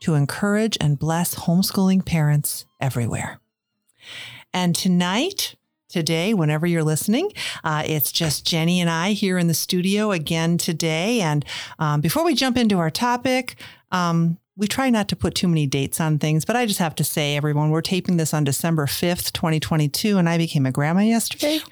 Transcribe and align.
to 0.00 0.14
encourage 0.14 0.76
and 0.80 0.98
bless 0.98 1.34
homeschooling 1.34 2.04
parents 2.04 2.66
everywhere. 2.80 3.40
And 4.52 4.74
tonight, 4.74 5.54
today, 5.88 6.34
whenever 6.34 6.66
you're 6.66 6.84
listening, 6.84 7.30
uh, 7.62 7.82
it's 7.86 8.12
just 8.12 8.46
Jenny 8.46 8.80
and 8.80 8.90
I 8.90 9.12
here 9.12 9.38
in 9.38 9.46
the 9.46 9.54
studio 9.54 10.12
again 10.12 10.58
today. 10.58 11.20
And 11.20 11.44
um, 11.78 12.00
before 12.00 12.24
we 12.24 12.34
jump 12.34 12.56
into 12.56 12.78
our 12.78 12.90
topic, 12.90 13.56
um, 13.92 14.38
we 14.56 14.68
try 14.68 14.90
not 14.90 15.08
to 15.08 15.16
put 15.16 15.34
too 15.34 15.48
many 15.48 15.66
dates 15.66 16.00
on 16.00 16.18
things, 16.18 16.44
but 16.44 16.54
I 16.54 16.66
just 16.66 16.78
have 16.78 16.94
to 16.96 17.04
say, 17.04 17.36
everyone, 17.36 17.70
we're 17.70 17.80
taping 17.80 18.16
this 18.16 18.32
on 18.32 18.44
December 18.44 18.86
5th, 18.86 19.32
2022, 19.32 20.16
and 20.18 20.28
I 20.28 20.38
became 20.38 20.66
a 20.66 20.72
grandma 20.72 21.00
yesterday. 21.00 21.60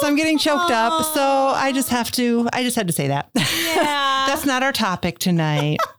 So 0.00 0.06
I'm 0.06 0.14
getting 0.14 0.38
choked 0.38 0.70
up. 0.70 1.04
So 1.12 1.22
I 1.22 1.72
just 1.72 1.88
have 1.88 2.12
to, 2.12 2.48
I 2.52 2.62
just 2.62 2.76
had 2.76 2.86
to 2.86 2.92
say 2.92 3.08
that. 3.08 3.30
Yeah. 3.34 4.26
That's 4.28 4.44
not 4.46 4.62
our 4.62 4.72
topic 4.72 5.18
tonight. 5.18 5.78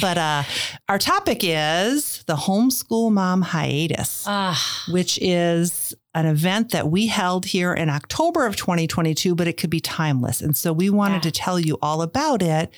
but 0.00 0.18
uh, 0.18 0.42
our 0.88 0.98
topic 0.98 1.40
is 1.42 2.22
the 2.26 2.36
homeschool 2.36 3.10
mom 3.12 3.42
hiatus, 3.42 4.24
Ah, 4.26 4.84
which 4.88 5.18
is 5.22 5.94
an 6.14 6.26
event 6.26 6.70
that 6.72 6.88
we 6.88 7.06
held 7.08 7.44
here 7.46 7.72
in 7.74 7.90
October 7.90 8.46
of 8.46 8.56
2022, 8.56 9.34
but 9.34 9.46
it 9.46 9.56
could 9.56 9.70
be 9.70 9.80
timeless. 9.80 10.40
And 10.40 10.56
so 10.56 10.72
we 10.72 10.88
wanted 10.90 11.16
Yeah. 11.16 11.20
to 11.22 11.30
tell 11.32 11.60
you 11.60 11.78
all 11.82 12.02
about 12.02 12.42
it 12.42 12.72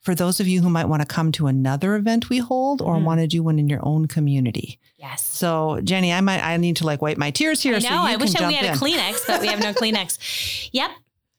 for 0.00 0.14
those 0.14 0.40
of 0.40 0.48
you 0.48 0.60
who 0.62 0.68
might 0.68 0.86
want 0.86 1.00
to 1.00 1.06
come 1.06 1.30
to 1.32 1.46
another 1.46 1.94
event 1.94 2.28
we 2.28 2.38
hold 2.38 2.82
or 2.82 2.96
Mhm. 2.96 3.04
want 3.04 3.20
to 3.20 3.26
do 3.28 3.42
one 3.42 3.58
in 3.58 3.68
your 3.68 3.80
own 3.82 4.06
community. 4.08 4.78
yes. 4.98 5.22
So 5.24 5.80
Jenny, 5.82 6.12
I 6.12 6.20
might 6.20 6.42
I 6.42 6.56
need 6.58 6.76
to 6.76 6.86
like 6.86 7.00
wipe 7.02 7.18
my 7.18 7.30
tears 7.30 7.62
here. 7.62 7.76
I 7.76 7.78
so 7.80 7.88
know. 7.88 8.02
you 8.06 8.08
I 8.12 8.16
wish 8.16 8.34
I- 8.36 8.46
we 8.48 8.54
had 8.54 8.64
in. 8.66 8.72
a 8.72 8.76
Kleenex, 8.76 9.26
but 9.26 9.40
we 9.40 9.46
have 9.48 9.60
no 9.60 9.72
Kleenex. 9.80 10.68
Yep. 10.72 10.90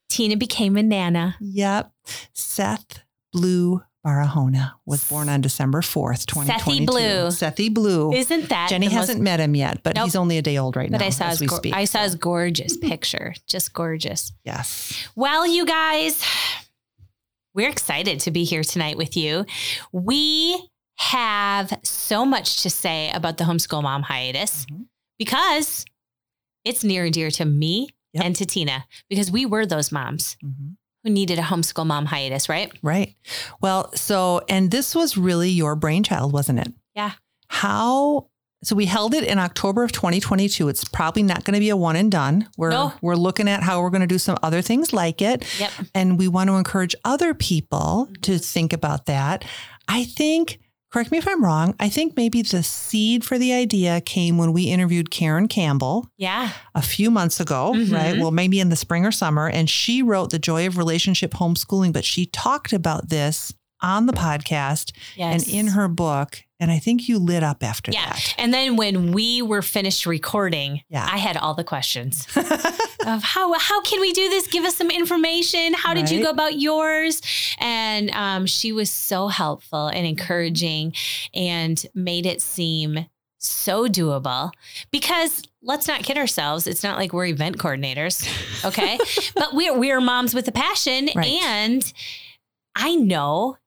Tina 0.10 0.38
became 0.38 0.78
a 0.78 0.84
nana. 0.84 1.36
Yep. 1.40 1.92
Seth 2.34 3.00
Blue 3.32 3.82
Barahona 4.06 4.74
was 4.86 5.04
born 5.08 5.30
on 5.30 5.40
December 5.42 5.82
4th, 5.82 6.26
2022. 6.26 6.86
Blue. 6.86 7.28
Sethy 7.30 7.74
Blue. 7.74 8.12
Isn't 8.14 8.50
that 8.50 8.70
Jenny 8.70 8.88
hasn't 8.90 9.22
met 9.22 9.40
him 9.40 9.56
yet, 9.56 9.82
but 9.84 9.96
Nope. 9.96 10.06
he's 10.06 10.16
only 10.16 10.38
a 10.38 10.42
day 10.42 10.58
old 10.58 10.76
right 10.76 10.92
But 10.92 11.00
now 11.00 11.06
I 11.06 11.10
saw 11.10 11.26
as 11.26 11.32
his 11.34 11.42
we 11.42 11.48
gor- 11.48 11.58
speak. 11.60 11.74
I 11.74 11.86
saw 11.86 12.00
his 12.04 12.16
gorgeous 12.16 12.76
picture. 12.76 13.34
Just 13.48 13.72
gorgeous. 13.74 14.34
yes. 14.44 15.08
Well, 15.16 15.48
you 15.48 15.66
guys, 15.66 16.22
we're 17.54 17.70
excited 17.70 18.20
to 18.22 18.32
be 18.32 18.44
here 18.44 18.64
tonight 18.64 18.98
with 18.98 19.16
you. 19.16 19.46
We 19.94 20.68
have 20.98 21.80
so 21.84 22.26
much 22.26 22.64
to 22.64 22.70
say 22.70 23.10
about 23.12 23.38
the 23.38 23.46
homeschool 23.46 23.84
mom 23.84 24.04
hiatus 24.04 24.66
Mhm. 24.66 24.86
because 25.18 25.86
it's 26.66 26.84
near 26.84 27.06
and 27.06 27.14
dear 27.14 27.32
to 27.32 27.46
me 27.46 27.90
Yep. 28.14 28.26
and 28.26 28.36
to 28.36 28.46
Tina 28.46 28.86
because 29.10 29.32
we 29.32 29.46
were 29.46 29.66
those 29.66 29.92
moms 29.92 30.38
Mhm. 30.44 30.76
Who 31.04 31.10
needed 31.10 31.38
a 31.40 31.42
homeschool 31.42 31.86
mom 31.86 32.06
hiatus, 32.06 32.48
right? 32.50 32.72
Right. 32.82 33.16
Well, 33.62 33.92
so, 33.94 34.42
and 34.48 34.72
this 34.72 34.96
was 34.96 35.18
really 35.18 35.50
your 35.50 35.76
brainchild, 35.76 36.32
wasn't 36.32 36.60
it? 36.60 36.74
Yeah. 36.96 37.12
How, 37.48 38.28
so 38.64 38.76
we 38.76 38.86
held 38.86 39.14
it 39.14 39.26
in 39.26 39.38
October 39.38 39.84
of 39.84 39.92
2022. 39.92 40.70
It's 40.70 40.86
probably 40.86 41.24
not 41.24 41.44
going 41.44 41.56
to 41.56 41.60
be 41.60 41.70
a 41.70 41.76
one 41.78 41.98
and 41.98 42.12
done. 42.12 42.48
We're, 42.58 42.70
No. 42.70 42.94
we're 43.02 43.16
looking 43.16 43.50
at 43.50 43.64
how 43.64 43.82
we're 43.82 43.90
going 43.90 44.02
to 44.02 44.08
do 44.08 44.18
some 44.18 44.38
other 44.42 44.62
things 44.62 44.94
like 44.94 45.22
it. 45.22 45.46
Yep. 45.60 45.72
And 45.94 46.18
we 46.18 46.30
want 46.30 46.50
to 46.50 46.56
encourage 46.56 46.96
other 47.04 47.34
people 47.34 48.08
mm-hmm. 48.10 48.22
to 48.22 48.38
think 48.40 48.72
about 48.72 49.06
that. 49.08 49.44
I 49.90 50.06
think, 50.06 50.60
correct 50.94 51.12
me 51.12 51.18
if 51.18 51.28
I'm 51.28 51.44
wrong, 51.44 51.76
I 51.80 51.90
think 51.90 52.16
maybe 52.16 52.44
the 52.44 52.62
seed 52.64 53.26
for 53.26 53.38
the 53.40 53.52
idea 53.52 54.00
came 54.00 54.38
when 54.38 54.54
we 54.54 54.66
interviewed 54.66 55.10
Karen 55.10 55.48
Campbell 55.48 56.08
Yeah. 56.18 56.52
a 56.76 56.82
few 56.84 57.10
months 57.10 57.40
ago, 57.40 57.74
Mhm. 57.76 57.92
right? 57.92 58.18
Well, 58.20 58.32
maybe 58.32 58.60
in 58.60 58.70
the 58.70 58.76
spring 58.76 59.04
or 59.06 59.12
summer. 59.12 59.50
And 59.50 59.68
she 59.70 60.02
wrote 60.04 60.30
The 60.30 60.38
Joy 60.40 60.68
of 60.68 60.78
Relationship 60.78 61.34
Homeschooling, 61.34 61.92
but 61.94 62.06
she 62.06 62.28
talked 62.28 62.74
about 62.74 63.10
this 63.10 63.52
on 63.84 64.06
the 64.08 64.14
podcast 64.14 64.92
Yes. 65.16 65.44
and 65.46 65.54
in 65.54 65.68
her 65.68 65.88
book. 65.88 66.44
And 66.60 66.72
I 66.72 66.80
think 66.80 67.10
you 67.10 67.20
lit 67.20 67.44
up 67.44 67.62
after 67.62 67.92
Yeah. 67.92 68.16
And 68.38 68.54
then 68.54 68.78
when 68.78 69.12
we 69.12 69.42
were 69.42 69.62
finished 69.62 70.06
recording, 70.06 70.82
Yeah. 70.90 71.06
I 71.12 71.18
had 71.18 71.36
all 71.36 71.54
the 71.54 71.64
questions 71.66 72.26
of 72.36 73.22
how 73.22 73.52
how 73.60 73.82
can 73.82 74.00
we 74.00 74.14
do 74.14 74.30
this? 74.30 74.48
Give 74.48 74.64
us 74.64 74.76
some 74.78 74.90
information. 74.90 75.74
How 75.74 75.94
did 75.94 76.10
you 76.10 76.24
go 76.24 76.30
about 76.30 76.58
yours? 76.60 77.22
And 77.60 78.10
um, 78.12 78.46
she 78.46 78.72
was 78.72 78.90
so 78.90 79.28
helpful 79.28 79.88
and 79.90 80.08
encouraging, 80.08 80.94
and 81.34 81.86
made 81.94 82.26
it 82.26 82.42
seem 82.42 83.08
so 83.40 83.88
doable. 83.90 84.52
Because 84.90 85.44
let's 85.62 85.86
not 85.90 86.04
kid 86.04 86.18
ourselves, 86.18 86.66
it's 86.66 86.82
not 86.84 86.98
like 86.98 87.12
we're 87.12 87.26
event 87.26 87.58
coordinators, 87.58 88.26
okay? 88.64 88.98
but 89.36 89.54
we're 89.54 89.78
we're 89.78 90.00
moms 90.00 90.34
with 90.34 90.48
a 90.48 90.52
passion, 90.54 91.10
Right. 91.14 91.28
and 91.44 91.94
I 92.74 92.96
know. 92.96 93.58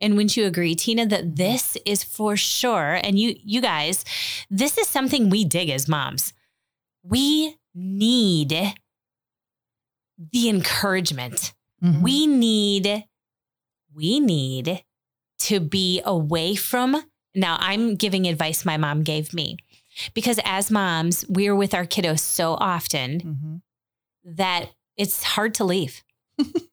And 0.00 0.14
wouldn't 0.14 0.36
you 0.36 0.44
agree, 0.44 0.74
Tina, 0.74 1.06
that 1.06 1.36
this 1.36 1.76
is 1.86 2.04
for 2.04 2.36
sure, 2.36 3.00
and 3.02 3.18
you 3.18 3.34
you 3.42 3.60
guys, 3.60 4.04
this 4.50 4.76
is 4.78 4.86
something 4.88 5.30
we 5.30 5.44
dig 5.44 5.70
as 5.70 5.88
moms. 5.88 6.32
We 7.02 7.56
need 7.74 8.74
the 10.32 10.48
encouragement. 10.48 11.54
Mhm. 11.82 12.02
We 12.02 12.26
need 12.26 13.04
we 13.94 14.20
need 14.20 14.82
to 15.38 15.60
be 15.60 16.02
away 16.04 16.54
from 16.54 17.02
now 17.34 17.56
I'm 17.60 17.96
giving 17.96 18.26
advice 18.26 18.64
my 18.64 18.76
mom 18.76 19.02
gave 19.02 19.32
me. 19.34 19.56
Because 20.14 20.38
as 20.44 20.70
moms, 20.70 21.24
we're 21.28 21.54
with 21.56 21.72
our 21.74 21.86
kiddos 21.86 22.20
so 22.20 22.54
often 22.54 23.62
Mhm. 24.24 24.36
that 24.36 24.70
it's 24.96 25.22
hard 25.22 25.54
to 25.54 25.64
leave. 25.64 26.02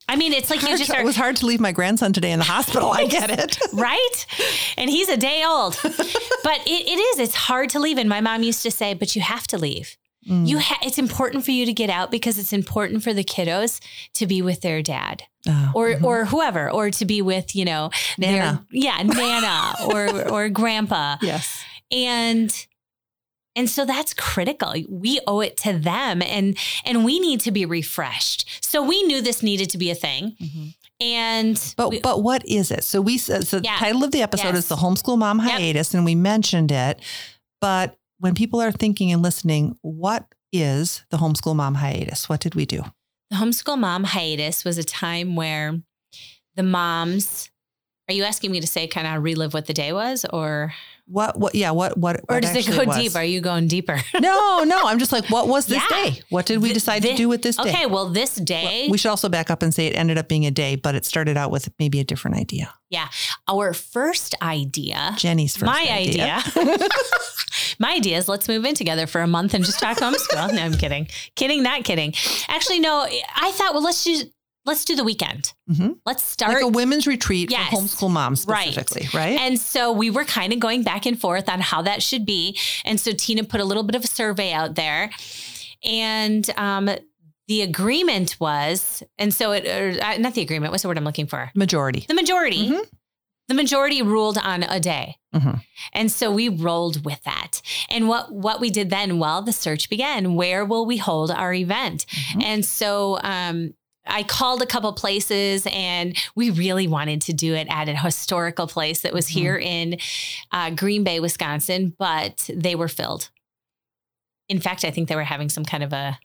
I 0.10 0.16
mean, 0.16 0.34
it's 0.34 0.50
like 0.50 0.62
you 0.62 0.78
just 0.78 0.92
to- 0.92 0.98
are 0.98 1.02
it 1.02 1.06
was 1.06 1.16
hard 1.16 1.38
to 1.38 1.46
leave 1.46 1.60
my 1.60 1.72
grandson 1.72 2.14
today 2.14 2.32
in 2.32 2.40
the 2.40 2.46
hospital. 2.46 2.92
I 2.92 3.06
get 3.08 3.30
it. 3.30 3.58
right? 3.74 4.26
And 4.78 4.90
he's 4.90 5.10
a 5.10 5.18
day 5.18 5.44
old. 5.46 5.80
but 5.82 6.60
it, 6.68 6.88
it 6.88 7.00
is, 7.00 7.20
it's 7.20 7.36
hard 7.36 7.70
to 7.72 7.80
leave. 7.80 7.98
And 7.98 8.10
my 8.10 8.22
mom 8.22 8.44
used 8.44 8.62
to 8.64 8.72
say, 8.72 8.94
but 8.94 9.16
you 9.16 9.22
have 9.22 9.48
to 9.48 9.58
leave. 9.58 9.96
Mm. 10.30 10.48
You 10.48 10.60
ha- 10.60 10.80
it's 10.84 10.98
important 10.98 11.44
for 11.46 11.52
you 11.52 11.66
to 11.66 11.74
get 11.74 11.90
out 11.90 12.12
because 12.12 12.38
it's 12.38 12.54
important 12.54 13.04
for 13.04 13.14
the 13.14 13.24
kiddos 13.24 13.80
to 14.14 14.26
be 14.28 14.42
with 14.42 14.62
their 14.62 14.82
dad 14.82 15.24
Oh, 15.48 15.72
or 15.76 15.88
mhm. 15.90 16.04
or 16.04 16.26
whoever 16.26 16.70
or 16.72 16.90
to 16.92 17.04
be 17.06 17.22
with, 17.22 17.54
you 17.56 17.66
know, 17.66 17.90
Nana. 18.18 18.66
their 18.72 18.82
yeah, 18.82 19.04
nana 19.04 19.74
or 19.86 20.30
or 20.30 20.48
grandpa. 20.50 21.18
yes. 21.22 21.62
And 21.92 22.66
and 23.56 23.70
so 23.70 23.86
that's 23.86 24.14
critical. 24.14 24.74
We 24.90 25.20
owe 25.28 25.40
it 25.42 25.58
to 25.58 25.74
them 25.78 26.22
and 26.22 26.58
and 26.86 27.06
we 27.06 27.20
need 27.20 27.40
to 27.42 27.52
be 27.52 27.66
refreshed. 27.66 28.64
So 28.64 28.82
we 28.82 29.02
knew 29.04 29.22
this 29.22 29.44
needed 29.44 29.70
to 29.72 29.78
be 29.78 29.90
a 29.92 29.96
thing. 29.96 30.36
Mhm. 30.42 30.74
And 31.02 31.74
But 31.76 31.90
we- 31.90 32.00
but 32.00 32.24
what 32.24 32.46
is 32.46 32.72
it? 32.72 32.84
So 32.84 33.02
we 33.02 33.18
so 33.18 33.40
the 33.40 33.62
Yeah. 33.64 33.78
title 33.78 34.04
of 34.04 34.12
the 34.12 34.22
episode 34.22 34.56
is 34.56 34.68
the 34.68 34.78
homeschool 34.78 35.18
mom 35.18 35.40
Yep. 35.40 35.52
hiatus, 35.60 35.94
and 35.94 36.06
we 36.06 36.16
mentioned 36.16 36.72
it. 36.72 37.00
But 37.62 37.98
when 38.20 38.36
people 38.36 38.62
are 38.62 38.72
thinking 38.72 39.12
and 39.12 39.22
listening, 39.22 39.78
what 39.82 40.26
is 40.52 41.04
the 41.10 41.18
homeschool 41.18 41.56
mom 41.56 41.76
hiatus? 41.76 42.30
What 42.30 42.40
did 42.40 42.56
we 42.56 42.66
do? 42.66 42.84
The 43.32 43.38
homeschool 43.38 43.78
mom 43.80 44.04
hiatus 44.06 44.64
was 44.64 44.78
a 44.78 44.84
time 44.84 45.36
where 45.36 45.82
the 46.56 46.64
moms. 46.64 47.50
Are 48.08 48.14
you 48.14 48.24
asking 48.24 48.52
me 48.52 48.60
to 48.62 48.68
say 48.68 48.86
kind 48.88 49.08
of 49.08 49.24
relive 49.24 49.54
what 49.54 49.66
the 49.66 49.74
day 49.74 49.92
was, 49.94 50.26
or 50.32 50.74
What 51.06 51.38
what 51.38 51.54
yeah, 51.54 51.72
what 51.72 51.98
what 51.98 52.16
or 52.30 52.36
what 52.36 52.44
does 52.44 52.56
it 52.56 52.66
go 52.72 52.84
was? 52.86 52.96
deep? 52.98 53.16
Are 53.16 53.24
you 53.26 53.42
going 53.42 53.68
deeper? 53.68 54.00
No, 54.22 54.64
no. 54.64 54.80
I'm 54.86 55.00
just 55.00 55.12
like, 55.12 55.30
what 55.30 55.48
was 55.50 55.66
this 55.66 55.82
Yeah. 55.92 56.04
day? 56.04 56.22
What 56.30 56.46
did 56.46 56.62
we 56.62 56.72
decide 56.72 57.02
to 57.04 57.14
do 57.16 57.28
with 57.28 57.42
this 57.42 57.58
day? 57.58 57.70
okay, 57.70 57.86
well, 57.88 58.08
this 58.10 58.36
day, 58.36 58.88
We 58.90 58.98
should 58.98 59.10
also 59.10 59.28
back 59.28 59.52
up 59.52 59.62
and 59.64 59.74
say 59.74 59.88
it 59.88 59.98
ended 59.98 60.18
up 60.18 60.30
being 60.30 60.46
a 60.46 60.52
day, 60.52 60.76
but 60.78 60.96
it 60.96 61.04
started 61.06 61.36
out 61.36 61.52
with 61.52 61.70
maybe 61.78 62.00
a 62.00 62.06
different 62.06 62.38
idea. 62.38 62.74
Yeah. 62.90 63.10
Our 63.50 63.74
first 63.74 64.34
idea, 64.42 65.14
Jenny's 65.18 65.58
first 65.58 65.66
my 65.72 65.86
idea, 65.92 66.42
my 67.80 67.94
idea 67.94 68.18
is 68.18 68.28
let's 68.28 68.48
move 68.48 68.64
in 68.66 68.76
together 68.76 69.08
for 69.08 69.22
a 69.22 69.28
month 69.28 69.54
and 69.54 69.66
just 69.66 69.80
talk 69.80 69.98
homeschool. 69.98 70.54
no, 70.54 70.62
I'm 70.62 70.74
kidding, 70.74 71.08
kidding, 71.36 71.64
not 71.64 71.84
kidding. 71.84 72.14
Actually, 72.48 72.80
no, 72.80 73.06
I 73.36 73.52
thought, 73.52 73.74
well, 73.74 73.84
let's 73.84 74.04
do 74.04 74.22
let's 74.66 74.86
do 74.86 74.96
the 74.96 75.04
weekend. 75.04 75.54
Mhm. 75.70 75.98
Let's 76.06 76.24
start 76.24 76.54
like 76.54 76.64
a 76.64 76.68
women's 76.68 77.06
retreat 77.08 77.52
Yes. 77.52 77.70
for 77.70 77.78
homeschool 77.78 78.12
moms 78.12 78.46
Right. 78.48 78.72
specifically, 78.74 79.10
right? 79.14 79.40
And 79.40 79.60
so 79.60 79.92
we 79.92 80.10
were 80.10 80.26
kind 80.26 80.54
of 80.54 80.60
going 80.60 80.84
back 80.84 81.06
and 81.06 81.20
forth 81.20 81.50
on 81.50 81.60
how 81.62 81.82
that 81.82 82.02
should 82.02 82.26
be. 82.26 82.58
And 82.86 83.00
so 83.00 83.12
Tina 83.12 83.44
put 83.44 83.60
a 83.62 83.66
little 83.66 83.84
bit 83.84 83.96
of 83.96 84.04
a 84.04 84.08
survey 84.08 84.52
out 84.54 84.76
there. 84.76 85.12
And 85.84 86.50
um, 86.58 86.90
the 87.48 87.62
agreement 87.62 88.38
was, 88.40 89.04
and 89.18 89.34
so 89.34 89.52
it, 89.52 89.66
or, 89.68 90.02
uh, 90.04 90.18
not 90.18 90.34
the 90.34 90.42
agreement, 90.42 90.72
what's 90.72 90.84
the 90.84 90.88
word 90.88 90.98
I'm 90.98 91.04
looking 91.04 91.28
for? 91.28 91.52
Majority. 91.56 92.06
The 92.08 92.14
majority 92.14 92.70
Mhm. 92.70 92.86
the 93.50 93.54
majority 93.56 94.02
ruled 94.02 94.38
on 94.38 94.64
a 94.64 94.80
day. 94.80 95.18
Mhm. 95.36 95.62
And 95.92 96.10
so 96.10 96.32
we 96.32 96.48
rolled 96.48 97.04
with 97.04 97.22
that. 97.26 97.62
And 97.90 98.08
what 98.08 98.32
what 98.32 98.62
we 98.62 98.70
did 98.70 98.90
then, 98.90 99.20
well, 99.20 99.42
the 99.42 99.52
search 99.52 99.90
began. 99.90 100.36
Where 100.36 100.64
will 100.64 100.86
we 100.86 100.96
hold 100.98 101.30
our 101.30 101.54
event? 101.54 102.06
Mhm. 102.32 102.44
And 102.44 102.66
so 102.66 103.20
um 103.22 103.74
I 104.06 104.24
called 104.24 104.62
a 104.62 104.66
couple 104.66 104.92
places 104.94 105.66
and 105.72 106.18
we 106.36 106.50
really 106.50 106.88
wanted 106.88 107.22
to 107.24 107.34
do 107.34 107.54
it 107.56 107.68
at 107.70 107.88
a 107.90 107.96
historical 107.96 108.68
place 108.68 109.02
that 109.02 109.14
was 109.14 109.28
Mhm. 109.28 109.32
here 109.32 109.58
in 109.58 109.98
uh, 110.52 110.70
Green 110.72 111.04
Bay, 111.04 111.20
Wisconsin, 111.20 111.94
but 111.98 112.50
they 112.54 112.76
were 112.76 112.88
filled. 112.90 113.30
In 114.50 114.60
fact, 114.60 114.84
I 114.84 114.92
think 114.92 115.08
they 115.10 115.16
were 115.16 115.24
having 115.24 115.50
some 115.50 115.64
kind 115.66 115.84
of 115.84 115.94
a 115.94 116.20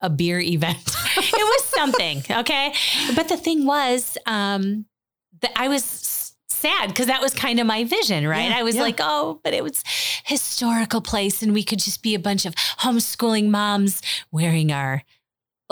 a 0.00 0.08
beer 0.10 0.38
event. 0.38 0.78
it 1.16 1.32
was 1.32 1.64
something, 1.64 2.22
okay? 2.30 2.72
But 3.16 3.28
the 3.28 3.36
thing 3.36 3.66
was, 3.66 4.16
um, 4.26 4.84
that 5.40 5.50
I 5.56 5.66
was 5.66 6.34
sad 6.48 6.88
because 6.88 7.06
that 7.06 7.20
was 7.20 7.34
kind 7.34 7.58
of 7.58 7.66
my 7.66 7.82
vision, 7.82 8.26
right? 8.28 8.50
Yeah, 8.50 8.58
I 8.58 8.62
was 8.62 8.76
yeah. 8.76 8.82
like, 8.82 8.98
oh, 9.00 9.40
but 9.42 9.54
it 9.54 9.64
was 9.64 9.82
historical 10.24 11.00
place, 11.00 11.42
and 11.42 11.52
we 11.52 11.64
could 11.64 11.80
just 11.80 12.00
be 12.02 12.14
a 12.14 12.20
bunch 12.20 12.46
of 12.46 12.54
homeschooling 12.54 13.48
moms 13.48 14.00
wearing 14.30 14.70
our 14.70 15.02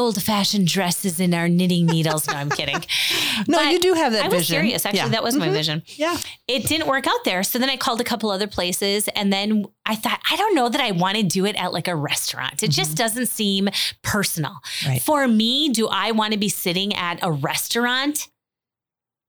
old 0.01 0.21
fashioned 0.23 0.67
dresses 0.67 1.21
and 1.21 1.35
our 1.35 1.49
knitting 1.49 1.87
needles. 1.87 2.27
No, 2.27 2.35
I'm 2.35 2.51
kidding. 2.51 2.83
No, 3.49 3.59
But 3.59 3.73
you 3.73 3.79
do 3.81 3.95
have 3.95 4.13
that 4.13 4.25
I 4.25 4.29
was 4.29 4.39
vision. 4.49 4.55
serious. 4.57 4.85
Actually, 4.85 4.99
Yeah. 4.99 5.09
that 5.09 5.23
was 5.23 5.35
my 5.37 5.49
Mhm. 5.49 5.53
vision. 5.53 5.83
Yeah. 5.97 6.19
It 6.49 6.67
didn't 6.67 6.89
work 6.89 7.07
out 7.07 7.25
there. 7.25 7.43
So 7.43 7.59
then 7.59 7.71
I 7.71 7.77
called 7.77 8.01
a 8.01 8.05
couple 8.05 8.31
other 8.31 8.47
places 8.47 9.09
and 9.17 9.33
then 9.33 9.65
I 9.87 9.95
thought, 9.95 10.21
I 10.31 10.37
don't 10.37 10.55
know 10.55 10.69
that 10.69 10.81
I 10.81 10.91
want 10.91 11.17
to 11.17 11.23
do 11.23 11.47
it 11.47 11.57
at 11.57 11.73
like 11.73 11.89
a 11.89 11.95
restaurant. 11.97 12.63
It 12.63 12.71
just 12.71 12.97
doesn't 12.97 13.27
seem 13.27 13.69
personal. 14.03 14.51
Mm-hmm. 14.81 14.89
Right. 14.91 15.03
For 15.03 15.27
me, 15.29 15.69
do 15.71 15.89
I 15.89 16.11
want 16.11 16.33
to 16.33 16.39
be 16.39 16.49
sitting 16.51 16.95
at 16.95 17.19
a 17.23 17.31
restaurant? 17.33 18.29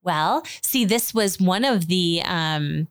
Well, 0.03 0.43
see, 0.61 0.83
this 0.83 1.13
was 1.13 1.39
one 1.39 1.63
of 1.63 1.87
the 1.87 2.21
um, 2.25 2.87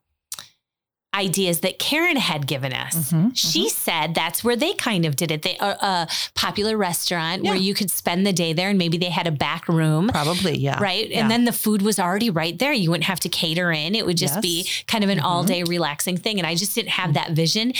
ideas 1.14 1.60
that 1.60 1.78
Karen 1.78 2.16
had 2.16 2.46
given 2.46 2.72
us. 2.72 3.10
Mhm, 3.12 3.32
She 3.36 3.68
said 3.68 4.14
that's 4.14 4.44
where 4.44 4.54
they 4.54 4.74
kind 4.74 5.04
of 5.04 5.16
did 5.16 5.30
it. 5.32 5.42
They 5.42 5.56
a, 5.58 5.66
a 5.70 6.08
popular 6.34 6.76
restaurant 6.76 7.42
where 7.42 7.56
you 7.56 7.74
could 7.74 7.90
spend 7.90 8.24
the 8.26 8.32
day 8.32 8.52
there, 8.52 8.70
and 8.70 8.78
maybe 8.78 8.96
they 8.96 9.10
had 9.10 9.26
a 9.26 9.32
back 9.32 9.68
room. 9.68 10.08
Probably, 10.08 10.56
yeah. 10.56 10.80
Right. 10.80 11.08
Yeah. 11.10 11.20
And 11.22 11.30
then 11.30 11.44
the 11.46 11.52
food 11.52 11.82
was 11.82 11.98
already 11.98 12.30
right 12.30 12.56
there. 12.58 12.72
You 12.72 12.90
wouldn't 12.90 13.06
have 13.06 13.20
to 13.20 13.28
cater 13.28 13.72
in. 13.72 13.94
It 13.96 14.06
would 14.06 14.16
just 14.16 14.40
be 14.40 14.68
kind 14.86 15.02
of 15.02 15.10
an 15.10 15.18
Mhm. 15.18 15.24
all 15.24 15.42
day 15.44 15.62
relaxing 15.64 16.16
thing. 16.16 16.38
And 16.38 16.46
I 16.46 16.54
just 16.54 16.74
didn't 16.76 16.90
have 16.90 17.14
that 17.14 17.32
vision. 17.32 17.72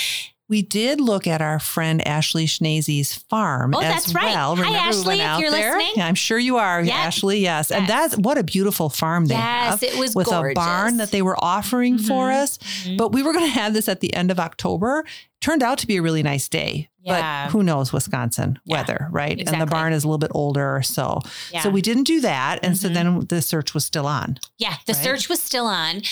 We 0.50 0.62
did 0.62 1.00
look 1.00 1.26
at 1.28 1.40
our 1.40 1.58
friend 1.60 2.06
Ashley 2.06 2.44
Schnazy's 2.46 3.14
farm 3.14 3.72
Oh, 3.74 3.80
as 3.80 3.84
that's 4.04 4.14
right. 4.14 4.34
well. 4.34 4.56
Hi, 4.56 4.62
Remember 4.62 4.78
we 4.78 4.88
Ashley, 4.88 5.06
went 5.06 5.20
if 5.20 5.26
out 5.26 5.40
you're 5.40 5.50
there? 5.52 5.76
listening. 5.78 5.92
Yeah, 5.96 6.06
I'm 6.08 6.14
sure 6.16 6.38
you 6.38 6.56
are. 6.58 6.80
Ashley. 6.80 7.38
Yes. 7.38 7.70
And 7.70 7.86
that's 7.86 8.16
what 8.18 8.36
a 8.36 8.42
beautiful 8.42 8.90
farm 8.90 9.26
they 9.26 9.34
have. 9.36 9.80
yes, 9.82 9.94
it 9.94 9.98
was 9.98 10.14
with 10.14 10.26
gorgeous. 10.26 10.52
a 10.52 10.54
barn 10.56 10.96
that 10.98 11.12
they 11.12 11.22
were 11.22 11.36
offering 11.42 11.98
for 11.98 12.28
Mhm. 12.30 12.42
us. 12.42 12.58
Mhm. 12.84 12.98
But 12.98 13.12
we 13.12 13.22
were 13.22 13.32
going 13.32 13.44
to 13.46 13.50
have 13.58 13.72
this 13.74 13.88
at 13.88 14.00
the 14.00 14.12
end 14.12 14.30
of 14.32 14.40
October. 14.40 15.04
Turned 15.40 15.62
out 15.62 15.78
to 15.78 15.86
be 15.86 15.96
a 15.96 16.02
really 16.02 16.22
nice 16.24 16.48
day. 16.48 16.90
Yeah. 17.02 17.44
But 17.46 17.52
who 17.52 17.62
knows 17.62 17.92
Wisconsin 17.94 18.58
Yeah, 18.66 18.76
weather, 18.78 19.08
right? 19.10 19.40
And 19.48 19.60
the 19.60 19.66
barn 19.66 19.92
is 19.94 20.04
a 20.04 20.08
little 20.08 20.18
bit 20.18 20.32
older. 20.34 20.82
So 20.84 21.20
yeah. 21.52 21.62
so 21.62 21.70
we 21.70 21.80
didn't 21.80 22.04
do 22.04 22.20
that. 22.22 22.58
And 22.62 22.76
so 22.76 22.88
Mhm. 22.90 22.94
then 22.94 23.26
the 23.28 23.40
search 23.40 23.72
was 23.72 23.84
still 23.86 24.06
on. 24.06 24.38
yeah, 24.58 24.74
the 24.86 24.92
right? 24.94 25.02
search 25.02 25.28
was 25.30 25.40
still 25.40 25.66
on. 25.66 26.02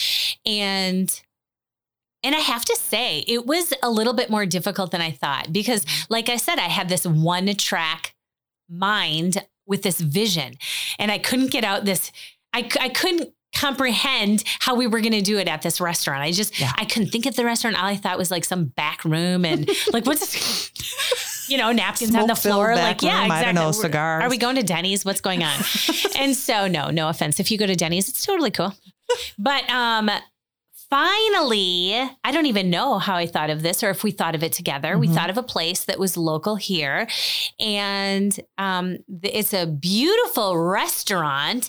And 0.47 1.11
and 2.29 2.35
I 2.35 2.41
have 2.41 2.63
to 2.67 2.77
say, 2.77 3.25
it 3.27 3.47
was 3.47 3.73
a 3.83 3.89
little 3.91 4.13
bit 4.13 4.29
more 4.29 4.45
difficult 4.45 4.91
than 4.91 5.01
I 5.01 5.13
thought 5.13 5.51
because, 5.51 5.87
like 6.11 6.29
I 6.29 6.37
said, 6.37 6.59
I 6.59 6.69
had 6.69 6.91
this 6.91 7.07
one 7.07 7.47
track 7.55 8.15
mind 8.69 9.43
with 9.67 9.83
this 9.83 9.99
vision, 9.99 10.53
and 10.99 11.11
I 11.11 11.17
couldn't 11.17 11.51
get 11.51 11.65
out 11.65 11.87
this. 11.87 12.13
I, 12.53 12.69
I 12.83 12.91
couldn't 12.91 13.33
comprehend 13.57 14.45
how 14.61 14.75
we 14.75 14.87
were 14.87 15.01
going 15.01 15.15
to 15.15 15.23
do 15.23 15.39
it 15.39 15.49
at 15.49 15.63
this 15.63 15.81
restaurant. 15.81 16.21
I 16.23 16.33
just 16.33 16.61
Yeah. 16.61 16.71
I 16.77 16.85
couldn't 16.85 17.09
think 17.09 17.25
of 17.25 17.35
the 17.35 17.47
restaurant. 17.47 17.79
All 17.79 17.87
I 17.87 17.97
thought 17.97 18.19
was 18.19 18.31
like 18.31 18.45
some 18.45 18.67
back 18.67 19.07
room 19.07 19.47
and 19.47 19.67
like 19.95 20.05
what's 20.05 21.49
you 21.49 21.57
know 21.57 21.73
napkins 21.73 22.15
on 22.15 22.27
the 22.27 22.37
floor. 22.37 22.75
Like 22.75 23.01
yeah, 23.01 23.23
exactly. 23.23 23.37
I 23.37 23.43
don't 23.45 23.55
know, 23.55 23.73
cigars. 23.73 24.23
Are 24.23 24.29
we 24.29 24.37
going 24.37 24.57
to 24.57 24.63
Denny's? 24.63 25.03
What's 25.03 25.23
going 25.23 25.43
on? 25.43 25.59
and 26.19 26.37
so 26.37 26.69
no, 26.69 26.91
no 26.91 27.09
offense. 27.09 27.41
If 27.41 27.51
you 27.51 27.57
go 27.57 27.65
to 27.65 27.75
Denny's, 27.75 28.11
it's 28.11 28.27
totally 28.27 28.51
cool. 28.51 28.75
But 29.39 29.67
um 29.71 30.11
finally, 30.91 31.93
I 32.25 32.33
don't 32.33 32.47
even 32.47 32.71
know 32.71 32.99
how 32.99 33.17
I 33.17 33.27
thought 33.27 33.51
of 33.51 33.63
this 33.63 33.83
or 33.83 33.91
if 33.91 34.03
we 34.05 34.11
thought 34.11 34.35
of 34.35 34.43
it 34.43 34.53
together. 34.53 34.99
We 34.99 35.09
Mhm. 35.09 35.15
thought 35.15 35.31
of 35.31 35.39
a 35.39 35.43
place 35.43 35.85
that 35.85 35.99
was 35.99 36.17
local 36.17 36.57
here. 36.57 37.09
And 37.61 38.39
um 38.59 38.99
it's 39.23 39.53
a 39.53 39.67
beautiful 39.67 40.57
restaurant, 40.59 41.69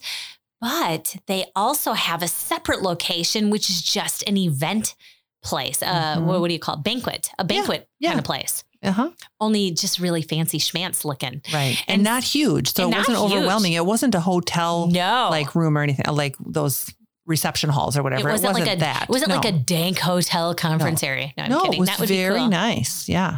but 0.61 1.15
they 1.27 1.45
also 1.55 1.93
have 1.93 2.21
a 2.23 2.27
separate 2.27 2.81
location 2.81 3.49
which 3.49 3.69
is 3.69 3.81
just 3.81 4.23
an 4.27 4.37
event 4.37 4.95
place. 5.43 5.81
Uh 5.81 6.15
Mhm. 6.17 6.23
what, 6.25 6.41
what 6.41 6.47
do 6.47 6.53
you 6.53 6.59
call 6.59 6.75
it? 6.75 6.83
Banquet. 6.83 7.29
A 7.39 7.43
banquet 7.43 7.87
yeah. 7.99 8.09
kind 8.09 8.19
of 8.19 8.25
place. 8.25 8.63
Uh-huh. 8.81 9.09
Only 9.41 9.71
just 9.71 9.99
really 9.99 10.21
fancy 10.21 10.57
schmantz 10.57 11.03
looking. 11.03 11.41
Right. 11.53 11.77
And, 11.87 11.95
And- 11.95 12.03
not 12.03 12.23
huge. 12.23 12.73
So 12.73 12.89
it 12.89 12.95
wasn't 12.95 13.17
huge. 13.17 13.31
overwhelming. 13.33 13.73
It 13.73 13.85
wasn't 13.85 14.15
a 14.15 14.21
hotel 14.21 14.87
No. 14.87 15.27
like 15.29 15.53
room 15.53 15.77
or 15.77 15.81
anything 15.81 16.05
like 16.13 16.35
those 16.39 16.89
reception 17.29 17.69
halls 17.69 17.95
or 17.95 18.03
whatever. 18.03 18.27
It 18.27 18.33
wasn't, 18.33 18.55
like 18.55 18.67
a 18.67 18.75
that. 18.79 19.03
It 19.03 19.09
wasn't 19.09 19.31
like 19.31 19.45
a 19.45 19.51
dank 19.51 19.99
hotel 19.99 20.53
conference 20.55 21.03
area. 21.03 21.31
No, 21.37 21.43
I'm 21.43 21.49
no, 21.49 21.61
kidding. 21.61 21.73
it 21.75 21.79
was 21.79 21.89
that 21.89 21.99
would 21.99 22.09
be 22.09 22.17
very 22.17 22.39
cool. 22.39 22.49
nice. 22.49 23.07
Yeah. 23.07 23.37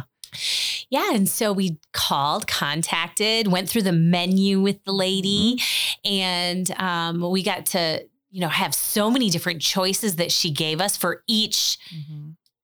Yeah. 0.90 1.14
And 1.14 1.28
so 1.28 1.52
we 1.52 1.78
called, 1.92 2.48
contacted, 2.48 3.46
went 3.48 3.68
through 3.68 3.82
the 3.82 3.92
menu 3.92 4.60
with 4.60 4.82
the 4.84 4.92
lady, 4.92 5.60
and 6.04 6.68
um, 6.80 7.20
we 7.30 7.42
got 7.42 7.66
to, 7.66 8.04
you 8.30 8.40
know, 8.40 8.48
have 8.48 8.74
so 8.74 9.10
many 9.10 9.28
different 9.28 9.60
choices 9.60 10.16
that 10.16 10.32
she 10.32 10.50
gave 10.50 10.80
us 10.80 10.96
for 10.96 11.22
each 11.28 11.78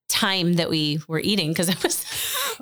time 0.09 0.55
that 0.55 0.71
we 0.71 1.01
were 1.07 1.21
eating 1.21 1.49
because 1.51 1.69
it 1.69 1.83
was 1.83 2.05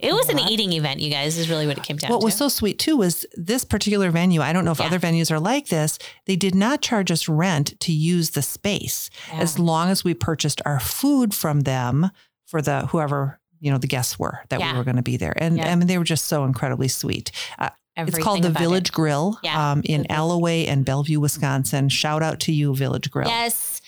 it 0.02 0.12
was 0.12 0.28
an 0.28 0.38
eating 0.38 0.72
event, 0.72 1.00
you 1.00 1.10
guys, 1.10 1.38
is 1.38 1.48
really 1.48 1.66
what 1.66 1.78
it 1.78 1.84
came 1.84 1.96
down 1.96 2.08
to 2.08 2.14
What 2.14 2.20
to. 2.20 2.24
was 2.26 2.34
so 2.36 2.48
sweet 2.48 2.78
too 2.78 2.96
was 2.96 3.24
this 3.34 3.64
particular 3.64 4.10
venue. 4.10 4.40
I 4.42 4.52
don't 4.52 4.64
know 4.64 4.72
if 4.72 4.78
Yeah. 4.80 4.86
other 4.86 4.98
venues 4.98 5.30
are 5.30 5.40
like 5.40 5.68
this. 5.68 5.98
They 6.26 6.36
did 6.36 6.54
not 6.54 6.82
charge 6.82 7.10
us 7.10 7.28
rent 7.28 7.78
to 7.80 7.92
use 7.92 8.30
the 8.30 8.42
space 8.42 9.10
Yeah. 9.32 9.40
as 9.40 9.58
long 9.58 9.88
as 9.90 10.04
we 10.04 10.12
purchased 10.14 10.60
our 10.66 10.80
food 10.80 11.34
from 11.34 11.60
them 11.60 12.10
for 12.46 12.60
the 12.60 12.86
whoever 12.88 13.38
you 13.60 13.70
know 13.72 13.78
the 13.78 13.86
guests 13.86 14.18
were 14.18 14.40
that 14.50 14.60
Yeah. 14.60 14.72
we 14.72 14.78
were 14.78 14.84
going 14.84 14.96
to 14.96 15.02
be 15.02 15.16
there. 15.16 15.32
And. 15.36 15.60
I 15.60 15.74
mean 15.76 15.86
they 15.86 15.98
were 15.98 16.04
just 16.04 16.26
so 16.26 16.44
incredibly 16.44 16.88
sweet. 16.88 17.30
Uh, 17.58 17.70
it's 17.96 18.18
called 18.18 18.42
the 18.42 18.48
about 18.48 18.60
it. 18.60 18.64
Village 18.64 18.92
Grill 18.92 19.38
um, 19.54 19.80
in 19.84 20.02
Mhm. 20.04 20.08
Allouez 20.08 20.68
and 20.68 20.84
Bellevue, 20.84 21.18
Wisconsin. 21.18 21.88
Shout 21.88 22.22
out 22.22 22.40
to 22.40 22.52
you, 22.52 22.74
Village 22.76 23.10
Grill. 23.10 23.28
Yes. 23.28 23.80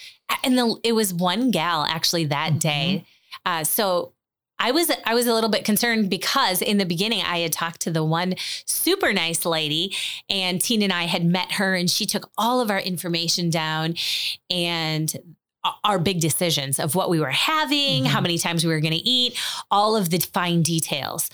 And 0.43 0.57
the, 0.57 0.77
it 0.85 0.93
was 0.93 1.13
one 1.13 1.51
gal 1.51 1.85
actually 1.85 2.25
that 2.27 2.55
Mhm. 2.55 2.61
day. 2.61 3.05
Uh, 3.49 3.65
so 3.65 4.13
I 4.59 4.73
was 4.73 4.91
I 5.07 5.15
was 5.15 5.27
a 5.27 5.33
little 5.33 5.49
bit 5.51 5.65
concerned 5.65 6.11
because 6.11 6.61
in 6.61 6.77
the 6.79 6.85
beginning 6.85 7.23
I 7.23 7.39
had 7.39 7.53
talked 7.53 7.81
to 7.83 7.91
the 7.91 8.05
one 8.05 8.35
super 8.67 9.13
nice 9.13 9.47
lady 9.47 9.95
and 10.29 10.61
Tina 10.61 10.85
and 10.85 10.93
I 10.93 11.05
had 11.05 11.25
met 11.25 11.53
her 11.53 11.75
and 11.75 11.89
she 11.89 12.05
took 12.07 12.31
all 12.37 12.61
of 12.61 12.71
our 12.71 12.81
information 12.81 13.49
down 13.51 13.95
and 14.51 15.09
our 15.85 15.99
big 15.99 16.21
decisions 16.21 16.79
of 16.79 16.95
what 16.95 17.09
we 17.11 17.21
were 17.21 17.31
having, 17.31 18.05
how 18.05 18.19
Mhm. 18.21 18.23
many 18.25 18.39
times 18.39 18.65
we 18.65 18.73
were 18.73 18.81
going 18.81 18.99
to 19.03 19.09
eat, 19.09 19.39
all 19.71 19.97
of 19.97 20.11
the 20.11 20.19
fine 20.19 20.63
details. 20.63 21.31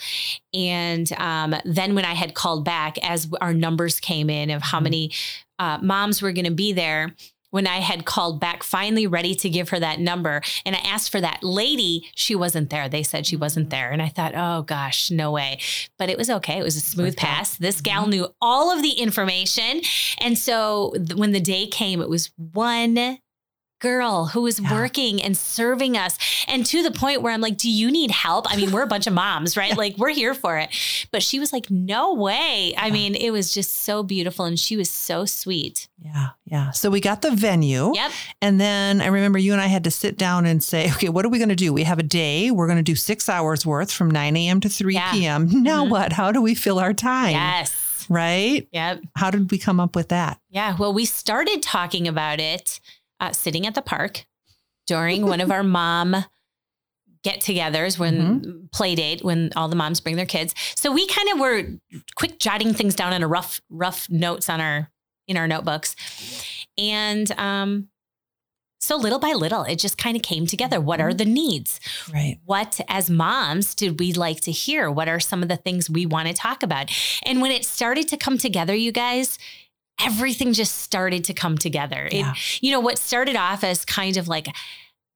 And 0.52 1.10
um, 1.18 1.54
then 1.64 1.94
when 1.94 2.04
I 2.04 2.14
had 2.14 2.34
called 2.34 2.64
back, 2.64 2.98
as 3.02 3.28
our 3.40 3.54
numbers 3.54 4.00
came 4.00 4.28
in 4.30 4.50
of 4.50 4.62
how 4.62 4.80
Mhm. 4.80 4.84
many 4.84 5.12
uh, 5.60 5.78
moms 5.80 6.20
were 6.20 6.32
going 6.32 6.46
to 6.46 6.50
be 6.66 6.72
there, 6.72 7.14
when 7.54 7.68
I 7.68 7.76
had 7.76 8.04
called 8.04 8.40
back, 8.40 8.64
finally 8.64 9.06
ready 9.06 9.32
to 9.36 9.48
give 9.48 9.68
her 9.68 9.78
that 9.78 10.00
number, 10.00 10.42
and 10.66 10.74
I 10.74 10.80
asked 10.80 11.12
for 11.12 11.20
that 11.20 11.44
lady, 11.44 12.10
she 12.16 12.34
wasn't 12.34 12.68
there. 12.68 12.88
They 12.88 13.04
said 13.04 13.26
she 13.26 13.36
wasn't 13.36 13.68
mm. 13.68 13.70
there. 13.70 13.92
And 13.92 14.02
I 14.02 14.08
thought, 14.08 14.32
oh 14.34 14.62
gosh, 14.62 15.08
no 15.08 15.30
way. 15.30 15.60
But 15.96 16.10
it 16.10 16.18
was 16.18 16.28
okay. 16.28 16.58
It 16.58 16.64
was 16.64 16.74
a 16.74 16.80
smooth 16.80 17.14
out. 17.14 17.16
pass. 17.16 17.56
This 17.56 17.76
mm-hmm. 17.76 17.84
gal 17.84 18.06
knew 18.08 18.26
all 18.40 18.72
of 18.72 18.82
the 18.82 18.94
information. 18.94 19.82
And 20.18 20.36
so 20.36 20.94
th- 20.96 21.14
when 21.14 21.30
the 21.30 21.38
day 21.38 21.68
came, 21.68 22.00
it 22.00 22.08
was 22.08 22.32
one 22.36 23.18
girl 23.84 24.26
who 24.32 24.40
was 24.42 24.58
Yeah. 24.60 24.72
working 24.72 25.22
and 25.22 25.36
serving 25.36 25.96
us 25.96 26.16
and 26.48 26.64
to 26.66 26.82
the 26.82 26.90
point 26.90 27.20
where 27.22 27.32
I'm 27.34 27.40
like, 27.40 27.56
do 27.58 27.70
you 27.70 27.90
need 27.90 28.10
help? 28.10 28.46
I 28.50 28.56
mean, 28.56 28.70
we're 28.72 28.82
a 28.82 28.86
bunch 28.94 29.06
of 29.06 29.12
moms, 29.12 29.56
right? 29.56 29.76
Like 29.76 29.96
we're 29.98 30.08
here 30.22 30.34
for 30.34 30.56
it. 30.58 30.70
But 31.12 31.22
she 31.22 31.38
was 31.38 31.52
like, 31.52 31.70
no 31.70 32.14
way. 32.14 32.74
I 32.76 32.90
mean, 32.90 33.14
it 33.14 33.30
was 33.30 33.52
just 33.52 33.72
so 33.84 34.02
beautiful 34.02 34.44
and 34.46 34.58
she 34.58 34.76
was 34.76 34.90
so 34.90 35.24
sweet. 35.26 35.88
Yeah, 36.02 36.28
yeah. 36.44 36.70
So 36.72 36.90
we 36.90 37.00
got 37.00 37.22
the 37.22 37.30
venue. 37.30 37.92
Yep. 37.94 38.10
And 38.42 38.60
then 38.60 39.00
I 39.00 39.06
remember 39.06 39.38
you 39.38 39.52
and 39.52 39.60
I 39.60 39.66
had 39.66 39.84
to 39.84 39.90
sit 39.90 40.16
down 40.18 40.46
and 40.46 40.62
say, 40.62 40.90
okay, 40.92 41.08
what 41.08 41.24
are 41.24 41.28
we 41.30 41.38
going 41.38 41.48
to 41.50 41.54
do? 41.56 41.72
We 41.72 41.84
have 41.84 41.98
a 41.98 42.02
day. 42.02 42.50
We're 42.50 42.66
going 42.66 42.78
to 42.78 42.82
do 42.92 42.94
six 42.96 43.28
hours 43.28 43.64
worth 43.66 43.90
from 43.92 44.10
9 44.10 44.36
a.m. 44.36 44.60
to 44.60 44.68
3 44.68 44.94
Yeah. 44.94 45.12
p.m. 45.12 45.48
Now 45.62 45.84
Mhm. 45.84 45.90
what? 45.90 46.12
How 46.12 46.32
do 46.32 46.40
we 46.42 46.54
fill 46.54 46.78
our 46.78 46.92
time? 46.94 47.32
Yes. 47.32 47.72
Right? 48.08 48.68
Yep. 48.72 49.00
How 49.16 49.30
did 49.30 49.50
we 49.50 49.58
come 49.58 49.80
up 49.80 49.96
with 49.96 50.08
that? 50.10 50.38
Yeah. 50.50 50.76
Well, 50.78 50.92
we 50.92 51.04
started 51.06 51.62
talking 51.62 52.06
about 52.06 52.38
it 52.40 52.80
uh, 53.20 53.32
sitting 53.32 53.66
at 53.66 53.74
the 53.74 53.82
park 53.82 54.24
during 54.86 55.26
one 55.26 55.40
of 55.40 55.50
our 55.50 55.62
mom 55.78 56.24
get 57.22 57.40
togethers 57.40 57.98
when 57.98 58.68
play 58.70 58.94
date 58.94 59.24
when 59.24 59.50
all 59.56 59.68
the 59.68 59.76
moms 59.76 59.98
bring 60.00 60.16
their 60.16 60.26
kids. 60.26 60.54
So 60.76 60.92
we 60.92 61.06
kind 61.06 61.28
of 61.32 61.40
were 61.40 61.62
quick 62.16 62.38
jotting 62.38 62.74
things 62.74 62.94
down 62.94 63.14
in 63.14 63.22
a 63.22 63.26
rough, 63.28 63.60
rough 63.70 64.08
notes 64.10 64.48
on 64.50 64.60
our 64.60 64.90
in 65.26 65.38
our 65.38 65.48
notebooks. 65.48 65.96
And 66.76 67.30
um 67.38 67.88
So 68.78 68.96
little 68.96 69.18
by 69.18 69.32
little, 69.32 69.62
it 69.62 69.78
just 69.78 69.96
kind 69.96 70.14
of 70.16 70.22
came 70.22 70.46
together. 70.46 70.78
What 70.78 71.00
are 71.00 71.14
the 71.14 71.24
needs? 71.24 71.80
Right. 72.12 72.38
What, 72.44 72.78
as 72.88 73.08
moms, 73.08 73.74
did 73.74 73.98
we 73.98 74.12
like 74.12 74.42
to 74.42 74.52
hear? 74.52 74.90
What 74.90 75.08
are 75.08 75.18
some 75.20 75.42
of 75.42 75.48
the 75.48 75.56
things 75.56 75.88
we 75.88 76.04
want 76.04 76.28
to 76.28 76.34
talk 76.34 76.62
about? 76.62 76.90
And 77.22 77.40
when 77.40 77.50
it 77.50 77.64
started 77.64 78.06
to 78.08 78.18
come 78.18 78.36
together, 78.36 78.74
you 78.74 78.92
guys, 78.92 79.38
everything 80.00 80.52
just 80.52 80.78
started 80.78 81.24
to 81.24 81.34
come 81.34 81.56
together. 81.58 82.08
Yeah. 82.10 82.32
It, 82.32 82.62
you 82.62 82.70
know, 82.70 82.80
what 82.80 82.98
started 82.98 83.36
off 83.36 83.62
as 83.64 83.84
kind 83.84 84.16
of 84.16 84.28
like 84.28 84.48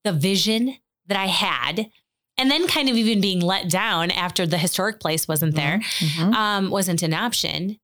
the 0.04 0.12
vision 0.12 0.76
that 1.06 1.18
I 1.18 1.26
had, 1.26 1.90
and 2.36 2.50
then 2.50 2.68
kind 2.68 2.88
of 2.88 2.96
even 2.96 3.20
being 3.20 3.40
let 3.40 3.68
down 3.68 4.10
after 4.10 4.46
the 4.46 4.58
historic 4.58 5.00
place 5.00 5.26
wasn't 5.26 5.54
there, 5.56 5.80
Mhm. 5.98 6.34
um, 6.34 6.70
wasn't 6.70 7.02
an 7.02 7.12
option. 7.14 7.78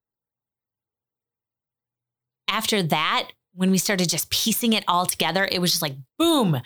After 2.49 2.83
that, 2.83 3.31
when 3.55 3.71
we 3.71 3.79
started 3.79 4.09
just 4.09 4.31
piecing 4.31 4.73
it 4.73 4.85
all 4.87 5.07
together, 5.07 5.49
it 5.51 5.61
was 5.61 5.71
just 5.73 5.83
like 5.83 5.97
boom. 6.19 6.61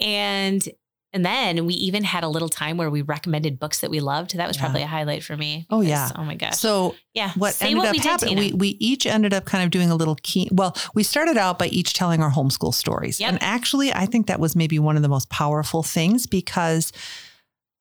And 0.00 0.66
and 1.12 1.24
then 1.24 1.66
we 1.66 1.74
even 1.74 2.04
had 2.04 2.24
a 2.24 2.28
little 2.28 2.48
time 2.48 2.76
where 2.76 2.88
we 2.88 3.02
recommended 3.02 3.58
books 3.58 3.80
that 3.80 3.90
we 3.90 4.00
loved. 4.00 4.36
That 4.36 4.48
was 4.48 4.56
Yeah. 4.56 4.62
probably 4.62 4.82
a 4.82 4.86
highlight 4.86 5.22
for 5.22 5.36
me. 5.36 5.66
Oh, 5.68 5.82
yeah. 5.82 6.10
Oh 6.16 6.24
my 6.24 6.34
gosh. 6.34 6.54
So 6.56 6.94
yeah. 7.12 7.32
what 7.36 7.54
Say 7.54 7.66
ended 7.66 7.78
what 7.78 7.88
up 7.88 7.92
we 7.92 7.98
happening, 7.98 8.38
we, 8.38 8.52
we 8.52 8.68
each 8.80 9.06
ended 9.06 9.34
up 9.34 9.44
kind 9.44 9.62
of 9.62 9.70
doing 9.70 9.90
a 9.90 9.94
little 9.94 10.16
key. 10.22 10.48
Well, 10.50 10.74
we 10.94 11.02
started 11.02 11.36
out 11.36 11.58
by 11.58 11.66
each 11.66 11.92
telling 11.92 12.22
our 12.22 12.30
homeschool 12.30 12.72
stories. 12.72 13.20
Yep. 13.20 13.28
And 13.32 13.42
actually, 13.42 13.92
I 13.92 14.06
think 14.06 14.26
that 14.28 14.40
was 14.40 14.56
maybe 14.56 14.78
one 14.78 14.96
of 14.96 15.02
the 15.02 15.08
most 15.08 15.28
powerful 15.28 15.82
things 15.82 16.26
because 16.26 16.92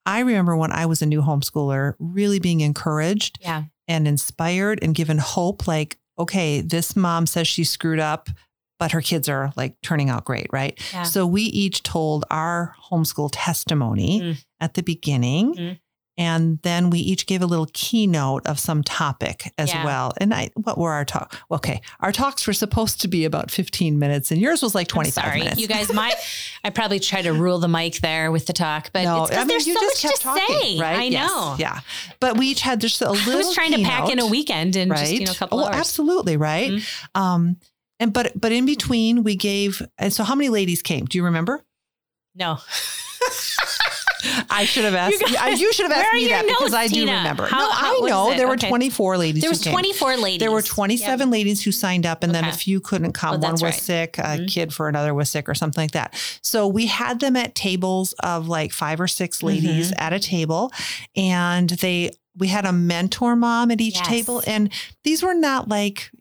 I 0.05 0.19
remember 0.19 0.57
when 0.57 0.71
I 0.71 0.85
was 0.85 1.01
a 1.01 1.05
new 1.05 1.21
homeschooler 1.21 1.93
really 1.99 2.39
being 2.39 2.61
encouraged 2.61 3.37
yeah. 3.41 3.63
and 3.87 4.07
inspired 4.07 4.79
and 4.81 4.93
given 4.95 5.19
hope 5.19 5.67
like, 5.67 5.97
okay, 6.19 6.61
this 6.61 6.95
mom 6.95 7.25
says 7.25 7.47
she 7.47 7.63
screwed 7.63 7.99
up, 7.99 8.27
but 8.81 8.91
her 8.93 9.01
kids 9.01 9.29
are 9.29 9.53
like 9.55 9.75
turning 9.83 10.09
out 10.09 10.25
great, 10.25 10.47
right? 10.51 10.73
Yeah. 10.91 11.03
So 11.03 11.27
we 11.27 11.43
each 11.43 11.83
told 11.83 12.25
our 12.31 12.73
homeschool 12.89 13.29
testimony 13.31 14.19
Mm. 14.21 14.43
at 14.59 14.73
the 14.73 14.81
beginning. 14.81 15.53
Mhm. 15.55 15.79
And 16.17 16.59
then 16.63 16.89
we 16.89 16.99
each 16.99 17.25
gave 17.25 17.41
a 17.41 17.45
little 17.45 17.67
keynote 17.73 18.45
of 18.45 18.59
some 18.59 18.83
topic 18.83 19.51
as 19.57 19.69
Yeah. 19.69 19.85
well. 19.85 20.13
And 20.17 20.33
I, 20.33 20.49
what 20.55 20.77
were 20.77 20.91
our 20.91 21.05
talk? 21.05 21.35
Okay, 21.49 21.79
our 21.99 22.11
talks 22.11 22.45
were 22.45 22.53
supposed 22.53 23.01
to 23.01 23.07
be 23.07 23.23
about 23.23 23.49
15 23.49 23.97
minutes, 23.97 24.29
and 24.31 24.39
yours 24.41 24.61
was 24.61 24.75
like 24.75 24.87
I'm 24.91 24.95
25 24.95 25.23
sorry. 25.23 25.39
minutes. 25.39 25.59
You 25.61 25.67
guys 25.67 25.91
might 26.01 26.15
I 26.63 26.69
probably 26.71 26.99
tried 26.99 27.23
to 27.23 27.33
rule 27.33 27.59
the 27.59 27.67
mic 27.69 28.01
there 28.01 28.31
with 28.31 28.45
the 28.45 28.53
talk, 28.53 28.89
but 28.93 29.03
no, 29.03 29.23
it's 29.23 29.31
I 29.31 29.37
mean, 29.39 29.47
there's 29.47 29.67
you 29.67 29.73
so 29.75 29.79
just 29.81 30.03
much 30.03 30.11
kept 30.11 30.17
to 30.17 30.23
talking, 30.23 30.77
say. 30.77 30.79
right? 30.79 30.99
I 30.99 31.03
Yes, 31.03 31.29
know. 31.29 31.55
yeah. 31.57 31.79
But 32.19 32.35
we 32.37 32.47
each 32.47 32.61
had 32.61 32.81
just 32.81 33.01
a 33.01 33.09
little. 33.11 33.33
I 33.33 33.35
was 33.37 33.53
trying 33.55 33.71
to 33.73 33.83
pack 33.83 34.09
in 34.09 34.19
a 34.19 34.25
weekend 34.27 34.75
in 34.75 34.89
right? 34.89 34.99
just 34.99 35.13
you 35.13 35.25
know 35.25 35.31
a 35.31 35.35
couple 35.35 35.59
oh, 35.61 35.65
hours. 35.67 35.75
absolutely, 35.75 36.35
right? 36.37 36.71
Mhm. 36.71 36.85
Um, 37.15 37.57
and 38.01 38.11
but 38.11 38.33
but 38.39 38.51
in 38.51 38.65
between, 38.65 39.23
we 39.23 39.35
gave. 39.37 39.81
And 39.97 40.11
so, 40.11 40.23
how 40.25 40.35
many 40.35 40.49
ladies 40.49 40.81
came? 40.81 41.05
Do 41.05 41.17
you 41.17 41.23
remember? 41.23 41.63
No. 42.35 42.57
I 44.51 44.65
should 44.65 44.83
have 44.83 44.93
asked. 44.93 45.19
You 45.19 45.33
guys- 45.33 45.59
you 45.59 45.73
should 45.73 45.89
have 45.89 45.97
asked 45.97 46.13
me 46.13 46.27
that 46.27 46.45
because 46.45 46.71
notes, 46.71 46.73
I 46.75 46.87
do 46.87 47.01
remember. 47.01 47.47
How- 47.47 47.57
no, 47.59 47.71
how- 47.71 48.03
I 48.03 48.07
know 48.09 48.35
there 48.37 48.47
were 48.47 48.53
Okay. 48.53 48.69
24 48.69 49.17
ladies. 49.17 49.41
There 49.41 49.49
was 49.49 49.63
came. 49.63 49.73
24 49.73 50.17
ladies. 50.17 50.39
There 50.39 50.51
were 50.51 50.59
Yep. 50.59 50.65
27 50.67 51.31
ladies 51.31 51.63
who 51.63 51.71
signed 51.71 52.05
up, 52.05 52.23
and 52.23 52.33
then 52.33 52.45
a 52.45 52.53
few 52.53 52.79
couldn't 52.79 53.13
come. 53.13 53.35
Oh, 53.35 53.39
One 53.39 53.51
was 53.53 53.63
right. 53.63 53.73
sick, 53.73 54.17
a 54.19 54.21
Mhm. 54.37 54.47
kid 54.51 54.73
for 54.73 54.87
another 54.87 55.13
was 55.15 55.29
sick, 55.29 55.49
or 55.49 55.55
something 55.55 55.83
like 55.83 55.91
that. 55.91 56.13
So 56.43 56.67
we 56.67 56.85
had 56.85 57.19
them 57.19 57.35
at 57.35 57.55
tables 57.55 58.13
of 58.23 58.47
like 58.47 58.71
five 58.73 59.01
or 59.01 59.07
six 59.07 59.41
ladies 59.41 59.87
Mm-hmm. 59.91 60.03
at 60.03 60.13
a 60.13 60.19
table, 60.19 60.71
and 61.15 61.69
they 61.69 62.11
we 62.37 62.47
had 62.47 62.65
a 62.65 62.71
mentor 62.71 63.35
mom 63.35 63.71
at 63.71 63.81
each 63.81 63.95
Yes. 63.95 64.07
table, 64.07 64.41
and 64.47 64.69
these 65.03 65.21
were 65.23 65.33
not 65.33 65.67
like 65.67 66.11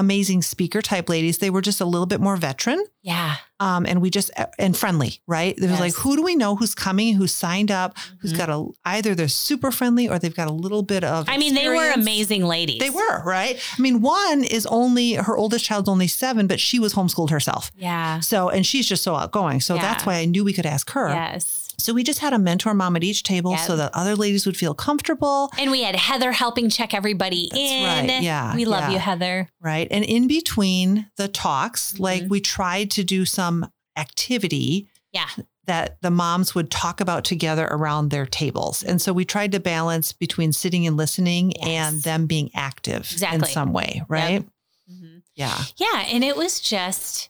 amazing 0.00 0.42
speaker 0.42 0.82
type 0.82 1.08
ladies. 1.08 1.38
They 1.38 1.50
were 1.50 1.60
just 1.60 1.80
a 1.80 1.84
little 1.84 2.06
bit 2.06 2.20
more 2.20 2.36
veteran. 2.36 2.84
Yeah. 3.02 3.36
Um, 3.60 3.86
and 3.86 4.00
we 4.02 4.10
just 4.10 4.30
and 4.58 4.76
friendly, 4.76 5.20
right? 5.26 5.54
There 5.56 5.70
was 5.70 5.80
like, 5.80 5.94
who 5.94 6.16
do 6.16 6.22
we 6.22 6.34
know 6.34 6.56
who's 6.56 6.74
coming, 6.74 7.14
who's 7.14 7.32
signed 7.34 7.70
up, 7.70 7.96
who's 8.20 8.32
Mhm. 8.32 8.36
got 8.36 8.48
a 8.50 8.66
either 8.84 9.14
they're 9.14 9.28
super 9.28 9.70
friendly 9.70 10.08
or 10.08 10.18
they've 10.18 10.34
got 10.34 10.48
a 10.48 10.52
little 10.52 10.82
bit 10.82 11.04
of. 11.04 11.28
I 11.28 11.36
mean, 11.38 11.54
they 11.54 11.68
were 11.68 11.90
amazing 11.92 12.44
ladies. 12.44 12.78
They 12.80 12.90
were 12.90 13.22
right. 13.24 13.58
I 13.78 13.80
mean, 13.80 14.00
one 14.02 14.44
is 14.44 14.66
only 14.66 15.14
her 15.14 15.36
oldest 15.36 15.64
child's 15.64 15.88
only 15.88 16.08
seven, 16.08 16.46
but 16.46 16.60
she 16.60 16.78
was 16.78 16.94
homeschooled 16.94 17.30
herself. 17.30 17.70
Yeah. 17.76 18.20
So, 18.20 18.48
and 18.48 18.66
she's 18.66 18.86
just 18.86 19.02
so 19.02 19.14
outgoing. 19.14 19.60
So 19.60 19.76
that's 19.76 20.04
why 20.06 20.16
I 20.16 20.24
knew 20.24 20.44
we 20.44 20.52
could 20.52 20.66
ask 20.66 20.90
her. 20.90 21.08
Yes. 21.10 21.68
So 21.80 21.92
we 21.92 22.02
just 22.04 22.20
had 22.20 22.32
a 22.32 22.38
mentor 22.38 22.74
mom 22.74 22.96
at 22.96 23.02
each 23.04 23.22
table 23.22 23.52
Yep. 23.52 23.60
so 23.60 23.76
that 23.76 23.90
other 23.94 24.14
ladies 24.16 24.46
would 24.46 24.56
feel 24.56 24.74
comfortable. 24.74 25.50
And 25.58 25.70
we 25.70 25.82
had 25.82 25.96
Heather 25.96 26.32
helping 26.32 26.68
check 26.70 26.94
everybody 26.94 27.48
That's 27.50 27.60
in. 27.60 28.06
right. 28.08 28.22
Yeah, 28.22 28.54
We 28.54 28.64
love 28.64 28.82
yeah. 28.84 28.90
you, 28.90 28.98
Heather. 28.98 29.48
Right. 29.60 29.88
And 29.90 30.04
in 30.04 30.26
between 30.28 31.10
the 31.16 31.28
talks, 31.28 31.98
like 31.98 32.24
Mhm. 32.24 32.28
we 32.28 32.40
tried 32.40 32.90
to 32.92 33.04
do 33.04 33.24
some 33.24 33.70
activity 33.96 34.88
Yeah. 35.12 35.26
that 35.66 36.00
the 36.02 36.10
moms 36.10 36.54
would 36.54 36.70
talk 36.70 37.00
about 37.00 37.24
together 37.24 37.66
around 37.70 38.10
their 38.10 38.26
tables. 38.26 38.82
And 38.82 39.00
so 39.00 39.12
we 39.12 39.24
tried 39.24 39.52
to 39.52 39.60
balance 39.60 40.12
between 40.12 40.52
sitting 40.52 40.86
and 40.86 40.96
listening 40.96 41.52
Yes. 41.52 41.64
and 41.92 42.02
them 42.02 42.26
being 42.26 42.50
active 42.54 43.08
exactly. 43.12 43.38
in 43.48 43.52
some 43.54 43.72
way. 43.72 44.02
Right. 44.08 44.44
Mhm. 44.90 45.22
Yeah. 45.34 45.64
Yeah. 45.76 46.00
And 46.08 46.24
it 46.24 46.36
was 46.36 46.60
just, 46.60 47.28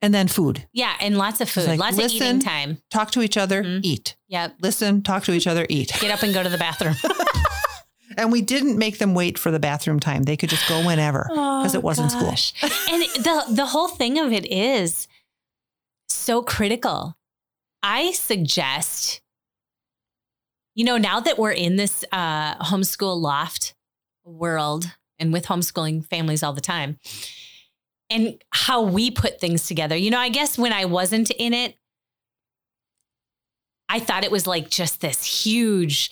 And 0.00 0.14
then 0.14 0.28
food. 0.28 0.66
yeah. 0.72 0.94
And 1.00 1.18
lots 1.18 1.40
of 1.40 1.50
food, 1.50 1.66
like, 1.66 1.80
lots 1.80 1.98
of 1.98 2.04
eating 2.10 2.38
time. 2.40 2.78
Talk 2.90 3.10
to 3.12 3.20
each 3.22 3.36
other, 3.36 3.64
Mhm. 3.64 3.80
eat. 3.82 4.16
Yep. 4.28 4.54
Listen, 4.60 5.02
talk 5.02 5.24
to 5.24 5.32
each 5.32 5.46
other, 5.48 5.66
eat. 5.68 5.92
Get 6.00 6.10
up 6.12 6.22
and 6.22 6.32
go 6.32 6.42
to 6.42 6.48
the 6.48 6.58
bathroom. 6.58 6.94
And 8.16 8.32
we 8.32 8.42
didn't 8.42 8.76
make 8.78 8.98
them 8.98 9.14
wait 9.14 9.38
for 9.38 9.52
the 9.52 9.60
bathroom 9.60 10.00
time. 10.00 10.24
They 10.24 10.36
could 10.36 10.48
just 10.50 10.68
go 10.68 10.84
whenever 10.84 11.24
because 11.28 11.74
it 11.76 11.84
wasn't 11.84 12.10
school. 12.10 12.34
Oh, 12.62 12.86
and 12.90 13.02
the 13.22 13.44
the 13.54 13.66
whole 13.66 13.86
thing 13.86 14.18
of 14.18 14.32
it 14.32 14.44
is 14.50 15.06
so 16.08 16.42
critical. 16.42 17.16
I 17.80 18.10
suggest, 18.12 19.20
you 20.74 20.84
know, 20.84 20.96
now 20.96 21.20
that 21.20 21.38
we're 21.38 21.52
in 21.52 21.76
this 21.76 22.04
uh, 22.10 22.56
homeschool 22.64 23.20
loft 23.20 23.74
world 24.24 24.90
and 25.20 25.32
with 25.32 25.46
homeschooling 25.46 26.04
families 26.08 26.42
all 26.42 26.52
the 26.54 26.60
time, 26.60 26.98
and 28.10 28.42
how 28.50 28.82
we 28.82 29.10
put 29.10 29.40
things 29.40 29.66
together. 29.66 29.96
You 29.96 30.10
know, 30.10 30.18
I 30.18 30.28
guess 30.28 30.58
when 30.58 30.72
I 30.72 30.84
wasn't 30.84 31.30
in 31.30 31.52
it, 31.54 31.76
I 33.88 34.00
thought 34.00 34.24
it 34.24 34.30
was 34.30 34.46
like 34.46 34.70
just 34.70 35.00
this 35.00 35.24
huge. 35.24 36.10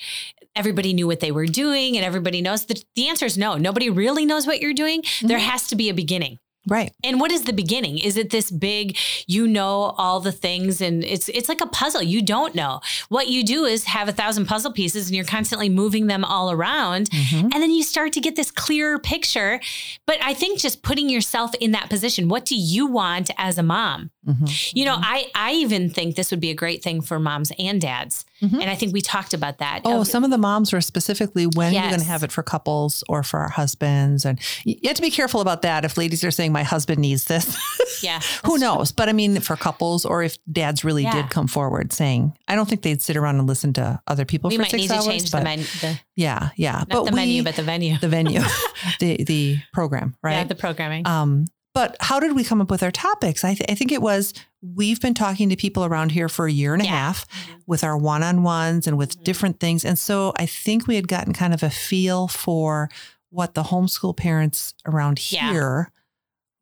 Everybody 0.55 0.95
knew 0.95 1.07
what 1.07 1.21
they 1.21 1.31
were 1.31 1.47
doing, 1.47 1.97
and 1.97 2.05
everybody 2.05 2.41
knows. 2.41 2.65
The, 2.65 2.83
the 2.95 3.09
answer 3.09 3.27
is 3.27 3.37
no. 3.37 3.57
Nobody 3.57 3.91
really 3.91 4.25
knows 4.25 4.47
what 4.47 4.61
you're 4.61 4.73
doing. 4.73 5.03
There 5.21 5.39
mm-hmm. 5.39 5.51
has 5.51 5.69
to 5.69 5.77
be 5.77 5.91
a 5.91 5.95
beginning. 5.95 6.39
Right. 6.67 6.93
And 7.05 7.21
what 7.21 7.31
is 7.31 7.45
the 7.45 7.53
beginning? 7.53 7.99
Is 7.99 8.17
it 8.17 8.31
this 8.31 8.51
big, 8.51 8.97
you 9.27 9.47
know 9.47 9.95
all 9.97 10.21
the 10.21 10.33
things 10.33 10.81
and 10.81 11.05
it's 11.05 11.29
it's 11.29 11.49
like 11.49 11.61
a 11.61 11.67
puzzle. 11.67 12.03
You 12.03 12.23
don't 12.23 12.55
know. 12.55 12.81
What 13.09 13.29
you 13.29 13.45
do 13.45 13.65
is 13.65 13.85
have 13.85 14.09
a 14.09 14.13
thousand 14.13 14.47
puzzle 14.47 14.73
pieces 14.73 15.07
and 15.07 15.15
you're 15.15 15.25
constantly 15.25 15.69
moving 15.69 16.09
them 16.09 16.25
all 16.25 16.51
around. 16.51 17.11
Mhm. 17.11 17.43
And 17.45 17.53
then 17.55 17.71
you 17.71 17.83
start 17.83 18.13
to 18.15 18.21
get 18.21 18.35
this 18.37 18.51
clearer 18.51 18.99
picture. 18.99 19.61
But 20.07 20.19
I 20.23 20.35
think 20.35 20.59
just 20.59 20.83
putting 20.83 21.09
yourself 21.09 21.55
in 21.61 21.71
that 21.73 21.89
position, 21.89 22.29
what 22.29 22.45
do 22.45 22.57
you 22.57 22.87
want 22.87 23.31
as 23.39 23.59
a 23.59 23.63
mom? 23.63 24.11
Mhm. 24.27 24.73
You 24.75 24.85
know, 24.87 24.97
I 25.01 25.27
I 25.35 25.53
even 25.53 25.89
think 25.89 26.17
this 26.17 26.31
would 26.33 26.41
be 26.41 26.51
a 26.51 26.55
great 26.55 26.83
thing 26.83 27.01
for 27.01 27.21
moms 27.21 27.53
and 27.59 27.81
dads. 27.81 28.25
Mhm. 28.43 28.61
And 28.61 28.71
I 28.71 28.75
think 28.75 28.93
we 28.93 29.01
talked 29.01 29.33
about 29.35 29.59
that. 29.59 29.81
Oh, 29.85 30.03
Of- 30.03 30.09
some 30.09 30.23
of 30.25 30.31
the 30.31 30.37
moms 30.39 30.73
were 30.73 30.81
specifically 30.81 31.47
when 31.47 31.73
you're 31.73 31.83
going 31.89 31.99
to 32.01 32.05
have 32.05 32.23
it 32.23 32.31
for 32.33 32.43
couples 32.43 33.03
or 33.09 33.23
for 33.23 33.41
our 33.41 33.49
husbands. 33.49 34.25
And 34.27 34.39
you 34.65 34.77
have 34.89 34.97
to 34.97 35.03
be 35.03 35.11
careful 35.11 35.41
about 35.41 35.63
that. 35.63 35.85
If 35.85 35.97
ladies 35.97 36.23
are 36.23 36.31
saying, 36.31 36.53
my 36.53 36.63
husband 36.63 36.99
needs 37.01 37.25
this, 37.25 37.57
yeah. 38.03 38.21
who 38.45 38.59
knows? 38.59 38.93
But 38.93 39.09
I 39.09 39.13
mean, 39.13 39.41
for 39.41 39.57
couples 39.57 40.05
or 40.05 40.23
if 40.23 40.37
dads 40.53 40.85
really 40.85 41.05
Yeah. 41.05 41.13
did 41.23 41.31
come 41.31 41.47
forward 41.47 41.93
saying, 41.93 42.35
I 42.47 42.55
don't 42.57 42.69
think 42.69 42.83
they'd 42.83 43.01
sit 43.01 43.17
around 43.17 43.39
and 43.39 43.47
listen 43.49 43.73
to 43.75 44.01
other 44.07 44.25
people 44.27 44.51
We 44.51 44.57
for 44.57 44.63
might 44.63 44.71
six 44.71 44.81
need 44.83 44.89
to 44.89 44.95
hours. 44.97 45.07
change 45.07 45.31
the 45.31 45.37
but 45.39 45.45
menu, 45.45 45.65
the, 45.81 45.99
yeah, 46.15 46.51
yeah. 46.57 46.73
not 46.73 46.89
but 46.91 47.05
the 47.07 47.13
menu, 47.13 47.43
but 47.43 47.57
the 47.57 47.63
venue. 47.63 47.97
the 47.99 48.09
venue, 48.09 48.41
the, 49.01 49.25
the 49.25 49.59
program, 49.73 50.15
right? 50.23 50.33
Yeah, 50.35 50.45
the 50.45 50.55
programming. 50.55 51.07
Um, 51.07 51.47
but 51.77 51.97
how 52.01 52.19
did 52.19 52.35
we 52.35 52.43
come 52.43 52.61
up 52.61 52.71
with 52.71 52.83
our 52.83 52.91
topics? 52.91 53.45
I, 53.45 53.55
th- 53.55 53.71
I 53.71 53.75
think 53.77 53.93
it 53.93 54.03
was 54.03 54.33
we've 54.63 55.01
been 55.01 55.15
talking 55.15 55.49
to 55.51 55.57
people 55.57 55.85
around 55.85 56.11
here 56.11 56.29
for 56.29 56.47
a 56.47 56.53
year 56.53 56.73
and 56.75 56.83
a 56.83 56.87
Yeah. 56.87 56.91
half 56.91 57.29
Mhm. 57.29 57.61
with 57.67 57.85
our 57.85 57.97
one 57.97 58.23
on 58.25 58.43
ones 58.43 58.87
and 58.89 58.99
with 58.99 59.17
Mhm. 59.19 59.25
different 59.25 59.61
things. 59.61 59.85
And 59.85 59.97
so 59.99 60.33
I 60.37 60.47
think 60.47 60.87
we 60.89 60.97
had 60.97 61.07
gotten 61.07 61.33
kind 61.33 61.55
of 61.55 61.63
a 61.63 61.71
feel 61.71 62.27
for 62.29 62.89
what 63.31 63.55
the 63.55 63.65
homeschool 63.65 64.17
parents 64.17 64.75
around 64.87 65.31
Yeah. 65.31 65.53
here 65.53 65.93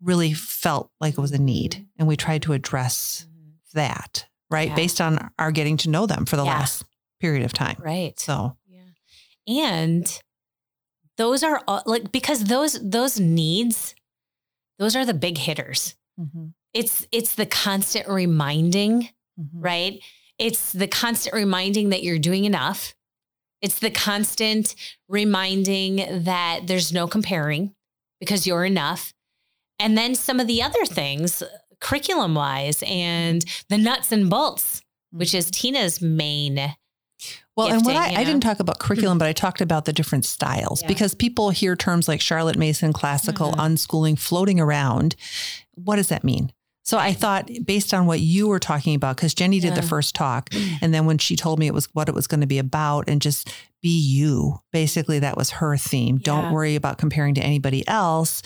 really 0.03 0.35
felt 0.35 0.91
like 1.01 1.15
it 1.15 1.21
was 1.21 1.33
a 1.33 1.39
need. 1.39 1.73
Mhm. 1.77 1.87
And 2.01 2.09
we 2.09 2.17
tried 2.17 2.43
to 2.43 2.53
address 2.53 3.27
Mhm. 3.27 3.53
that, 3.73 4.27
right? 4.51 4.69
Yeah. 4.69 4.75
Based 4.75 5.01
on 5.01 5.31
our 5.39 5.51
getting 5.53 5.77
to 5.79 5.89
know 5.89 6.05
them 6.07 6.27
for 6.27 6.37
the 6.37 6.45
last 6.45 6.85
period 7.21 7.43
of 7.45 7.53
time. 7.55 7.77
Right. 7.79 8.19
So, 8.21 8.57
Yeah. 8.69 8.81
And 9.71 10.21
those 11.17 11.43
are 11.43 11.63
all, 11.69 11.83
like 11.87 12.11
because 12.13 12.45
those 12.45 12.79
those 12.83 13.19
needs 13.21 13.95
those 14.79 14.97
are 14.97 15.05
the 15.05 15.15
big 15.15 15.39
hitters. 15.39 15.95
mhm, 16.21 16.55
It's 16.73 17.07
it's 17.13 17.35
the 17.35 17.47
constant 17.47 18.09
reminding, 18.09 19.09
mhm. 19.39 19.49
right? 19.55 20.01
It's 20.39 20.73
the 20.73 20.89
constant 20.89 21.35
reminding 21.35 21.91
that 21.91 22.03
you're 22.03 22.19
doing 22.19 22.45
enough. 22.45 22.95
It's 23.63 23.79
the 23.79 23.91
constant 23.91 24.75
reminding 25.09 26.25
that 26.25 26.67
there's 26.67 26.93
no 26.93 27.07
comparing 27.07 27.75
because 28.21 28.47
you're 28.47 28.65
enough. 28.65 29.13
And 29.79 29.97
then 29.97 30.15
some 30.15 30.39
of 30.41 30.47
the 30.47 30.63
other 30.63 30.85
things, 30.85 31.43
curriculum 31.81 32.35
wise 32.35 32.83
and 32.87 33.45
the 33.69 33.79
nuts 33.79 34.13
and 34.13 34.29
bolts, 34.31 34.83
which 35.11 35.35
is 35.35 35.51
Tina's 35.51 36.01
main. 36.01 36.75
Well, 37.57 37.69
and 37.69 37.85
what 37.85 37.95
I, 37.97 38.11
you 38.11 38.19
I 38.19 38.25
didn't 38.25 38.43
talk 38.43 38.59
about 38.61 38.79
curriculum, 38.81 39.17
but 39.19 39.29
I 39.29 39.33
talked 39.33 39.61
about 39.61 39.85
the 39.85 39.93
different 39.93 40.25
styles 40.25 40.83
Yeah. 40.83 40.89
because 40.89 41.15
people 41.15 41.51
hear 41.51 41.77
terms 41.77 42.09
like 42.09 42.21
Charlotte 42.21 42.59
Mason, 42.59 42.93
classical, 42.93 43.53
Mhm. 43.53 43.59
unschooling 43.59 44.19
floating 44.19 44.59
around. 44.59 45.15
What 45.75 45.97
does 45.97 46.09
that 46.09 46.25
mean? 46.25 46.53
So 46.83 46.99
I 46.99 47.15
thought, 47.15 47.49
based 47.65 47.95
on 47.95 48.07
what 48.07 48.21
you 48.21 48.47
were 48.49 48.59
talking 48.59 48.95
about, 48.95 49.17
because 49.17 49.33
Jenny 49.33 49.59
did 49.59 49.75
the 49.75 49.83
first 49.83 50.15
talk, 50.15 50.51
and 50.83 50.93
then 50.93 51.07
when 51.07 51.17
she 51.19 51.35
told 51.37 51.59
me 51.59 51.67
it 51.67 51.73
was 51.75 51.89
what 51.95 52.09
it 52.11 52.15
was 52.15 52.27
going 52.27 52.43
to 52.43 52.47
be 52.47 52.59
about, 52.59 53.09
and 53.09 53.23
just 53.23 53.49
be 53.81 53.89
you, 53.99 54.61
basically 54.73 55.19
that 55.21 55.37
was 55.37 55.51
her 55.51 55.77
theme. 55.77 56.17
Yeah. 56.17 56.25
Don't 56.25 56.53
worry 56.53 56.75
about 56.75 56.99
comparing 56.99 57.35
to 57.35 57.41
anybody 57.43 57.87
else. 57.89 58.43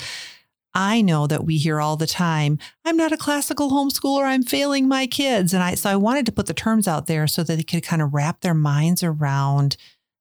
I 0.79 1.01
know 1.01 1.27
that 1.27 1.45
we 1.45 1.57
hear 1.59 1.81
all 1.81 1.97
the 1.97 2.07
time, 2.07 2.57
I'm 2.85 2.97
not 2.97 3.11
a 3.11 3.17
classical 3.17 3.71
homeschooler, 3.71 4.23
I'm 4.23 4.45
failing 4.45 4.87
my 4.87 5.09
kids. 5.09 5.53
And 5.53 5.61
I 5.61 5.75
so 5.75 5.91
I 5.91 5.97
wanted 5.97 6.25
to 6.27 6.33
put 6.33 6.47
the 6.47 6.55
terms 6.55 6.87
out 6.87 7.09
there 7.09 7.27
so 7.27 7.43
that 7.43 7.57
they 7.57 7.65
could 7.65 7.83
kind 7.83 8.01
of 8.01 8.15
wrap 8.15 8.43
their 8.43 8.55
minds 8.55 9.03
around 9.03 9.77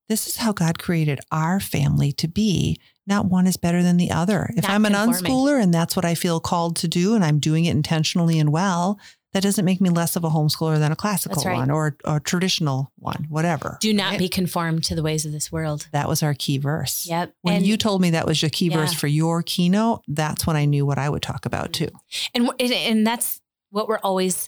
this 0.09 0.27
is 0.27 0.37
how 0.37 0.53
God 0.53 0.79
created 0.79 1.19
our 1.31 1.59
family 1.59 2.11
to 2.13 2.27
be. 2.27 2.79
Not 3.05 3.25
one 3.25 3.45
is 3.45 3.57
better 3.57 3.83
than 3.83 3.97
the 3.97 4.11
other. 4.11 4.49
If 4.55 4.63
Not 4.63 4.71
I'm 4.71 4.85
an 4.85 4.93
conforming. 4.93 5.23
unschooler 5.23 5.61
and 5.61 5.73
that's 5.73 5.95
what 5.95 6.05
I 6.05 6.15
feel 6.15 6.39
called 6.39 6.75
to 6.77 6.87
do 6.87 7.13
and 7.13 7.23
I'm 7.23 7.39
doing 7.39 7.65
it 7.65 7.71
intentionally 7.71 8.39
and 8.39 8.51
well, 8.51 8.99
that 9.33 9.43
doesn't 9.43 9.65
make 9.65 9.81
me 9.81 9.89
less 9.89 10.15
of 10.15 10.23
a 10.23 10.29
homeschooler 10.29 10.79
than 10.79 10.91
a 10.91 10.95
classical 10.95 11.43
right. 11.43 11.57
one 11.57 11.69
or 11.69 11.97
or 12.05 12.17
a 12.17 12.19
traditional 12.19 12.91
one, 12.97 13.25
whatever. 13.29 13.77
Do 13.81 13.93
not 13.93 14.11
Right? 14.11 14.19
be 14.19 14.29
conformed 14.29 14.83
to 14.85 14.95
the 14.95 15.03
ways 15.03 15.25
of 15.25 15.31
this 15.31 15.51
world. 15.51 15.87
That 15.91 16.07
was 16.07 16.23
our 16.23 16.33
key 16.33 16.57
verse. 16.57 17.05
Yep. 17.07 17.33
When 17.41 17.55
and, 17.57 17.65
you 17.65 17.77
told 17.77 18.01
me 18.01 18.11
that 18.11 18.25
was 18.25 18.41
your 18.41 18.49
key 18.49 18.69
verse 18.69 18.93
for 18.93 19.07
your 19.07 19.43
keynote, 19.43 20.01
that's 20.07 20.47
when 20.47 20.55
I 20.55 20.65
knew 20.65 20.85
what 20.85 20.97
I 20.97 21.09
would 21.09 21.21
talk 21.21 21.45
about 21.45 21.73
too. 21.73 21.89
and 22.33 22.49
and 22.59 22.71
and 22.71 23.05
that's 23.07 23.41
what 23.69 23.87
we're 23.87 23.99
always 23.99 24.47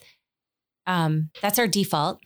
um 0.88 1.30
that's 1.42 1.60
our 1.60 1.68
default 1.68 2.20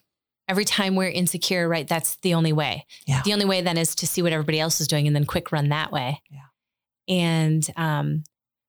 every 0.48 0.64
time 0.66 0.96
we're 0.96 1.10
insecure 1.10 1.68
right 1.68 1.88
that's 1.88 2.18
the 2.18 2.34
only 2.36 2.54
way 2.54 2.86
Yeah. 3.08 3.22
the 3.26 3.34
only 3.34 3.46
way 3.46 3.62
then 3.62 3.78
is 3.78 3.96
to 3.96 4.08
see 4.08 4.22
what 4.22 4.32
everybody 4.32 4.60
else 4.60 4.80
is 4.80 4.88
doing 4.88 5.08
and 5.08 5.16
then 5.16 5.26
quick 5.26 5.52
run 5.52 5.70
that 5.70 5.92
way 5.92 6.22
Yeah. 6.30 6.40
and 7.10 7.68
um 7.76 8.24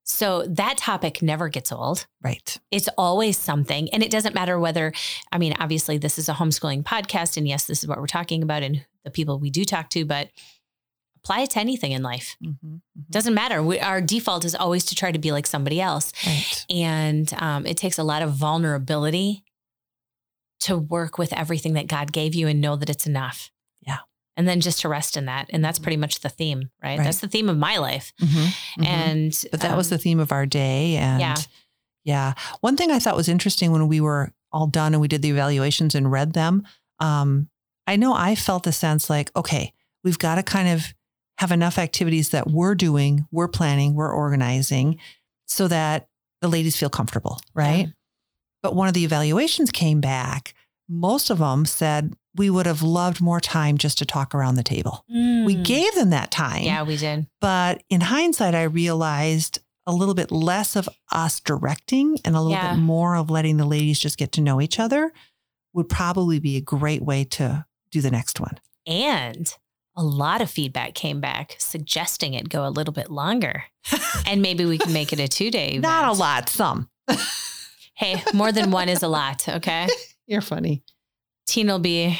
so 0.06 0.44
that 0.46 0.76
topic 0.76 1.22
never 1.22 1.48
gets 1.48 1.72
old 1.72 2.06
Right. 2.22 2.58
it's 2.70 2.88
always 2.98 3.38
something 3.38 3.88
and 3.92 4.02
it 4.02 4.10
doesn't 4.10 4.34
matter 4.34 4.58
whether 4.58 4.92
i 5.32 5.38
mean 5.38 5.54
obviously 5.58 5.96
this 5.98 6.18
is 6.18 6.28
a 6.28 6.34
homeschooling 6.34 6.82
podcast 6.82 7.36
and 7.36 7.48
yes 7.48 7.64
this 7.66 7.82
is 7.82 7.88
what 7.88 7.98
we're 7.98 8.06
talking 8.06 8.42
about 8.42 8.62
and 8.62 8.84
the 9.04 9.10
people 9.10 9.38
we 9.38 9.50
do 9.50 9.64
talk 9.64 9.88
to 9.90 10.04
but 10.04 10.28
apply 11.16 11.40
it 11.40 11.50
to 11.50 11.58
anything 11.58 11.92
in 11.92 12.02
life 12.02 12.36
Mhm. 12.44 12.80
doesn't 13.08 13.32
matter 13.34 13.62
we, 13.62 13.80
our 13.80 14.02
default 14.02 14.44
is 14.44 14.54
always 14.54 14.84
to 14.86 14.94
try 14.94 15.10
to 15.10 15.18
be 15.18 15.32
like 15.32 15.46
somebody 15.46 15.80
else 15.80 16.12
Right. 16.26 16.66
and 16.68 17.32
um, 17.38 17.64
it 17.66 17.76
takes 17.78 17.96
a 17.98 18.04
lot 18.04 18.20
of 18.22 18.32
vulnerability 18.32 19.42
to 20.60 20.76
work 20.78 21.18
with 21.18 21.32
everything 21.32 21.74
that 21.74 21.86
God 21.88 22.12
gave 22.12 22.34
you 22.34 22.46
and 22.48 22.60
know 22.60 22.76
that 22.76 22.88
it's 22.88 23.06
enough. 23.06 23.50
And 24.36 24.48
then 24.48 24.60
just 24.60 24.80
to 24.80 24.88
rest 24.88 25.16
in 25.16 25.26
that. 25.26 25.48
And 25.50 25.64
that's 25.64 25.78
pretty 25.78 25.96
much 25.96 26.20
the 26.20 26.28
theme, 26.28 26.70
right? 26.82 26.98
Right. 26.98 27.04
That's 27.04 27.20
the 27.20 27.28
theme 27.28 27.48
of 27.48 27.56
my 27.56 27.76
life. 27.76 28.12
Mhm. 28.20 28.54
Mhm. 28.78 28.86
And 28.86 29.44
But 29.52 29.60
that 29.60 29.76
was 29.76 29.92
um, 29.92 29.96
the 29.96 30.02
theme 30.02 30.18
of 30.20 30.32
our 30.32 30.44
day. 30.46 30.96
And 30.96 31.20
Yeah. 31.20 31.36
yeah. 32.04 32.34
One 32.60 32.76
thing 32.76 32.90
I 32.90 32.98
thought 32.98 33.14
was 33.16 33.28
interesting 33.28 33.70
when 33.70 33.86
we 33.86 34.00
were 34.00 34.32
all 34.50 34.66
done 34.66 34.92
and 34.92 35.00
we 35.00 35.08
did 35.08 35.22
the 35.22 35.30
evaluations 35.30 35.94
and 35.94 36.10
read 36.10 36.32
them, 36.32 36.66
um, 36.98 37.48
I 37.86 37.96
know 37.96 38.12
I 38.14 38.34
felt 38.34 38.64
the 38.64 38.72
sense 38.72 39.08
like, 39.08 39.30
okay, 39.36 39.72
we've 40.02 40.18
got 40.18 40.34
to 40.36 40.42
kind 40.42 40.68
of 40.68 40.94
have 41.38 41.52
enough 41.52 41.78
activities 41.78 42.30
that 42.30 42.48
we're 42.50 42.74
doing, 42.74 43.26
we're 43.30 43.48
planning, 43.48 43.94
we're 43.94 44.12
organizing 44.12 44.98
so 45.46 45.68
that 45.68 46.08
the 46.40 46.48
ladies 46.48 46.76
feel 46.76 46.90
comfortable, 46.90 47.40
right? 47.54 47.86
Yeah. 47.86 47.92
But 48.62 48.74
one 48.74 48.88
of 48.88 48.94
the 48.94 49.04
evaluations 49.04 49.70
came 49.70 50.00
back. 50.00 50.54
Most 50.88 51.30
of 51.30 51.38
them 51.38 51.66
said, 51.66 52.14
we 52.36 52.50
would 52.50 52.66
have 52.66 52.82
loved 52.82 53.20
more 53.20 53.40
time 53.40 53.78
just 53.78 53.98
to 53.98 54.06
talk 54.06 54.34
around 54.34 54.56
the 54.56 54.62
table. 54.62 55.04
We 55.08 55.16
mm, 55.56 55.64
gave 55.64 55.94
them 55.94 56.10
that 56.10 56.30
time. 56.30 56.64
Yeah, 56.64 56.82
we 56.82 56.96
did. 56.96 57.26
But 57.40 57.82
in 57.90 58.00
hindsight, 58.00 58.54
I 58.54 58.64
realized 58.64 59.60
a 59.86 59.92
little 59.92 60.14
bit 60.14 60.30
less 60.32 60.76
of 60.76 60.88
us 61.12 61.40
directing 61.40 62.18
and 62.24 62.34
a 62.34 62.40
little 62.40 62.52
Yeah. 62.56 62.74
bit 62.74 62.80
more 62.80 63.16
of 63.16 63.30
letting 63.30 63.56
the 63.58 63.66
ladies 63.66 64.00
just 64.00 64.16
get 64.18 64.32
to 64.32 64.40
know 64.40 64.60
each 64.60 64.80
other 64.80 65.12
would 65.72 65.88
probably 65.88 66.38
be 66.40 66.56
a 66.56 66.60
great 66.60 67.02
way 67.02 67.24
to 67.24 67.66
do 67.90 68.00
the 68.00 68.10
next 68.10 68.40
one. 68.40 68.58
And 68.86 69.54
a 69.96 70.02
lot 70.02 70.40
of 70.40 70.50
feedback 70.50 70.94
came 70.94 71.20
back 71.20 71.56
suggesting 71.58 72.34
it 72.34 72.48
go 72.48 72.66
a 72.66 72.70
little 72.70 72.94
bit 72.94 73.10
longer. 73.10 73.64
and 74.26 74.40
maybe 74.42 74.64
we 74.64 74.78
can 74.78 74.92
make 74.92 75.12
it 75.12 75.20
a 75.20 75.28
two 75.28 75.50
day. 75.50 75.78
Not 75.78 76.08
a 76.08 76.12
lot, 76.18 76.48
some. 76.48 76.88
Hey, 77.96 78.20
more 78.32 78.50
than 78.50 78.72
one 78.72 78.88
is 78.88 79.04
a 79.04 79.08
lot. 79.08 79.48
Okay. 79.48 79.86
You're 80.26 80.40
funny. 80.40 80.82
Tina 81.46 81.72
will 81.74 81.78
be 81.78 82.18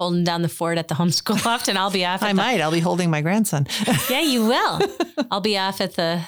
holding 0.00 0.24
down 0.24 0.42
the 0.42 0.48
fort 0.48 0.78
at 0.78 0.88
the 0.88 0.94
homeschool 0.94 1.44
loft 1.44 1.68
and 1.68 1.76
I'll 1.78 1.90
be 1.90 2.04
off. 2.04 2.22
At 2.22 2.28
I 2.28 2.32
the- 2.32 2.36
might. 2.36 2.60
I'll 2.60 2.70
be 2.72 2.80
holding 2.80 3.10
my 3.10 3.20
grandson 3.22 3.66
Yeah, 4.10 4.20
you 4.20 4.46
will. 4.46 4.80
I'll 5.30 5.40
be 5.40 5.58
off 5.58 5.80
at 5.80 5.94
the 5.94 6.22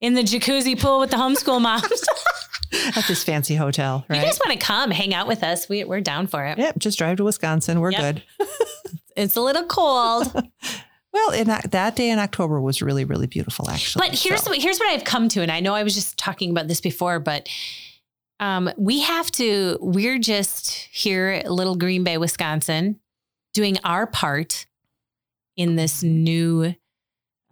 in 0.00 0.14
the 0.14 0.22
jacuzzi 0.22 0.80
pool 0.80 1.00
with 1.00 1.10
the 1.10 1.16
homeschool 1.18 1.60
moms. 1.60 2.04
at 2.96 3.04
this 3.06 3.22
fancy 3.24 3.54
hotel, 3.54 4.04
You 4.08 4.16
guys 4.16 4.38
want 4.44 4.58
to 4.58 4.64
come 4.64 4.90
hang 4.90 5.12
out 5.12 5.26
with 5.26 5.42
us? 5.42 5.68
We, 5.68 5.84
we're 5.84 6.00
down 6.00 6.26
for 6.26 6.44
it. 6.46 6.56
Yep, 6.56 6.78
just 6.78 6.96
drive 6.98 7.16
to 7.18 7.24
Wisconsin. 7.24 7.80
We're 7.80 7.90
Yep. 7.92 8.00
good. 8.38 8.48
It's 9.16 9.36
a 9.36 9.40
little 9.42 9.64
cold, 9.64 10.32
Well, 11.12 11.32
in 11.32 11.48
that, 11.48 11.72
that 11.72 11.96
day 11.96 12.08
in 12.10 12.18
October 12.20 12.60
was 12.60 12.80
really, 12.80 13.04
really 13.04 13.26
beautiful, 13.26 13.68
actually. 13.68 14.08
but 14.08 14.18
here's 14.18 14.42
So, 14.44 14.50
what 14.52 14.60
here's 14.62 14.78
what 14.78 14.88
I've 14.92 15.02
come 15.04 15.28
to, 15.30 15.42
and 15.42 15.50
I 15.50 15.58
know 15.60 15.74
I 15.74 15.82
was 15.82 15.94
just 15.94 16.16
talking 16.16 16.50
about 16.50 16.68
this 16.68 16.80
before, 16.80 17.18
but 17.18 17.48
um, 18.40 18.70
we 18.76 19.00
have 19.00 19.30
to. 19.32 19.78
We're 19.80 20.18
just 20.18 20.70
here, 20.90 21.28
at 21.28 21.50
Little 21.52 21.76
Green 21.76 22.02
Bay, 22.02 22.18
Wisconsin, 22.18 22.98
doing 23.54 23.76
our 23.84 24.06
part 24.06 24.66
in 25.56 25.76
this 25.76 26.02
new, 26.02 26.74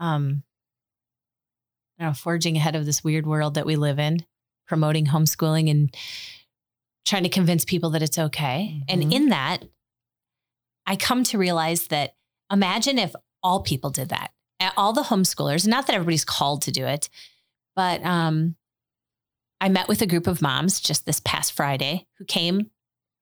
um, 0.00 0.42
I 1.98 2.02
don't 2.04 2.10
know, 2.10 2.14
forging 2.14 2.56
ahead 2.56 2.74
of 2.74 2.86
this 2.86 3.04
weird 3.04 3.26
world 3.26 3.54
that 3.54 3.66
we 3.66 3.76
live 3.76 3.98
in, 3.98 4.24
promoting 4.66 5.06
homeschooling 5.06 5.70
and 5.70 5.94
trying 7.04 7.22
to 7.24 7.28
convince 7.28 7.64
people 7.64 7.90
that 7.90 8.02
it's 8.02 8.18
okay. 8.18 8.82
And 8.88 9.02
Mhm. 9.02 9.12
in 9.12 9.28
that, 9.28 9.64
I 10.86 10.96
come 10.96 11.22
to 11.24 11.38
realize 11.38 11.88
that 11.88 12.16
imagine 12.50 12.98
if 12.98 13.14
all 13.42 13.60
people 13.62 13.90
did 13.90 14.08
that, 14.08 14.32
all 14.76 14.92
the 14.92 15.02
homeschoolers, 15.04 15.66
not 15.66 15.86
that 15.86 15.94
everybody's 15.94 16.24
called 16.24 16.62
to 16.62 16.70
do 16.72 16.86
it, 16.86 17.08
but 17.76 18.02
um, 18.04 18.56
I 19.60 19.68
met 19.68 19.88
with 19.88 20.02
a 20.02 20.06
group 20.06 20.26
of 20.26 20.40
moms 20.42 20.80
just 20.80 21.04
this 21.06 21.20
past 21.20 21.52
Friday 21.52 22.06
who 22.18 22.24
came 22.24 22.70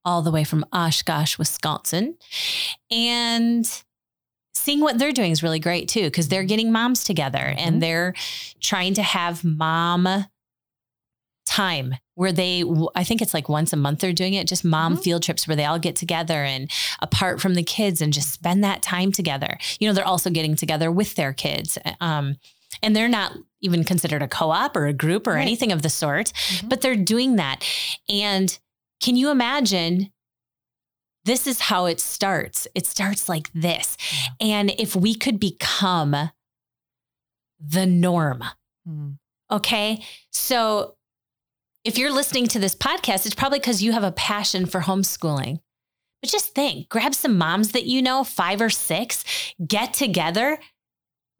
all 0.04 0.22
the 0.22 0.30
way 0.30 0.44
from 0.44 0.64
Oshkosh, 0.72 1.38
Wisconsin. 1.38 2.16
And 2.90 3.66
seeing 4.54 4.80
what 4.80 4.98
they're 4.98 5.12
doing 5.12 5.32
is 5.32 5.42
really 5.42 5.58
great 5.58 5.88
too, 5.88 6.04
because 6.04 6.28
they're 6.28 6.44
getting 6.44 6.70
moms 6.72 7.04
together 7.04 7.38
Mhm. 7.38 7.58
and 7.58 7.82
they're 7.82 8.14
trying 8.60 8.94
to 8.94 9.02
have 9.02 9.44
mom 9.44 10.26
time 11.46 11.94
where 12.14 12.32
they, 12.32 12.64
I 12.94 13.04
think 13.04 13.22
it's 13.22 13.32
like 13.34 13.48
once 13.48 13.72
a 13.72 13.76
month 13.76 14.00
they're 14.00 14.12
doing 14.12 14.34
it, 14.34 14.48
just 14.48 14.64
mom 14.64 14.96
Mhm. 14.96 15.02
field 15.04 15.22
trips 15.22 15.46
where 15.46 15.56
they 15.56 15.64
all 15.64 15.78
get 15.78 15.94
together 15.96 16.44
and 16.44 16.70
apart 17.00 17.40
from 17.40 17.54
the 17.54 17.62
kids 17.62 18.00
and 18.02 18.12
just 18.12 18.32
spend 18.32 18.64
that 18.64 18.82
time 18.82 19.12
together. 19.12 19.56
You 19.78 19.86
know, 19.88 19.94
they're 19.94 20.06
also 20.06 20.30
getting 20.30 20.56
together 20.56 20.90
with 20.90 21.14
their 21.14 21.32
kids. 21.32 21.78
Um, 22.00 22.36
and 22.82 22.96
they're 22.96 23.08
not 23.08 23.32
even 23.66 23.84
considered 23.84 24.22
a 24.22 24.28
co-op 24.28 24.74
or 24.76 24.86
a 24.86 24.92
group 24.94 25.26
or 25.26 25.34
Right. 25.34 25.42
anything 25.42 25.70
of 25.72 25.82
the 25.82 25.90
sort, 25.90 26.32
Mhm. 26.32 26.68
but 26.70 26.80
they're 26.80 26.96
doing 26.96 27.36
that. 27.36 27.62
And 28.08 28.58
can 29.00 29.16
you 29.16 29.30
imagine? 29.30 30.10
This 31.24 31.46
is 31.46 31.60
how 31.60 31.86
it 31.86 32.00
starts. 32.00 32.66
It 32.74 32.86
starts 32.86 33.28
like 33.28 33.50
this. 33.52 33.96
And 34.40 34.70
if 34.78 34.94
we 34.96 35.14
could 35.14 35.38
become 35.40 36.30
the 37.58 37.84
norm, 37.86 38.44
Hmm. 38.86 39.12
okay? 39.50 40.04
So 40.30 40.96
if 41.84 41.98
you're 41.98 42.12
listening 42.12 42.46
to 42.48 42.58
this 42.58 42.74
podcast, 42.76 43.26
it's 43.26 43.34
probably 43.34 43.58
because 43.58 43.82
you 43.82 43.92
have 43.92 44.04
a 44.04 44.12
passion 44.12 44.66
for 44.66 44.82
homeschooling. 44.82 45.60
But 46.22 46.30
just 46.30 46.54
think 46.54 46.88
grab 46.88 47.14
some 47.14 47.36
moms 47.36 47.72
that 47.72 47.86
you 47.86 48.00
know, 48.02 48.22
five 48.24 48.60
or 48.60 48.70
six, 48.70 49.24
get 49.66 49.92
together. 49.94 50.58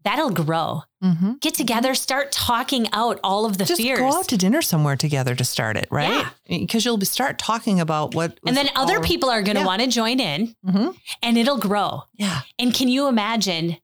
That'll 0.06 0.30
grow. 0.30 0.82
Mhm. 1.02 1.40
Get 1.40 1.54
together, 1.54 1.94
start 1.94 2.30
talking 2.30 2.86
out 2.92 3.18
all 3.24 3.44
of 3.44 3.58
the 3.58 3.64
Just 3.64 3.80
fears. 3.80 3.98
go 3.98 4.12
out 4.18 4.28
to 4.28 4.36
dinner 4.36 4.62
somewhere 4.62 4.94
together 4.96 5.34
to 5.34 5.44
start 5.44 5.76
it, 5.76 5.88
right? 5.90 6.24
Yeah. 6.46 6.58
Because 6.60 6.84
you'll 6.84 7.00
start 7.00 7.38
talking 7.40 7.80
about 7.80 8.14
what. 8.14 8.38
and 8.46 8.56
then 8.56 8.68
other 8.76 9.00
people. 9.00 9.28
are 9.28 9.42
going 9.42 9.56
to 9.56 9.62
Yeah. 9.62 9.66
want 9.66 9.82
to 9.82 9.88
join 9.88 10.20
in 10.20 10.54
hmm 10.64 10.90
and 11.22 11.36
it'll 11.36 11.58
grow. 11.58 12.04
Yeah. 12.14 12.42
And 12.58 12.72
can 12.72 12.88
you 12.88 13.08
imagine 13.08 13.78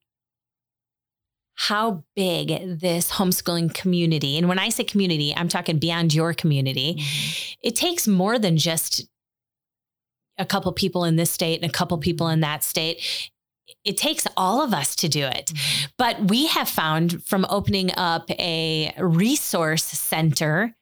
how 1.54 2.04
big 2.16 2.80
this 2.80 3.11
homeschooling 3.12 3.74
community, 3.74 4.38
and 4.38 4.48
when 4.48 4.58
I 4.58 4.68
say 4.70 4.85
community, 4.85 5.35
I'm 5.37 5.48
talking 5.48 5.78
beyond 5.78 6.14
your 6.14 6.32
community, 6.35 6.94
Mm-hmm. 6.98 7.68
it 7.68 7.76
takes 7.76 8.08
more 8.08 8.38
than 8.38 8.56
just 8.56 9.06
a 10.38 10.46
couple 10.46 10.72
people 10.72 11.04
in 11.04 11.16
this 11.16 11.30
state 11.30 11.61
and 11.61 11.68
a 11.70 11.72
couple 11.72 11.98
people 11.98 12.28
in 12.28 12.40
that 12.40 12.64
state. 12.64 13.00
It 13.84 13.96
takes 13.96 14.26
all 14.36 14.62
of 14.62 14.72
us 14.72 14.94
to 14.96 15.08
do 15.08 15.24
it. 15.24 15.52
But 15.98 16.30
we 16.30 16.46
have 16.46 16.68
found 16.68 17.24
from 17.24 17.46
opening 17.48 17.90
up 17.96 18.30
a 18.30 18.94
resource 18.98 19.84
center 19.84 20.76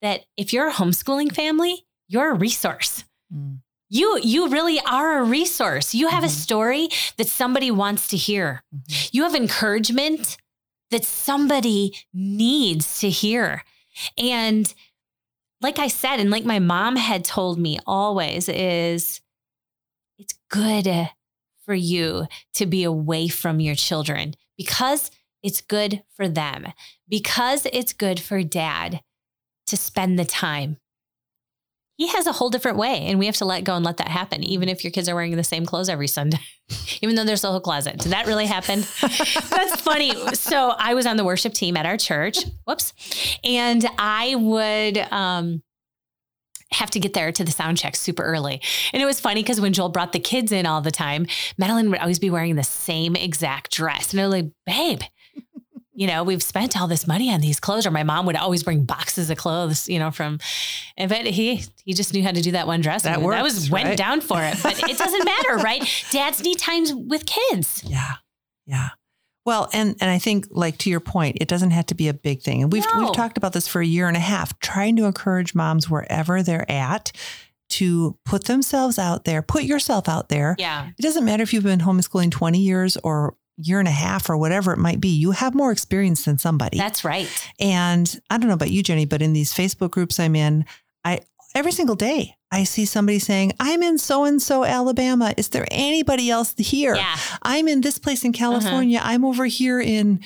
that 0.00 0.24
if 0.36 0.52
you're 0.52 0.68
a 0.68 0.72
homeschooling 0.72 1.34
family, 1.34 1.86
you're 2.08 2.30
a 2.30 2.34
resource. 2.34 3.04
Mm. 3.34 3.58
You 3.90 4.18
you 4.22 4.48
really 4.48 4.80
are 4.80 5.18
a 5.18 5.24
resource. 5.24 5.94
You 5.94 6.08
have 6.08 6.24
mm-hmm. 6.24 6.26
a 6.26 6.30
story 6.30 6.88
that 7.16 7.28
somebody 7.28 7.70
wants 7.70 8.08
to 8.08 8.16
hear. 8.16 8.62
Mm-hmm. 8.74 9.08
You 9.12 9.22
have 9.24 9.34
encouragement 9.34 10.36
that 10.90 11.04
somebody 11.04 11.94
needs 12.12 13.00
to 13.00 13.10
hear. 13.10 13.62
And 14.18 14.72
like 15.60 15.78
I 15.78 15.88
said, 15.88 16.20
and 16.20 16.30
like 16.30 16.44
my 16.44 16.58
mom 16.58 16.96
had 16.96 17.24
told 17.24 17.58
me 17.58 17.78
always, 17.86 18.48
is 18.48 19.20
it's 20.18 20.34
good 20.50 20.86
for 21.64 21.74
you 21.74 22.26
to 22.54 22.66
be 22.66 22.84
away 22.84 23.28
from 23.28 23.60
your 23.60 23.74
children 23.74 24.34
because 24.56 25.10
it's 25.42 25.60
good 25.60 26.02
for 26.16 26.28
them, 26.28 26.72
because 27.08 27.66
it's 27.72 27.92
good 27.92 28.18
for 28.18 28.42
dad 28.42 29.00
to 29.66 29.76
spend 29.76 30.18
the 30.18 30.24
time. 30.24 30.78
He 31.96 32.08
has 32.08 32.26
a 32.26 32.32
whole 32.32 32.50
different 32.50 32.76
way, 32.76 33.06
and 33.06 33.20
we 33.20 33.26
have 33.26 33.36
to 33.36 33.44
let 33.44 33.62
go 33.62 33.76
and 33.76 33.84
let 33.84 33.98
that 33.98 34.08
happen, 34.08 34.42
even 34.42 34.68
if 34.68 34.82
your 34.82 34.90
kids 34.90 35.08
are 35.08 35.14
wearing 35.14 35.36
the 35.36 35.44
same 35.44 35.64
clothes 35.64 35.88
every 35.88 36.08
Sunday, 36.08 36.40
even 37.02 37.14
though 37.14 37.24
there's 37.24 37.44
a 37.44 37.50
whole 37.50 37.60
closet. 37.60 37.98
Did 37.98 38.12
that 38.12 38.26
really 38.26 38.46
happen? 38.46 38.80
That's 39.00 39.80
funny. 39.80 40.12
So 40.34 40.70
I 40.76 40.94
was 40.94 41.06
on 41.06 41.16
the 41.16 41.24
worship 41.24 41.52
team 41.52 41.76
at 41.76 41.86
our 41.86 41.96
church. 41.96 42.38
Whoops. 42.64 42.94
And 43.44 43.86
I 43.96 44.34
would, 44.34 44.98
um, 45.12 45.62
have 46.74 46.90
to 46.90 47.00
get 47.00 47.14
there 47.14 47.32
to 47.32 47.44
the 47.44 47.52
sound 47.52 47.78
check 47.78 47.96
super 47.96 48.22
early. 48.22 48.60
And 48.92 49.02
it 49.02 49.06
was 49.06 49.20
funny 49.20 49.42
because 49.42 49.60
when 49.60 49.72
Joel 49.72 49.88
brought 49.88 50.12
the 50.12 50.20
kids 50.20 50.52
in 50.52 50.66
all 50.66 50.80
the 50.80 50.90
time, 50.90 51.26
Madeline 51.56 51.90
would 51.90 52.00
always 52.00 52.18
be 52.18 52.30
wearing 52.30 52.56
the 52.56 52.64
same 52.64 53.16
exact 53.16 53.72
dress. 53.72 54.12
And 54.12 54.20
I 54.20 54.26
was 54.26 54.32
like, 54.32 54.50
babe, 54.66 55.00
you 55.96 56.08
know, 56.08 56.24
we've 56.24 56.42
spent 56.42 56.78
all 56.78 56.88
this 56.88 57.06
money 57.06 57.32
on 57.32 57.40
these 57.40 57.60
clothes, 57.60 57.86
or 57.86 57.92
my 57.92 58.02
mom 58.02 58.26
would 58.26 58.36
always 58.36 58.64
bring 58.64 58.84
boxes 58.84 59.30
of 59.30 59.38
clothes, 59.38 59.88
you 59.88 60.00
know, 60.00 60.10
from, 60.10 60.38
but 60.98 61.26
he, 61.26 61.64
he 61.84 61.92
just 61.92 62.12
knew 62.12 62.22
how 62.22 62.32
to 62.32 62.42
do 62.42 62.50
that 62.50 62.66
one 62.66 62.80
dress. 62.80 63.02
That, 63.02 63.22
works, 63.22 63.36
that 63.36 63.42
was 63.44 63.70
went 63.70 63.86
right? 63.86 63.96
down 63.96 64.20
for 64.20 64.42
it, 64.42 64.56
but 64.62 64.76
it 64.90 64.98
doesn't 64.98 65.24
matter, 65.24 65.56
right? 65.58 65.88
Dads 66.10 66.42
need 66.42 66.58
times 66.58 66.92
with 66.92 67.24
kids. 67.26 67.84
Yeah. 67.86 68.14
Yeah. 68.66 68.88
Well, 69.44 69.68
and 69.72 69.96
and 70.00 70.10
I 70.10 70.18
think 70.18 70.46
like 70.50 70.78
to 70.78 70.90
your 70.90 71.00
point, 71.00 71.38
it 71.40 71.48
doesn't 71.48 71.72
have 71.72 71.86
to 71.86 71.94
be 71.94 72.08
a 72.08 72.14
big 72.14 72.42
thing. 72.42 72.62
And 72.62 72.72
we've 72.72 72.84
no. 72.94 73.00
we've 73.00 73.12
talked 73.12 73.36
about 73.36 73.52
this 73.52 73.68
for 73.68 73.80
a 73.80 73.86
year 73.86 74.08
and 74.08 74.16
a 74.16 74.20
half, 74.20 74.58
trying 74.60 74.96
to 74.96 75.04
encourage 75.04 75.54
moms 75.54 75.90
wherever 75.90 76.42
they're 76.42 76.70
at 76.70 77.12
to 77.70 78.16
put 78.24 78.44
themselves 78.44 78.98
out 78.98 79.24
there, 79.24 79.42
put 79.42 79.64
yourself 79.64 80.08
out 80.08 80.28
there. 80.28 80.54
Yeah. 80.58 80.88
It 80.96 81.02
doesn't 81.02 81.24
matter 81.24 81.42
if 81.42 81.52
you've 81.52 81.64
been 81.64 81.80
homeschooling 81.80 82.30
20 82.30 82.58
years 82.58 82.96
or 82.98 83.36
year 83.56 83.78
and 83.78 83.88
a 83.88 83.92
half 83.92 84.28
or 84.28 84.36
whatever 84.36 84.72
it 84.72 84.78
might 84.78 85.00
be, 85.00 85.08
you 85.08 85.30
have 85.30 85.54
more 85.54 85.72
experience 85.72 86.24
than 86.24 86.38
somebody. 86.38 86.78
That's 86.78 87.04
right. 87.04 87.28
And 87.60 88.20
I 88.30 88.38
don't 88.38 88.48
know 88.48 88.54
about 88.54 88.70
you, 88.70 88.82
Jenny, 88.82 89.06
but 89.06 89.22
in 89.22 89.32
these 89.32 89.52
Facebook 89.52 89.90
groups 89.90 90.18
I'm 90.18 90.36
in, 90.36 90.64
I 91.04 91.20
every 91.54 91.72
single 91.72 91.96
day 91.96 92.36
I 92.54 92.62
see 92.62 92.84
somebody 92.84 93.18
saying, 93.18 93.52
I'm 93.58 93.82
in 93.82 93.98
so 93.98 94.24
and 94.24 94.40
so 94.40 94.64
Alabama. 94.64 95.34
Is 95.36 95.48
there 95.48 95.66
anybody 95.72 96.30
else 96.30 96.54
here? 96.56 96.94
Yeah. 96.94 97.16
I'm 97.42 97.66
in 97.66 97.80
this 97.80 97.98
place 97.98 98.24
in 98.24 98.30
uh-huh. 98.30 98.38
California. 98.38 98.98
Uh-huh. 98.98 99.08
I'm 99.10 99.24
over 99.24 99.46
here 99.46 99.80
in 99.80 100.20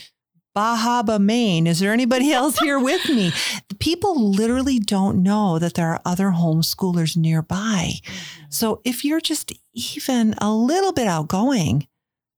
Bahaba, 0.54 1.18
Maine. 1.18 1.66
Is 1.66 1.80
there 1.80 1.94
anybody 1.94 2.32
else 2.34 2.58
here 2.58 2.78
with 2.78 3.08
me? 3.08 3.32
People 3.78 4.30
literally 4.30 4.78
don't 4.78 5.22
know 5.22 5.58
that 5.58 5.72
there 5.72 5.88
are 5.88 6.02
other 6.04 6.26
homeschoolers 6.26 7.16
nearby. 7.16 7.92
Mm-hmm. 7.94 8.44
So 8.50 8.82
if 8.84 9.06
you're 9.06 9.22
just 9.22 9.50
even 9.72 10.34
a 10.36 10.52
little 10.52 10.92
bit 10.92 11.06
outgoing, 11.06 11.86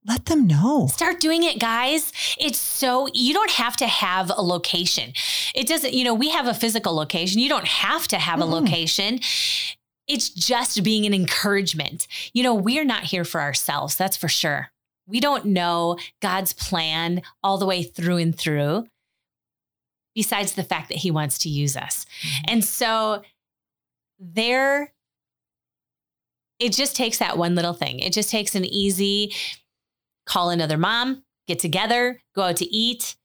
let 0.07 0.27
them 0.27 0.47
know. 0.47 0.87
Start 0.87 1.21
doing 1.21 1.43
it, 1.43 1.59
guys. 1.59 2.13
It's 2.39 2.59
so, 2.59 3.09
you 3.13 3.35
don't 3.35 3.51
have 3.51 3.77
to 3.77 3.87
have 3.87 4.31
a 4.31 4.43
location. 4.43 5.13
It 5.55 5.67
doesn't, 5.67 5.93
you 5.93 6.05
know, 6.05 6.15
we 6.15 6.31
have 6.31 6.47
a 6.47 6.55
physical 6.55 6.95
location. 6.95 7.39
You 7.39 7.51
don't 7.51 7.69
have 7.69 8.09
to 8.09 8.19
have 8.19 8.39
mm. 8.39 8.43
a 8.43 8.47
location. 8.47 9.21
It's 10.09 10.31
just 10.31 10.83
being 10.83 11.05
an 11.07 11.15
encouragement. 11.15 12.07
You 12.33 12.43
know, 12.43 12.55
we're 12.55 12.85
not 12.85 13.05
here 13.05 13.25
for 13.25 13.41
ourselves, 13.41 13.97
that's 13.97 14.17
for 14.17 14.29
sure. 14.29 14.71
We 15.07 15.21
don't 15.21 15.47
know 15.47 15.99
God's 16.23 16.53
plan 16.53 17.23
all 17.43 17.59
the 17.59 17.67
way 17.67 17.83
through 17.83 18.17
and 18.17 18.37
through, 18.37 18.87
besides 20.15 20.55
the 20.55 20.65
fact 20.65 20.89
that 20.89 20.99
He 20.99 21.11
wants 21.11 21.39
to 21.41 21.49
use 21.49 21.77
us. 21.77 22.07
Mm-hmm. 22.23 22.45
And 22.49 22.65
so, 22.65 23.23
there, 24.19 24.93
it 26.59 26.73
just 26.73 26.97
takes 26.97 27.19
that 27.19 27.39
one 27.39 27.55
little 27.55 27.73
thing. 27.73 28.01
It 28.01 28.13
just 28.13 28.31
takes 28.31 28.55
an 28.55 28.65
easy, 28.65 29.33
call 30.31 30.51
another 30.51 30.79
mom, 30.79 31.25
get 31.49 31.59
together, 31.59 32.23
go 32.37 32.43
out 32.43 32.57
to 32.57 32.75
eat, 32.75 33.17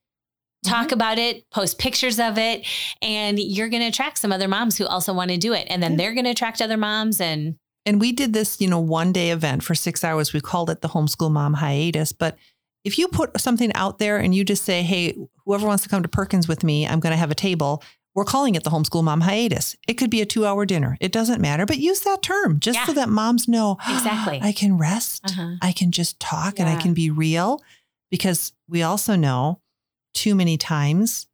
talk 0.66 0.88
mm-hmm. 0.88 0.94
about 0.96 1.20
it, 1.20 1.50
post 1.52 1.78
pictures 1.78 2.20
of 2.20 2.38
it, 2.40 2.66
and 3.02 3.38
you're 3.40 3.70
going 3.70 3.84
to 3.84 3.90
attract 3.90 4.18
some 4.18 4.32
other 4.32 4.48
moms 4.48 4.78
who 4.78 4.88
also 4.88 5.14
want 5.14 5.30
to 5.30 5.38
do 5.38 5.54
it. 5.54 5.68
And 5.70 5.84
then 5.84 5.98
they're 5.98 6.14
going 6.14 6.26
to 6.26 6.32
attract 6.32 6.62
other 6.62 6.78
moms 6.78 7.22
and 7.22 7.56
and 7.88 8.02
we 8.02 8.14
did 8.14 8.34
this, 8.34 8.60
you 8.60 8.68
know, 8.68 8.80
one 8.80 9.12
day 9.12 9.30
event 9.30 9.64
for 9.64 9.76
6 9.76 10.04
hours. 10.04 10.34
We 10.34 10.42
called 10.42 10.72
it 10.72 10.82
the 10.82 10.88
homeschool 10.88 11.30
mom 11.30 11.54
hiatus, 11.54 12.14
but 12.14 12.36
if 12.84 12.98
you 12.98 13.08
put 13.08 13.40
something 13.40 13.72
out 13.74 14.00
there 14.00 14.18
and 14.18 14.34
you 14.34 14.44
just 14.44 14.64
say, 14.64 14.82
"Hey, 14.82 15.16
whoever 15.46 15.68
wants 15.68 15.84
to 15.84 15.90
come 15.90 16.02
to 16.02 16.10
Perkins 16.10 16.48
with 16.48 16.64
me, 16.64 16.88
I'm 16.88 17.00
going 17.00 17.12
to 17.12 17.18
have 17.18 17.30
a 17.30 17.36
table." 17.36 17.84
We're 18.16 18.26
calling 18.26 18.56
it 18.56 18.64
the 18.64 18.70
homeschool 18.70 19.04
mom 19.04 19.22
hiatus. 19.22 19.76
It 19.88 19.96
could 19.96 20.10
be 20.10 20.22
a 20.22 20.26
two 20.26 20.46
hour 20.46 20.66
dinner. 20.66 20.98
It 21.02 21.12
doesn't 21.12 21.42
matter, 21.42 21.66
but 21.66 21.78
use 21.78 22.00
that 22.02 22.22
term 22.22 22.60
just 22.60 22.80
yeah. 22.80 22.86
so 22.86 22.94
that 22.94 23.10
moms 23.10 23.48
know 23.48 23.78
exactly. 23.88 24.40
I 24.42 24.54
can 24.54 24.78
rest. 24.78 25.26
Uh-huh. 25.26 25.56
I 25.62 25.74
can 25.74 25.92
just 25.92 26.20
talk 26.20 26.58
yeah. 26.58 26.66
and 26.66 26.78
I 26.78 26.82
can 26.82 26.94
be 26.94 27.10
real 27.10 27.62
because 28.10 28.54
we 28.70 28.82
also 28.82 29.16
know 29.16 29.60
too 30.14 30.34
many 30.34 30.58
times 30.58 31.28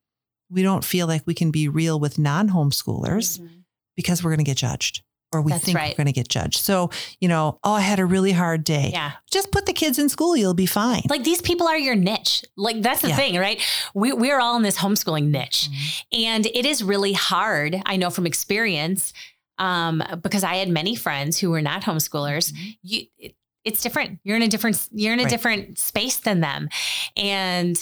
we 0.49 0.63
don't 0.63 0.83
feel 0.83 1.05
like 1.05 1.21
we 1.25 1.35
can 1.35 1.51
be 1.51 1.67
real 1.67 1.99
with 1.99 2.17
non 2.17 2.49
homeschoolers 2.49 3.39
mm-hmm. 3.39 3.59
because 3.95 4.23
we're 4.23 4.31
going 4.31 4.39
to 4.39 4.43
get 4.43 4.57
judged 4.57 5.03
or 5.33 5.41
we 5.41 5.51
That's 5.51 5.63
think 5.63 5.77
right. 5.77 5.93
we're 5.93 6.03
going 6.03 6.07
to 6.07 6.19
get 6.19 6.27
judged. 6.27 6.59
So, 6.59 6.89
you 7.19 7.27
know, 7.27 7.59
oh, 7.63 7.73
I 7.73 7.81
had 7.81 7.99
a 7.99 8.05
really 8.05 8.31
hard 8.31 8.63
day. 8.63 8.89
Yeah. 8.91 9.13
Just 9.29 9.51
put 9.51 9.65
the 9.65 9.73
kids 9.73 9.97
in 9.97 10.09
school. 10.09 10.35
You'll 10.35 10.53
be 10.53 10.65
fine. 10.65 11.03
Like 11.09 11.23
these 11.23 11.41
people 11.41 11.67
are 11.67 11.77
your 11.77 11.95
niche. 11.95 12.43
Like 12.57 12.81
that's 12.81 13.01
the 13.01 13.09
yeah. 13.09 13.15
thing, 13.15 13.37
right? 13.37 13.61
We, 13.93 14.11
we're 14.13 14.39
all 14.39 14.57
in 14.57 14.63
this 14.63 14.77
homeschooling 14.77 15.29
niche 15.29 15.69
mm-hmm. 15.71 16.21
and 16.21 16.45
it 16.47 16.65
is 16.65 16.83
really 16.83 17.13
hard. 17.13 17.81
I 17.85 17.97
know 17.97 18.09
from 18.09 18.25
experience, 18.25 19.13
um, 19.57 20.03
because 20.21 20.43
I 20.43 20.55
had 20.55 20.69
many 20.69 20.95
friends 20.95 21.37
who 21.37 21.51
were 21.51 21.61
not 21.61 21.83
homeschoolers. 21.83 22.51
Mm-hmm. 22.51 22.69
You, 22.83 23.05
it, 23.17 23.35
it's 23.63 23.83
different. 23.83 24.19
You're 24.23 24.35
in 24.35 24.41
a 24.41 24.47
different, 24.47 24.87
you're 24.91 25.13
in 25.13 25.19
a 25.19 25.23
right. 25.23 25.29
different 25.29 25.77
space 25.77 26.17
than 26.17 26.41
them. 26.41 26.67
And, 27.15 27.77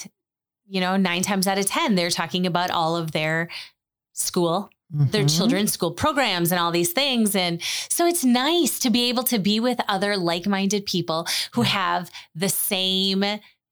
you 0.67 0.81
know, 0.81 0.97
nine 0.97 1.21
times 1.21 1.47
out 1.47 1.57
of 1.57 1.65
10, 1.65 1.95
they're 1.95 2.09
talking 2.09 2.45
about 2.45 2.69
all 2.69 2.97
of 2.97 3.13
their 3.13 3.49
school 4.12 4.69
mm-hmm. 4.93 5.10
their 5.12 5.25
children's 5.25 5.71
school 5.71 5.91
programs 5.91 6.52
and 6.52 6.60
all 6.60 6.71
these 6.71 6.91
things. 6.91 7.36
And 7.36 7.62
so 7.89 8.06
it's 8.06 8.23
nice 8.23 8.80
to 8.80 8.89
be 8.89 9.10
able 9.10 9.23
to 9.23 9.39
be 9.39 9.60
with 9.60 9.80
other 9.88 10.17
like 10.17 10.47
minded 10.47 10.86
people 10.86 11.28
who 11.54 11.63
have 11.63 12.10
the 12.36 12.49
same 12.49 13.23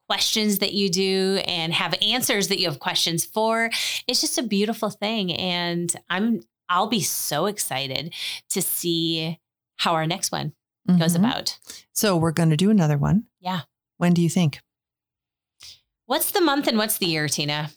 questions 0.08 0.60
that 0.60 0.74
you 0.74 0.90
do 0.90 1.42
and 1.46 1.74
have 1.74 1.94
answers 2.02 2.48
that 2.48 2.60
you 2.60 2.68
have 2.68 2.80
questions 2.80 3.26
for. 3.26 3.70
It's 4.08 4.22
just 4.22 4.38
a 4.38 4.44
beautiful 4.44 4.90
thing. 4.90 5.34
And 5.34 5.94
I'm, 6.10 6.42
I'll 6.70 6.88
be 6.88 7.02
so 7.02 7.46
excited 7.46 8.14
to 8.50 8.62
see 8.62 9.40
how 9.78 9.94
our 9.94 10.08
next 10.08 10.32
one 10.32 10.54
mm-hmm. 10.88 11.00
goes 11.00 11.16
about. 11.16 11.60
So 11.94 12.16
we're 12.16 12.32
going 12.32 12.50
to 12.50 12.58
do 12.58 12.70
another 12.70 12.98
one. 12.98 13.26
Yeah. 13.40 13.62
When 13.98 14.14
do 14.14 14.22
you 14.22 14.30
think? 14.30 14.62
What's 16.06 16.32
the 16.32 16.42
month 16.42 16.68
and 16.68 16.78
what's 16.78 16.98
the 16.98 17.06
year, 17.06 17.28
Tina? 17.28 17.72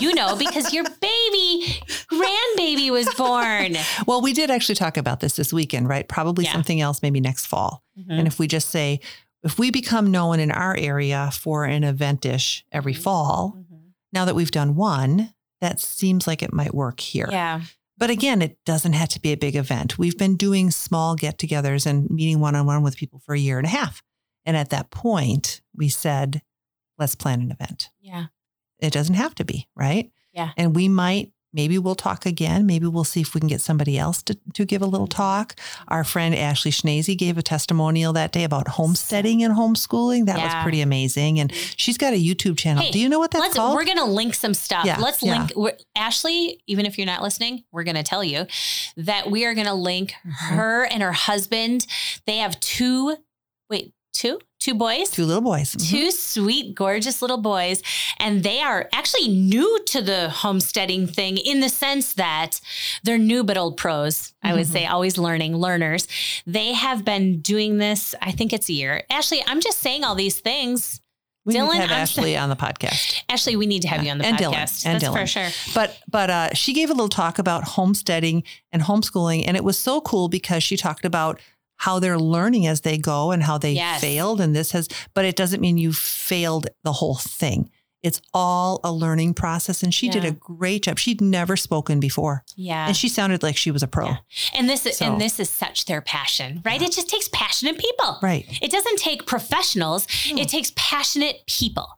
You 0.00 0.14
know, 0.14 0.36
because 0.36 0.72
your 0.72 0.84
baby, 0.84 1.80
grandbaby 2.10 2.90
was 2.90 3.12
born. 3.14 3.76
Well, 4.06 4.20
we 4.20 4.32
did 4.32 4.50
actually 4.50 4.74
talk 4.74 4.96
about 4.96 5.20
this 5.20 5.36
this 5.36 5.52
weekend, 5.52 5.88
right? 5.88 6.08
Probably 6.08 6.44
yeah. 6.44 6.52
something 6.52 6.80
else, 6.80 7.02
maybe 7.02 7.20
next 7.20 7.46
fall. 7.46 7.82
Mm-hmm. 7.98 8.10
And 8.10 8.26
if 8.26 8.38
we 8.38 8.46
just 8.46 8.70
say, 8.70 9.00
if 9.42 9.58
we 9.58 9.70
become 9.70 10.10
known 10.10 10.40
in 10.40 10.50
our 10.50 10.76
area 10.76 11.30
for 11.32 11.64
an 11.64 11.82
eventish 11.82 12.62
every 12.72 12.92
mm-hmm. 12.92 13.02
fall, 13.02 13.56
mm-hmm. 13.58 13.88
now 14.12 14.24
that 14.24 14.34
we've 14.34 14.50
done 14.50 14.74
one, 14.74 15.34
that 15.60 15.80
seems 15.80 16.26
like 16.26 16.42
it 16.42 16.52
might 16.52 16.74
work 16.74 17.00
here. 17.00 17.28
Yeah. 17.30 17.62
But 17.96 18.10
again, 18.10 18.42
it 18.42 18.58
doesn't 18.66 18.94
have 18.94 19.08
to 19.10 19.20
be 19.20 19.32
a 19.32 19.36
big 19.36 19.54
event. 19.54 19.98
We've 19.98 20.18
been 20.18 20.36
doing 20.36 20.70
small 20.70 21.14
get 21.14 21.38
togethers 21.38 21.86
and 21.86 22.10
meeting 22.10 22.40
one 22.40 22.56
on 22.56 22.66
one 22.66 22.82
with 22.82 22.96
people 22.96 23.20
for 23.20 23.34
a 23.34 23.38
year 23.38 23.58
and 23.58 23.66
a 23.66 23.70
half. 23.70 24.02
And 24.44 24.56
at 24.56 24.70
that 24.70 24.90
point, 24.90 25.62
we 25.74 25.88
said, 25.88 26.42
let's 26.98 27.14
plan 27.14 27.40
an 27.40 27.50
event. 27.50 27.90
Yeah. 28.00 28.26
It 28.84 28.92
doesn't 28.92 29.14
have 29.14 29.34
to 29.36 29.44
be, 29.44 29.68
right? 29.74 30.10
Yeah. 30.32 30.50
And 30.56 30.74
we 30.74 30.88
might, 30.88 31.30
maybe 31.52 31.78
we'll 31.78 31.94
talk 31.94 32.26
again. 32.26 32.66
Maybe 32.66 32.88
we'll 32.88 33.04
see 33.04 33.20
if 33.20 33.32
we 33.32 33.40
can 33.40 33.48
get 33.48 33.60
somebody 33.60 33.96
else 33.96 34.22
to, 34.24 34.36
to 34.54 34.64
give 34.64 34.82
a 34.82 34.86
little 34.86 35.06
mm-hmm. 35.06 35.16
talk. 35.16 35.54
Our 35.86 36.02
friend 36.02 36.34
Ashley 36.34 36.72
Schnazy 36.72 37.16
gave 37.16 37.38
a 37.38 37.42
testimonial 37.42 38.12
that 38.14 38.32
day 38.32 38.42
about 38.42 38.66
homesteading 38.66 39.44
and 39.44 39.54
homeschooling. 39.54 40.26
That 40.26 40.38
yeah. 40.38 40.46
was 40.46 40.62
pretty 40.64 40.80
amazing. 40.80 41.38
And 41.38 41.52
she's 41.54 41.96
got 41.96 42.12
a 42.12 42.16
YouTube 42.16 42.58
channel. 42.58 42.82
Hey, 42.82 42.90
Do 42.90 42.98
you 42.98 43.08
know 43.08 43.20
what 43.20 43.30
that's 43.30 43.54
called? 43.54 43.76
We're 43.76 43.84
going 43.84 43.98
to 43.98 44.04
link 44.04 44.34
some 44.34 44.54
stuff. 44.54 44.84
Yeah, 44.84 44.98
let's 44.98 45.22
yeah. 45.22 45.46
link 45.56 45.76
Ashley, 45.94 46.60
even 46.66 46.86
if 46.86 46.98
you're 46.98 47.06
not 47.06 47.22
listening, 47.22 47.62
we're 47.70 47.84
going 47.84 47.94
to 47.94 48.02
tell 48.02 48.24
you 48.24 48.46
that 48.96 49.30
we 49.30 49.44
are 49.44 49.54
going 49.54 49.68
to 49.68 49.74
link 49.74 50.14
mm-hmm. 50.26 50.56
her 50.56 50.86
and 50.86 51.04
her 51.04 51.12
husband. 51.12 51.86
They 52.26 52.38
have 52.38 52.58
two, 52.58 53.16
wait, 53.70 53.94
two, 54.14 54.38
two 54.60 54.74
boys. 54.74 55.10
Two 55.10 55.26
little 55.26 55.42
boys. 55.42 55.74
Mhm. 55.74 55.90
Two 55.90 56.10
sweet, 56.10 56.74
gorgeous 56.74 57.20
little 57.20 57.36
boys. 57.36 57.82
And 58.18 58.42
they 58.42 58.60
are 58.60 58.88
actually 58.92 59.28
new 59.28 59.80
to 59.88 60.00
the 60.00 60.30
homesteading 60.30 61.06
thing 61.06 61.36
in 61.36 61.60
the 61.60 61.68
sense 61.68 62.14
that 62.14 62.60
they're 63.02 63.18
new 63.18 63.44
but 63.44 63.58
old 63.58 63.76
pros. 63.76 64.32
I 64.42 64.52
would 64.54 64.66
Mhm. 64.66 64.72
say 64.72 64.86
always 64.86 65.18
learning 65.18 65.56
learners. 65.56 66.06
They 66.46 66.72
have 66.72 67.04
been 67.04 67.40
doing 67.40 67.78
this, 67.78 68.14
I 68.22 68.30
think 68.32 68.52
it's 68.52 68.68
a 68.68 68.72
year. 68.72 69.04
Ashley, 69.10 69.42
I'm 69.46 69.60
just 69.60 69.80
saying 69.80 70.04
all 70.04 70.14
these 70.14 70.38
things. 70.38 71.00
We 71.46 71.52
need 71.52 71.60
Dylan, 71.60 71.72
to 71.72 71.80
have 71.82 71.90
I'm 71.90 71.96
Ashley 71.98 72.36
on 72.38 72.48
the 72.48 72.56
podcast. 72.56 73.22
Ashley, 73.28 73.54
we 73.54 73.66
need 73.66 73.82
to 73.82 73.88
have 73.88 73.98
Yeah. 73.98 74.04
you 74.06 74.10
on 74.12 74.18
the 74.18 74.24
And 74.26 74.38
Dylan. 74.38 74.86
And 74.86 74.98
That's 75.02 75.14
for 75.14 75.26
sure. 75.26 75.50
But 75.74 75.98
but 76.10 76.30
uh, 76.30 76.54
she 76.54 76.72
gave 76.72 76.88
a 76.88 76.94
little 76.94 77.10
talk 77.10 77.38
about 77.38 77.64
homesteading 77.64 78.44
and 78.72 78.80
homeschooling, 78.80 79.44
and 79.46 79.54
it 79.54 79.62
was 79.62 79.78
so 79.78 80.00
cool 80.00 80.28
because 80.30 80.62
she 80.62 80.78
talked 80.78 81.04
about 81.04 81.38
how 81.76 81.98
they're 81.98 82.18
learning 82.18 82.66
as 82.66 82.82
they 82.82 82.96
go 82.98 83.30
and 83.30 83.42
how 83.42 83.58
they 83.58 83.72
Yes. 83.72 84.00
failed, 84.00 84.40
and 84.40 84.54
this 84.54 84.72
has. 84.72 84.88
But 85.14 85.24
it 85.24 85.36
doesn't 85.36 85.60
mean 85.60 85.78
you 85.78 85.92
failed 85.92 86.68
the 86.82 86.92
whole 86.92 87.16
thing. 87.16 87.70
It's 88.02 88.20
all 88.34 88.80
a 88.84 88.92
learning 88.92 89.32
process, 89.32 89.82
and 89.82 89.92
she 89.94 90.10
did 90.10 90.26
a 90.26 90.30
great 90.32 90.82
job. 90.82 90.98
She'd 90.98 91.22
never 91.22 91.56
spoken 91.56 92.00
before, 92.00 92.44
Yeah. 92.54 92.86
and 92.86 92.94
she 92.94 93.08
sounded 93.08 93.42
like 93.42 93.56
she 93.56 93.70
was 93.70 93.82
a 93.82 93.86
pro. 93.86 94.08
Yeah. 94.08 94.16
And 94.52 94.68
this 94.68 94.84
is 94.84 94.98
So- 94.98 95.06
and 95.06 95.18
this 95.20 95.40
is 95.40 95.48
such 95.48 95.86
their 95.86 96.02
passion, 96.02 96.60
right? 96.66 96.82
It 96.82 96.92
just 96.92 97.08
takes 97.08 97.30
passionate 97.32 97.78
people. 97.78 98.18
Right. 98.20 98.46
It 98.60 98.70
doesn't 98.70 98.98
take 98.98 99.24
professionals. 99.26 100.06
No. 100.30 100.42
It 100.42 100.48
takes 100.50 100.70
passionate 100.76 101.44
people. 101.46 101.88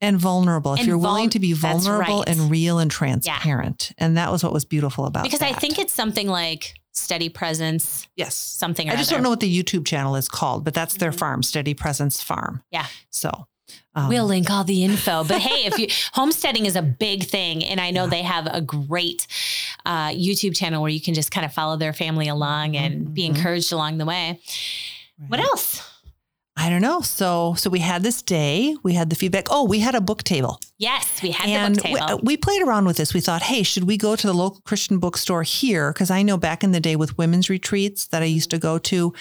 And 0.00 0.18
vulnerable. 0.18 0.72
If 0.74 0.86
you're 0.86 0.96
willing 0.98 1.28
to 1.30 1.38
be 1.38 1.52
vulnerable 1.52 2.20
right. 2.20 2.28
and 2.28 2.50
real 2.50 2.78
and 2.78 2.90
transparent. 2.90 3.92
And 3.98 4.16
that 4.16 4.32
was 4.32 4.42
what 4.42 4.52
was 4.54 4.64
beautiful 4.64 5.04
about 5.04 5.22
Because 5.24 5.42
I 5.42 5.52
think 5.52 5.78
it's 5.78 5.92
something 5.92 6.28
like 6.28 6.74
steady 6.92 7.28
presence, 7.28 8.06
yes. 8.16 8.34
something 8.34 8.88
or 8.88 8.92
I 8.92 8.96
just 8.96 9.10
other. 9.10 9.16
don't 9.16 9.22
know 9.24 9.30
what 9.30 9.40
the 9.40 9.62
YouTube 9.62 9.84
channel 9.86 10.14
is 10.16 10.28
called, 10.28 10.64
but 10.64 10.74
that's 10.74 10.94
their 10.94 11.10
Mhm. 11.10 11.18
farm, 11.18 11.42
Steady 11.42 11.74
Presence 11.74 12.20
Farm. 12.22 12.62
Yeah. 12.70 12.86
So 13.10 13.46
um, 13.94 14.08
We'll 14.08 14.26
link 14.26 14.50
all 14.50 14.64
the 14.64 14.84
info. 14.84 15.24
But 15.24 15.40
hey, 15.48 15.64
if 15.66 15.78
you 15.78 15.86
homesteading 16.12 16.66
is 16.66 16.76
a 16.76 16.82
big 16.82 17.24
thing, 17.24 17.64
and 17.64 17.80
I 17.80 17.90
know 17.90 18.04
Yeah. 18.04 18.10
they 18.10 18.22
have 18.22 18.46
a 18.46 18.60
great 18.60 19.26
uh, 19.86 20.08
YouTube 20.08 20.54
channel 20.56 20.82
where 20.82 20.90
you 20.90 21.00
can 21.00 21.14
just 21.14 21.30
kind 21.30 21.44
of 21.46 21.52
follow 21.54 21.76
their 21.76 21.92
family 21.92 22.28
along 22.28 22.76
and 22.76 23.12
be 23.14 23.22
Mhm. 23.22 23.36
encouraged 23.36 23.72
along 23.72 23.98
the 23.98 24.04
way. 24.04 24.38
What 25.28 25.40
else? 25.40 25.82
I 26.56 26.68
don't 26.68 26.82
know. 26.82 27.00
So 27.00 27.54
so 27.54 27.70
we 27.70 27.80
had 27.80 28.02
this 28.02 28.20
day, 28.22 28.76
we 28.82 28.92
had 28.94 29.10
the 29.10 29.16
feedback. 29.16 29.46
Oh, 29.50 29.64
we 29.64 29.80
had 29.80 29.94
a 29.94 30.00
book 30.00 30.22
table. 30.22 30.60
Yes, 30.78 31.22
we 31.22 31.30
had 31.30 31.48
and 31.48 31.76
the 31.76 31.82
book 31.82 31.98
table. 32.00 32.02
uh, 32.02 32.16
we 32.22 32.36
played 32.36 32.62
around 32.62 32.84
with 32.84 32.96
this. 32.96 33.14
We 33.14 33.20
thought, 33.20 33.42
hey, 33.42 33.62
should 33.62 33.84
we 33.84 33.96
go 33.96 34.16
to 34.16 34.26
the 34.26 34.34
local 34.34 34.60
Christian 34.64 34.98
bookstore 34.98 35.42
here? 35.44 35.92
Because 35.92 36.10
I 36.10 36.22
know 36.22 36.36
back 36.36 36.62
in 36.62 36.72
the 36.72 36.80
day 36.80 36.96
with 36.96 37.16
women's 37.16 37.48
retreats 37.48 38.06
that 38.08 38.22
I 38.22 38.26
used 38.26 38.50
to 38.50 38.58
go 38.58 38.78
to, 38.78 39.14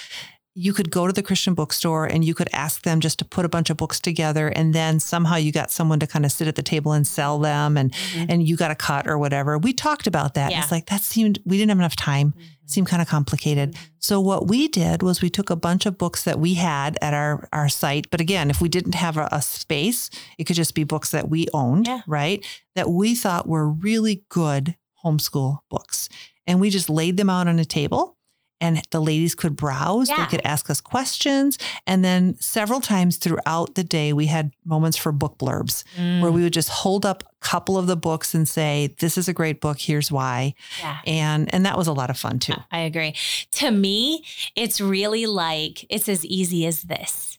you 0.54 0.74
could 0.74 0.92
go 0.92 1.08
to 1.08 1.14
the 1.14 1.24
Christian 1.24 1.54
bookstore 1.54 2.06
and 2.06 2.26
you 2.26 2.34
could 2.34 2.50
ask 2.52 2.84
them 2.84 3.00
just 3.00 3.20
to 3.20 3.26
put 3.26 3.46
a 3.46 3.50
bunch 3.50 3.70
of 3.70 3.78
books 3.78 4.00
together, 4.02 4.50
and 4.50 4.74
then 4.76 5.00
somehow 5.00 5.36
you 5.38 5.52
got 5.52 5.72
someone 5.72 6.00
to 6.00 6.08
kind 6.08 6.26
of 6.26 6.32
sit 6.32 6.48
at 6.48 6.56
the 6.56 6.64
table 6.64 6.92
and 6.92 7.08
sell 7.08 7.40
them, 7.40 7.78
and 7.78 7.94
Mhm. 7.94 8.26
and 8.30 8.48
you 8.48 8.58
got 8.58 8.70
a 8.72 8.76
cut 8.76 9.08
or 9.08 9.18
whatever. 9.18 9.58
We 9.58 9.72
talked 9.74 10.08
about 10.08 10.34
that. 10.34 10.52
Yeah. 10.52 10.62
It's 10.62 10.72
like 10.72 10.88
that 10.88 11.02
seemed 11.02 11.40
we 11.46 11.58
didn't 11.58 11.70
have 11.70 11.80
enough 11.80 11.96
time. 11.96 12.34
It 12.64 12.70
seemed 12.70 12.88
kind 12.88 13.02
of 13.02 13.08
complicated. 13.08 13.74
Mhm. 13.74 13.78
So 14.00 14.20
what 14.20 14.48
we 14.48 14.68
did 14.68 15.04
was 15.04 15.22
we 15.22 15.30
took 15.30 15.50
a 15.50 15.56
bunch 15.56 15.86
of 15.86 15.98
books 15.98 16.24
that 16.24 16.40
we 16.40 16.56
had 16.56 16.98
at 17.02 17.14
our 17.14 17.48
our 17.54 17.70
site. 17.70 18.10
But 18.12 18.20
again, 18.20 18.50
if 18.50 18.60
we 18.60 18.68
didn't 18.68 18.96
have 18.96 19.16
a, 19.18 19.30
a 19.32 19.42
space, 19.42 20.10
it 20.38 20.44
could 20.46 20.58
just 20.58 20.76
be 20.76 20.84
books 20.84 21.12
that 21.12 21.30
we 21.30 21.48
owned, 21.54 21.88
Yeah. 21.88 22.02
right? 22.08 22.46
That 22.76 22.90
we 22.90 23.16
thought 23.16 23.48
were 23.48 23.70
really 23.70 24.24
good 24.30 24.76
homeschool 25.06 25.60
books. 25.70 26.10
And 26.46 26.60
we 26.60 26.70
just 26.70 26.90
laid 26.90 27.16
them 27.18 27.30
out 27.30 27.48
on 27.48 27.58
a 27.60 27.66
table 27.66 28.18
and 28.62 28.82
the 28.92 29.02
ladies 29.02 29.36
could 29.36 29.56
browse, 29.56 30.08
Yeah. 30.10 30.18
they 30.24 30.30
could 30.30 30.42
ask 30.46 30.70
us 30.70 30.80
questions. 30.80 31.58
And 31.86 32.06
then 32.06 32.38
several 32.40 32.80
times 32.80 33.18
throughout 33.18 33.76
the 33.76 33.84
day, 33.84 34.14
we 34.14 34.28
had 34.28 34.52
moments 34.64 34.96
for 34.98 35.12
book 35.12 35.38
blurbs 35.38 35.84
Mm, 35.98 36.22
where 36.22 36.32
we 36.32 36.44
would 36.44 36.54
just 36.54 36.70
hold 36.70 37.06
up 37.06 37.24
a 37.24 37.46
couple 37.46 37.78
of 37.78 37.88
the 37.88 37.98
books 37.98 38.34
and 38.34 38.48
say, 38.48 38.96
This 39.00 39.18
is 39.18 39.28
a 39.28 39.34
great 39.34 39.60
book, 39.60 39.80
here's 39.80 40.12
why. 40.12 40.54
yeah. 40.80 41.00
And 41.06 41.54
and 41.54 41.66
that 41.66 41.78
was 41.78 41.88
a 41.88 41.94
lot 41.94 42.10
of 42.10 42.18
fun 42.18 42.40
too. 42.40 42.54
I 42.72 42.80
agree. 42.82 43.16
To 43.54 43.72
me, 43.72 44.24
it's 44.56 44.80
really 44.80 45.26
like 45.26 45.86
it's 45.90 46.08
as 46.08 46.24
easy 46.24 46.66
as 46.66 46.84
this. 46.84 47.38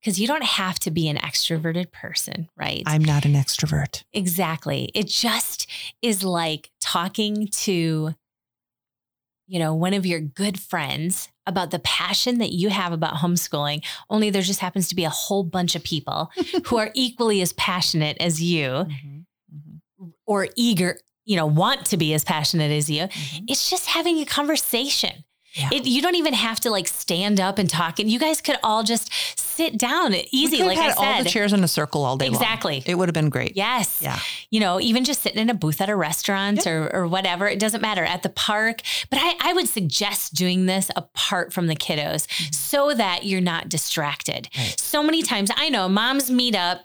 Because 0.00 0.20
you 0.20 0.28
don't 0.28 0.44
have 0.44 0.78
to 0.80 0.92
be 0.92 1.08
an 1.08 1.16
extroverted 1.16 1.90
person, 1.90 2.48
right? 2.56 2.84
I'm 2.86 3.04
not 3.04 3.24
an 3.24 3.32
extrovert. 3.34 4.04
exactly. 4.12 4.90
It 4.94 5.08
just 5.08 5.66
is 6.02 6.22
like 6.22 6.70
talking 6.80 7.48
to, 7.48 8.14
you 9.48 9.58
know, 9.58 9.74
one 9.74 9.94
of 9.94 10.04
your 10.06 10.20
good 10.20 10.60
friends 10.60 11.28
about 11.46 11.70
the 11.70 11.78
passion 11.80 12.38
that 12.38 12.52
you 12.52 12.68
have 12.68 12.92
about 12.92 13.14
homeschooling, 13.14 13.82
only 14.10 14.28
there 14.30 14.42
just 14.42 14.60
happens 14.60 14.88
to 14.88 14.94
be 14.94 15.04
a 15.04 15.10
whole 15.10 15.42
bunch 15.42 15.74
of 15.74 15.82
people 15.82 16.30
who 16.66 16.76
are 16.76 16.90
equally 16.94 17.40
as 17.40 17.52
passionate 17.54 18.16
as 18.20 18.40
you 18.42 18.86
Mm-hmm. 19.50 20.08
or 20.26 20.48
eager, 20.56 20.98
you 21.24 21.36
know, 21.36 21.46
want 21.46 21.86
to 21.86 21.96
be 21.96 22.12
as 22.12 22.22
passionate 22.22 22.70
as 22.70 22.90
you. 22.90 23.08
It's 23.48 23.70
just 23.70 23.86
having 23.86 24.18
a 24.18 24.26
conversation. 24.26 25.24
Yeah. 25.58 25.70
It, 25.72 25.86
you 25.86 26.00
don't 26.00 26.14
even 26.14 26.34
have 26.34 26.60
to 26.60 26.70
like 26.70 26.86
stand 26.86 27.40
up 27.40 27.58
and 27.58 27.68
talk. 27.68 27.98
And 27.98 28.10
you 28.10 28.18
guys 28.18 28.40
could 28.40 28.56
all 28.62 28.82
just 28.82 29.10
sit 29.38 29.76
down 29.76 30.14
easy, 30.30 30.62
like 30.62 30.76
could 30.76 30.78
I 30.78 30.82
have 30.82 30.92
had 30.92 30.98
all 30.98 31.16
said. 31.16 31.26
the 31.26 31.30
chairs 31.30 31.52
in 31.52 31.64
a 31.64 31.68
circle 31.68 32.04
all 32.04 32.16
day 32.16 32.26
long. 32.26 32.34
Exactly. 32.34 32.82
It 32.86 32.94
would 32.94 33.08
have 33.08 33.14
been 33.14 33.28
great. 33.28 33.56
Yes. 33.56 34.00
Yeah. 34.00 34.18
You 34.50 34.60
know, 34.60 34.80
even 34.80 35.04
just 35.04 35.22
sitting 35.22 35.40
in 35.40 35.50
a 35.50 35.54
booth 35.54 35.80
at 35.80 35.88
a 35.88 35.96
restaurant 35.96 36.66
or, 36.66 36.94
or 36.94 37.08
whatever, 37.08 37.48
it 37.48 37.58
doesn't 37.58 37.80
matter 37.80 38.04
at 38.04 38.22
the 38.22 38.28
park. 38.28 38.82
But 39.10 39.18
I, 39.20 39.34
I 39.40 39.52
would 39.52 39.68
suggest 39.68 40.34
doing 40.34 40.66
this 40.66 40.90
apart 40.94 41.52
from 41.52 41.66
the 41.66 41.76
kiddos 41.76 42.26
so 42.54 42.94
that 42.94 43.24
you're 43.24 43.40
not 43.40 43.68
distracted. 43.68 44.48
Mm-hmm. 44.52 44.60
Right. 44.60 44.80
So 44.80 45.02
many 45.02 45.22
times 45.22 45.50
I 45.56 45.68
know 45.68 45.88
moms 45.88 46.30
meet 46.30 46.54
up 46.54 46.84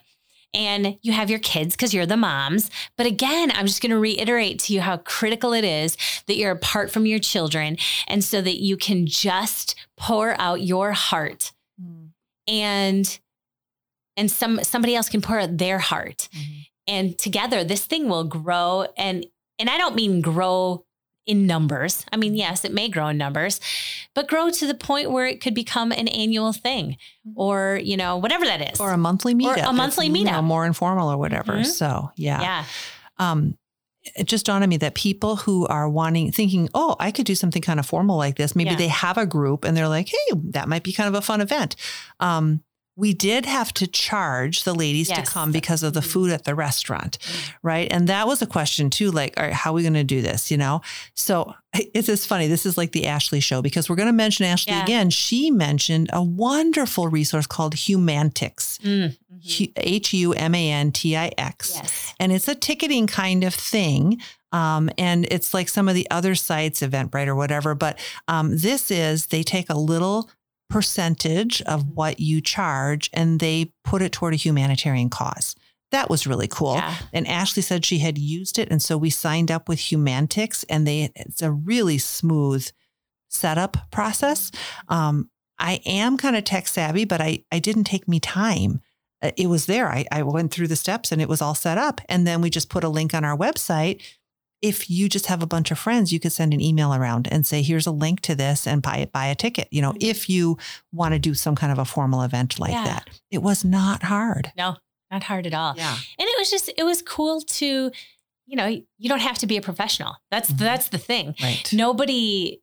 and 0.54 0.98
you 1.02 1.12
have 1.12 1.30
your 1.30 1.39
kids 1.39 1.76
because 1.76 1.94
you're 1.94 2.06
the 2.06 2.18
moms. 2.18 2.70
But 2.98 3.06
again, 3.06 3.52
I'm 3.52 3.66
just 3.66 3.82
going 3.82 3.92
to 3.92 3.98
reiterate 3.98 4.60
to 4.60 4.74
you 4.74 4.82
how 4.82 4.98
critical 4.98 5.54
it 5.54 5.63
is 5.63 5.98
that 6.28 6.36
you're 6.36 6.52
apart 6.52 6.92
from 6.92 7.06
your 7.06 7.20
children 7.20 7.78
and 8.08 8.24
so 8.24 8.42
that 8.42 8.62
you 8.62 8.78
can 8.78 9.08
just 9.08 9.76
pour 9.98 10.39
out 10.39 10.62
your 10.62 10.92
heart 10.92 11.52
mm. 11.82 12.10
and 12.48 13.20
and 14.16 14.30
some 14.30 14.63
somebody 14.63 14.96
else 14.96 15.10
can 15.10 15.22
pour 15.22 15.39
out 15.39 15.58
their 15.58 15.80
heart. 15.80 16.30
Mm-hmm. 16.36 16.60
And 16.88 17.18
together 17.18 17.63
this 17.63 17.86
thing 17.86 18.08
will 18.08 18.26
grow 18.26 18.88
and 18.98 19.26
and 19.58 19.70
I 19.70 19.78
don't 19.78 19.96
mean 19.96 20.22
grow 20.22 20.86
in 21.26 21.48
numbers. 21.48 22.06
I 22.12 22.18
mean, 22.18 22.36
yes, 22.36 22.66
it 22.66 22.74
may 22.74 22.90
grow 22.90 23.08
in 23.08 23.18
numbers, 23.18 23.60
but 24.14 24.28
grow 24.28 24.50
to 24.50 24.68
the 24.68 24.74
point 24.74 25.12
where 25.12 25.26
it 25.26 25.40
could 25.42 25.54
become 25.56 25.92
an 25.92 26.08
annual 26.10 26.52
thing 26.54 26.98
or, 27.36 27.80
you 27.82 27.96
know, 27.96 28.18
whatever 28.18 28.46
that 28.46 28.74
is. 28.74 28.80
Or 28.80 28.92
a 28.92 28.98
monthly 28.98 29.34
meetup. 29.34 29.66
Or 29.66 29.70
a 29.70 29.74
monthly 29.74 30.08
you 30.08 30.26
know, 30.26 30.32
meetup. 30.32 30.44
more 30.44 30.66
informal 30.66 31.10
or 31.10 31.18
whatever. 31.18 31.54
Mhm. 31.54 31.66
So 31.66 32.12
yeah. 32.18 32.42
yeah. 32.42 32.66
Um 33.20 33.58
it 34.18 34.28
just 34.28 34.46
dawned 34.46 34.64
on 34.64 34.70
me 34.70 34.76
that 34.76 34.96
people 34.96 35.38
who 35.38 35.66
are 35.68 35.88
wanting, 35.88 36.30
thinking, 36.34 36.68
oh, 36.74 36.98
I 37.00 37.10
could 37.12 37.26
do 37.26 37.36
something 37.36 37.62
kind 37.62 37.80
of 37.80 37.86
formal 37.86 38.18
like 38.18 38.36
this. 38.36 38.54
Maybe 38.54 38.72
Yeah. 38.72 38.76
they 38.76 38.88
have 38.90 39.18
a 39.18 39.26
group 39.26 39.64
and 39.64 39.78
they're 39.78 39.88
like, 39.88 40.10
hey, 40.10 40.36
that 40.50 40.68
might 40.68 40.84
be 40.84 40.92
kind 40.92 41.08
of 41.08 41.16
a 41.16 41.22
fun 41.22 41.40
event. 41.40 41.78
Um, 42.20 42.64
we 42.96 43.12
did 43.14 43.46
have 43.48 43.74
to 43.74 43.88
charge 43.88 44.64
the 44.66 44.74
ladies 44.76 45.10
Yes. 45.10 45.18
to 45.28 45.34
come 45.34 45.52
because 45.52 45.82
of 45.82 45.94
the 45.94 46.00
Mhm. 46.02 46.12
food 46.12 46.32
at 46.32 46.44
the 46.44 46.54
restaurant, 46.54 47.18
Mhm. 47.22 47.54
right? 47.64 47.88
And 47.92 48.08
that 48.08 48.28
was 48.28 48.42
a 48.44 48.46
question 48.46 48.90
too, 48.92 49.10
like, 49.10 49.34
all 49.36 49.44
right, 49.46 49.54
how 49.54 49.72
are 49.72 49.74
we 49.74 49.82
going 49.82 49.94
to 49.96 50.04
do 50.04 50.22
this? 50.22 50.52
You 50.52 50.58
know, 50.58 50.82
so 51.16 51.56
it's 51.74 52.06
just 52.06 52.28
funny. 52.28 52.48
This 52.48 52.66
is 52.68 52.78
like 52.78 52.92
the 52.92 53.08
Ashley 53.08 53.40
show 53.40 53.64
because 53.64 53.90
we're 53.90 53.96
going 53.96 54.08
to 54.08 54.14
mention 54.14 54.46
Ashley 54.46 54.74
Yeah. 54.74 54.84
again. 54.84 55.10
She 55.10 55.50
mentioned 55.50 56.10
a 56.14 56.22
wonderful 56.22 57.08
resource 57.08 57.48
called 57.48 57.76
Humantix, 57.76 58.78
Mm, 58.84 59.18
mhm. 59.44 59.72
H 59.78 60.14
U 60.14 60.34
M 60.34 60.54
A 60.54 60.72
N 60.72 60.92
T 60.92 61.18
I 61.18 61.32
X 61.38 62.14
and 62.20 62.32
it's 62.32 62.48
a 62.48 62.54
ticketing 62.56 63.08
kind 63.08 63.44
of 63.44 63.54
thing. 63.56 64.22
Um, 64.52 64.92
and 65.00 65.26
it's 65.32 65.52
like 65.52 65.68
some 65.68 65.90
of 65.90 65.96
the 65.96 66.08
other 66.12 66.36
sites, 66.36 66.82
Eventbrite 66.82 67.26
or 67.26 67.34
whatever. 67.36 67.74
But 67.74 67.98
um, 68.28 68.56
this 68.56 68.92
is 68.92 69.26
they 69.28 69.42
take 69.42 69.68
a 69.72 69.78
little 69.78 70.30
percentage 70.74 71.62
of 71.62 71.82
Mm-hmm. 71.84 71.94
what 71.94 72.20
you 72.20 72.42
charge 72.42 73.10
and 73.14 73.40
they 73.40 73.74
put 73.84 74.02
it 74.02 74.12
toward 74.12 74.34
a 74.34 74.38
humanitarian 74.38 75.10
cause. 75.10 75.56
That 75.92 76.10
was 76.10 76.26
really 76.26 76.48
cool. 76.48 76.76
Yeah. 76.76 76.96
And 77.14 77.28
Ashley 77.28 77.62
said 77.62 77.86
she 77.86 78.00
had 78.00 78.18
used 78.18 78.58
it, 78.58 78.70
and 78.72 78.82
so 78.82 78.98
we 78.98 79.10
signed 79.12 79.52
up 79.52 79.70
with 79.70 79.80
Humantix, 79.80 80.66
and 80.68 80.88
they 80.88 81.12
it's 81.16 81.42
a 81.42 81.52
really 81.52 82.00
smooth 82.00 82.68
setup 83.30 83.78
process. 83.92 84.52
Um, 84.90 85.30
I 85.60 85.82
am 85.86 86.18
kind 86.18 86.36
of 86.36 86.44
tech 86.44 86.68
savvy, 86.68 87.06
but 87.06 87.22
I 87.22 87.44
I 87.52 87.60
didn't 87.60 87.84
take 87.86 88.08
me 88.08 88.20
time 88.20 88.82
uh, 89.24 89.32
it 89.38 89.48
was 89.48 89.66
there. 89.66 89.88
I, 89.90 90.06
I 90.12 90.22
went 90.24 90.52
through 90.52 90.68
the 90.68 90.76
steps 90.76 91.12
and 91.12 91.22
it 91.22 91.30
was 91.30 91.42
all 91.42 91.56
set 91.56 91.78
up. 91.78 92.02
And 92.10 92.28
then 92.28 92.42
we 92.42 92.50
just 92.50 92.70
put 92.70 92.84
a 92.84 92.90
link 92.90 93.14
on 93.14 93.24
our 93.24 93.38
website. 93.38 94.02
If 94.63 94.89
you 94.89 95.08
just 95.10 95.26
have 95.28 95.43
a 95.43 95.45
bunch 95.45 95.69
of 95.71 95.78
friends, 95.78 96.12
you 96.13 96.19
could 96.19 96.32
send 96.32 96.54
an 96.54 96.62
email 96.62 96.93
around 96.95 97.28
and 97.30 97.45
say, 97.45 97.62
here's 97.62 97.86
a 97.86 97.91
link 97.91 98.21
to 98.21 98.34
this 98.34 98.65
and 98.65 98.82
buy 98.82 99.08
buy 99.13 99.28
a 99.28 99.36
ticket. 99.36 99.67
You 99.71 99.82
know, 99.84 99.93
if 99.99 100.30
you 100.30 100.58
want 100.91 101.13
to 101.13 101.19
do 101.19 101.34
some 101.36 101.54
kind 101.56 101.71
of 101.71 101.78
a 101.78 101.86
formal 101.86 102.21
event 102.23 102.58
like 102.60 102.71
Yeah. 102.71 102.86
that. 102.86 103.10
It 103.30 103.39
was 103.43 103.63
not 103.65 104.04
hard. 104.04 104.52
No, 104.58 104.78
not 105.12 105.23
hard 105.23 105.45
at 105.45 105.54
all. 105.54 105.73
Yeah. 105.78 105.93
And 106.17 106.28
it 106.28 106.36
was 106.39 106.49
just, 106.49 106.71
it 106.78 106.84
was 106.84 107.02
cool 107.02 107.41
to, 107.41 107.91
you 108.45 108.56
know, 108.56 108.65
you 108.67 109.10
don't 109.10 109.19
have 109.21 109.38
to 109.39 109.47
be 109.47 109.58
a 109.58 109.62
professional. 109.62 110.15
That's, 110.32 110.49
Mhm. 110.49 110.58
that's 110.60 110.88
the 110.89 110.97
thing. 110.97 111.36
Right. 111.43 111.67
Nobody, 111.73 112.62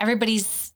everybody's 0.00 0.72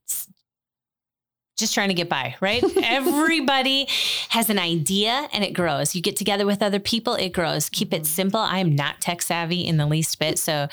just 1.56 1.72
trying 1.74 1.88
to 1.88 1.94
get 1.94 2.08
by, 2.08 2.34
right? 2.40 2.62
Everybody 2.82 3.86
has 4.30 4.50
an 4.50 4.58
idea 4.58 5.28
and 5.32 5.44
it 5.44 5.52
grows. 5.52 5.94
You 5.94 6.02
get 6.02 6.16
together 6.16 6.46
with 6.46 6.62
other 6.62 6.80
people, 6.80 7.14
it 7.14 7.30
grows. 7.32 7.68
Keep 7.68 7.92
it 7.92 8.06
simple. 8.06 8.40
I 8.40 8.58
am 8.58 8.74
not 8.74 9.00
tech 9.00 9.22
savvy 9.22 9.60
in 9.64 9.76
the 9.76 9.86
least 9.86 10.18
bit. 10.18 10.38
So 10.38 10.68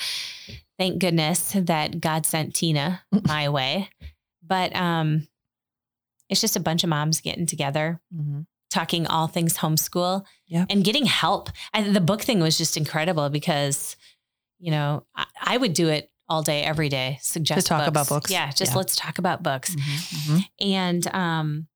thank 0.79 0.99
goodness 0.99 1.51
that 1.55 2.01
God 2.01 2.25
sent 2.25 2.55
Tina 2.55 3.01
my 3.27 3.49
way. 3.49 3.89
But 4.45 4.75
um, 4.75 5.27
it's 6.29 6.41
just 6.41 6.55
a 6.55 6.59
bunch 6.61 6.83
of 6.83 6.89
moms 6.89 7.21
getting 7.21 7.45
together, 7.45 7.99
Mhm. 8.13 8.45
talking 8.69 9.05
all 9.07 9.27
things 9.27 9.57
homeschool 9.57 10.25
Yep. 10.47 10.67
and 10.69 10.83
getting 10.83 11.05
help. 11.05 11.49
I, 11.73 11.83
the 11.83 12.01
book 12.01 12.21
thing 12.21 12.39
was 12.39 12.57
just 12.57 12.75
incredible 12.77 13.29
because, 13.29 13.95
you 14.59 14.71
know, 14.71 15.05
I, 15.15 15.25
I 15.41 15.57
would 15.57 15.73
do 15.73 15.87
it 15.89 16.10
all 16.31 16.41
day, 16.41 16.63
every 16.63 16.89
day. 16.89 17.17
Suggest 17.21 17.67
talk 17.67 17.87
about 17.87 18.07
books. 18.07 18.31
Yeah, 18.31 18.49
just 18.51 18.71
Yeah. 18.71 18.77
let's 18.77 18.95
talk 18.95 19.17
about 19.19 19.43
books. 19.43 19.75
Mhm. 19.75 20.37
Mhm. 20.37 20.45
And 20.61 21.07
um, 21.13 21.67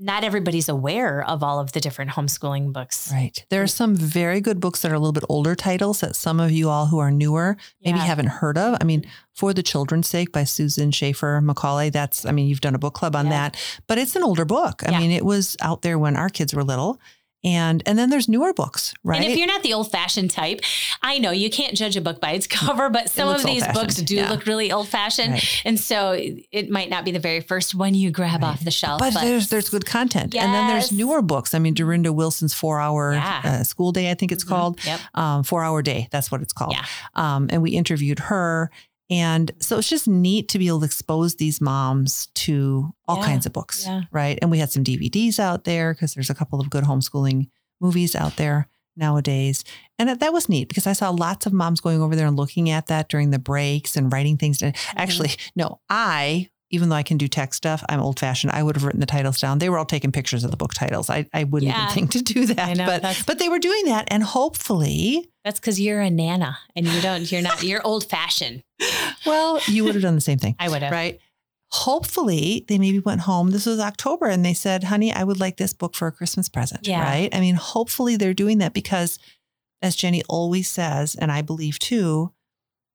not 0.00 0.22
everybody's 0.22 0.68
aware 0.68 1.24
of 1.24 1.42
all 1.42 1.58
of 1.58 1.72
the 1.72 1.80
different 1.80 2.12
homeschooling 2.12 2.72
books. 2.72 3.10
Right. 3.12 3.44
There 3.50 3.62
are 3.62 3.66
some 3.66 3.96
very 3.96 4.40
good 4.40 4.60
books 4.60 4.82
that 4.82 4.92
are 4.92 4.94
a 4.94 4.98
little 4.98 5.12
bit 5.12 5.24
older 5.28 5.54
titles 5.56 6.00
that 6.00 6.14
some 6.14 6.38
of 6.38 6.50
you 6.52 6.68
all 6.70 6.86
who 6.86 6.98
are 6.98 7.10
newer 7.10 7.56
maybe 7.84 7.98
Yeah. 7.98 8.04
haven't 8.04 8.28
heard 8.28 8.56
of. 8.58 8.76
I 8.80 8.84
mean, 8.84 9.04
For 9.34 9.52
the 9.54 9.62
Children's 9.62 10.08
Sake 10.08 10.32
by 10.32 10.42
Susan 10.42 10.90
Schaefer 10.90 11.40
Macaulay. 11.40 11.90
That's, 11.90 12.26
I 12.26 12.32
mean, 12.32 12.48
you've 12.48 12.60
done 12.60 12.74
a 12.74 12.78
book 12.78 12.94
club 12.94 13.14
on 13.14 13.26
Yeah. 13.26 13.32
that, 13.50 13.56
but 13.86 13.96
it's 13.96 14.16
an 14.16 14.24
older 14.24 14.44
book. 14.44 14.82
I 14.84 14.90
Yeah. 14.90 14.98
mean, 14.98 15.12
it 15.12 15.24
was 15.24 15.56
out 15.60 15.82
there 15.82 15.96
when 15.96 16.16
our 16.16 16.28
kids 16.28 16.52
were 16.52 16.64
little. 16.64 16.98
And 17.44 17.84
and 17.86 17.96
then 17.96 18.10
there's 18.10 18.28
newer 18.28 18.52
books, 18.52 18.92
right? 19.04 19.20
And 19.20 19.30
if 19.30 19.38
you're 19.38 19.46
not 19.46 19.62
the 19.62 19.72
old 19.72 19.92
fashioned 19.92 20.30
type, 20.32 20.60
I 21.02 21.18
know 21.18 21.30
you 21.30 21.50
can't 21.50 21.74
judge 21.76 21.96
a 21.96 22.00
book 22.00 22.20
by 22.20 22.32
its 22.32 22.46
cover, 22.58 22.90
but 22.90 23.08
some 23.10 23.28
of 23.28 23.44
these 23.44 23.64
books 23.68 23.94
do 23.96 24.16
yeah. 24.16 24.30
look 24.30 24.44
really 24.46 24.72
old 24.72 24.88
fashioned. 24.88 25.34
Right. 25.34 25.62
And 25.64 25.78
so 25.78 26.16
it 26.18 26.68
might 26.68 26.90
not 26.90 27.04
be 27.04 27.12
the 27.12 27.20
very 27.20 27.40
first 27.40 27.76
one 27.76 27.94
you 27.94 28.10
grab 28.10 28.42
Right. 28.42 28.48
off 28.50 28.64
the 28.64 28.72
shelf. 28.72 28.98
but 28.98 29.14
there's 29.14 29.50
there's 29.50 29.68
good 29.68 29.86
content, 29.86 30.34
and 30.34 30.52
then 30.52 30.66
there's 30.68 30.90
newer 30.90 31.22
books. 31.22 31.54
I 31.54 31.60
mean, 31.60 31.74
Durenda 31.76 32.12
Wilson's 32.12 32.54
Four 32.54 32.80
Hour 32.80 33.12
Yeah. 33.12 33.40
uh, 33.44 33.62
School 33.62 33.92
Day, 33.92 34.10
I 34.10 34.14
think 34.14 34.32
it's 34.32 34.44
Mhm. 34.44 34.48
called. 34.48 34.84
Yep. 34.84 35.00
um, 35.14 35.42
Four 35.44 35.62
Hour 35.62 35.80
Day. 35.82 36.08
That's 36.10 36.32
what 36.32 36.42
it's 36.42 36.52
called. 36.52 36.72
Yeah. 36.72 36.84
Um, 37.14 37.48
and 37.52 37.62
we 37.62 37.70
interviewed 37.70 38.18
her. 38.18 38.70
And 39.10 39.50
so 39.58 39.78
it's 39.78 39.88
just 39.88 40.06
neat 40.06 40.48
to 40.50 40.58
be 40.58 40.68
able 40.68 40.80
to 40.80 40.84
expose 40.86 41.36
these 41.36 41.60
moms 41.60 42.26
to 42.34 42.92
all 43.06 43.18
Yeah. 43.18 43.24
kinds 43.26 43.46
of 43.46 43.52
books, 43.52 43.84
Yeah. 43.86 44.02
right? 44.10 44.38
And 44.42 44.50
we 44.50 44.58
had 44.58 44.70
some 44.70 44.84
DVDs 44.84 45.38
out 45.38 45.64
there 45.64 45.94
because 45.94 46.14
there's 46.14 46.30
a 46.30 46.34
couple 46.34 46.60
of 46.60 46.68
good 46.70 46.84
homeschooling 46.84 47.48
movies 47.80 48.14
out 48.14 48.36
there 48.36 48.68
nowadays. 48.96 49.64
And 49.98 50.08
that, 50.08 50.20
that 50.20 50.32
was 50.32 50.48
neat 50.48 50.68
because 50.68 50.86
I 50.86 50.92
saw 50.92 51.10
lots 51.10 51.46
of 51.46 51.52
moms 51.52 51.80
going 51.80 52.02
over 52.02 52.16
there 52.16 52.26
and 52.26 52.36
looking 52.36 52.68
at 52.68 52.86
that 52.88 53.08
during 53.08 53.30
the 53.30 53.38
breaks 53.38 53.96
and 53.96 54.12
writing 54.12 54.36
things. 54.36 54.58
Mm-hmm. 54.58 54.98
Actually, 54.98 55.30
no, 55.56 55.80
I, 55.88 56.50
even 56.70 56.88
though 56.90 56.96
I 56.96 57.02
can 57.02 57.16
do 57.16 57.28
tech 57.28 57.54
stuff, 57.54 57.82
I'm 57.88 58.00
old 58.00 58.20
fashioned. 58.20 58.52
I 58.52 58.62
would 58.62 58.76
have 58.76 58.84
written 58.84 59.00
the 59.00 59.06
titles 59.06 59.40
down. 59.40 59.58
They 59.58 59.70
were 59.70 59.78
all 59.78 59.84
taking 59.86 60.12
pictures 60.12 60.44
of 60.44 60.50
the 60.50 60.56
book 60.56 60.74
titles. 60.74 61.08
I, 61.08 61.26
I 61.32 61.44
wouldn't 61.44 61.70
Yeah. 61.72 61.84
even 61.84 61.94
think 61.94 62.10
to 62.12 62.22
do 62.22 62.46
that. 62.46 62.76
Know, 62.76 62.84
but 62.86 63.22
but 63.26 63.38
they 63.38 63.48
were 63.48 63.58
doing 63.58 63.86
that. 63.86 64.06
And 64.10 64.22
hopefully, 64.22 65.30
That's 65.44 65.58
because 65.60 65.80
you're 65.80 66.00
a 66.00 66.10
nana 66.10 66.58
and 66.76 66.86
you 66.86 67.00
don't, 67.00 67.30
you're 67.32 67.42
not, 67.42 67.62
you're 67.62 67.80
old 67.86 68.04
fashioned. 68.08 68.62
well, 69.24 69.60
you 69.66 69.84
would 69.84 69.94
have 69.94 70.02
done 70.02 70.14
the 70.14 70.20
same 70.20 70.38
thing. 70.38 70.56
I 70.60 70.68
would 70.68 70.82
have. 70.82 70.92
right? 70.92 71.18
Hopefully, 71.70 72.64
they 72.68 72.78
maybe 72.78 72.98
went 72.98 73.20
home. 73.22 73.50
This 73.50 73.66
was 73.66 73.78
October, 73.78 74.26
and 74.26 74.42
they 74.44 74.54
said, 74.54 74.84
"Honey, 74.84 75.12
I 75.12 75.22
would 75.22 75.38
like 75.38 75.58
this 75.58 75.72
book 75.74 75.94
for 75.94 76.08
a 76.08 76.12
Christmas 76.12 76.48
present." 76.48 76.86
Yeah. 76.86 77.02
Right? 77.02 77.28
I 77.34 77.40
mean, 77.40 77.56
hopefully, 77.56 78.16
they're 78.16 78.32
doing 78.34 78.58
that 78.58 78.72
because, 78.72 79.18
as 79.82 79.94
Jenny 79.94 80.22
always 80.28 80.68
says, 80.68 81.14
and 81.14 81.30
I 81.30 81.42
believe 81.42 81.78
too, 81.78 82.32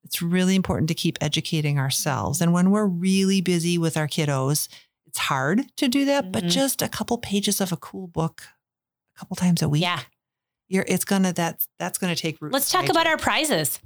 it's 0.03 0.21
really 0.21 0.55
important 0.55 0.87
to 0.89 0.93
keep 0.93 1.17
educating 1.21 1.79
ourselves. 1.79 2.41
And 2.41 2.51
when 2.53 2.71
we're 2.71 2.85
really 2.85 3.41
busy 3.41 3.77
with 3.77 3.95
our 3.97 4.07
kiddos, 4.07 4.67
it's 5.07 5.17
hard 5.17 5.63
to 5.77 5.87
do 5.87 6.05
that. 6.05 6.31
But 6.31 6.45
Mhm. 6.45 6.49
just 6.51 6.81
a 6.81 6.89
couple 6.89 7.17
pages 7.17 7.61
of 7.61 7.71
a 7.71 7.77
cool 7.77 8.07
book, 8.07 8.43
a 9.15 9.19
couple 9.19 9.35
times 9.35 9.61
a 9.61 9.69
week, 9.69 9.83
Yeah. 9.83 10.01
you're 10.67 10.85
it's 10.87 11.05
gonna 11.05 11.33
that's 11.33 11.67
that's 11.79 11.97
gonna 11.97 12.15
take 12.15 12.41
root. 12.41 12.51
Let's 12.53 12.71
talk 12.71 12.89
about 12.89 13.07
our 13.07 13.17
prizes, 13.17 13.79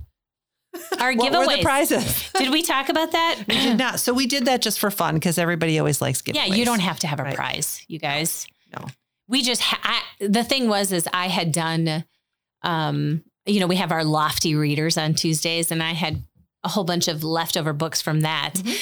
our 0.99 1.13
what 1.13 1.31
giveaways. 1.31 1.47
were 1.47 1.55
the 1.57 1.61
prizes. 1.63 2.29
Did 2.37 2.49
we 2.51 2.61
talk 2.63 2.89
about 2.89 3.11
that? 3.11 3.43
We 3.47 3.55
did 3.55 3.77
not. 3.77 3.99
So 3.99 4.13
we 4.13 4.25
did 4.27 4.45
that 4.45 4.61
just 4.61 4.79
for 4.79 4.89
fun 4.91 5.15
because 5.15 5.37
everybody 5.37 5.77
always 5.79 6.01
likes 6.01 6.21
giveaways. 6.21 6.35
Yeah, 6.35 6.45
you 6.45 6.65
don't 6.65 6.79
have 6.81 6.99
to 6.99 7.07
have 7.07 7.19
a 7.19 7.23
Right. 7.23 7.35
prize, 7.35 7.83
you 7.87 7.99
guys. 7.99 8.47
No. 8.75 8.87
We 9.27 9.43
just 9.43 9.61
ha- 9.61 9.79
I, 10.19 10.25
the 10.25 10.43
thing 10.43 10.67
was 10.69 10.91
is 10.91 11.07
I 11.13 11.27
had 11.27 11.51
done 11.51 12.05
um 12.63 13.23
you 13.47 13.59
know, 13.59 13.67
we 13.67 13.75
have 13.77 13.91
our 13.91 14.03
lofty 14.03 14.55
readers 14.55 14.97
on 14.97 15.13
Tuesdays 15.13 15.71
and 15.71 15.81
I 15.81 15.93
had 15.93 16.23
a 16.63 16.69
whole 16.69 16.83
bunch 16.83 17.07
of 17.07 17.23
leftover 17.23 17.73
books 17.73 18.01
from 18.01 18.21
that 18.21 18.53
Mhm. 18.55 18.77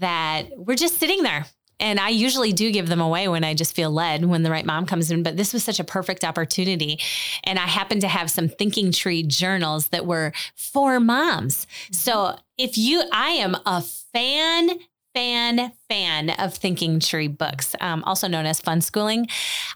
that 0.00 0.46
were 0.56 0.74
just 0.74 0.98
sitting 0.98 1.22
there. 1.22 1.46
And 1.80 1.98
I 1.98 2.10
usually 2.10 2.52
do 2.52 2.70
give 2.70 2.88
them 2.88 3.00
away 3.00 3.26
when 3.26 3.42
I 3.42 3.52
just 3.52 3.74
feel 3.74 3.90
led 3.90 4.24
when 4.24 4.44
the 4.44 4.50
right 4.50 4.64
mom 4.64 4.86
comes 4.86 5.10
in. 5.10 5.24
But 5.24 5.36
this 5.36 5.52
was 5.52 5.64
such 5.64 5.80
a 5.80 5.84
perfect 5.84 6.22
opportunity. 6.24 7.00
And 7.42 7.58
I 7.58 7.62
happened 7.66 8.00
to 8.02 8.08
have 8.08 8.30
some 8.30 8.48
Thinking 8.48 8.92
Tree 8.92 9.24
journals 9.24 9.88
that 9.88 10.06
were 10.06 10.32
for 10.54 11.00
moms. 11.00 11.66
So 11.90 12.36
if 12.56 12.78
you, 12.78 13.02
I 13.12 13.30
am 13.30 13.56
a 13.66 13.82
fan, 13.82 14.70
fan, 15.14 15.72
fan 15.88 16.30
of 16.30 16.54
Thinking 16.54 17.00
Tree 17.00 17.28
books, 17.28 17.74
um, 17.80 18.02
also 18.04 18.28
known 18.28 18.46
as 18.46 18.60
Fun 18.60 18.80
Schooling. 18.80 19.26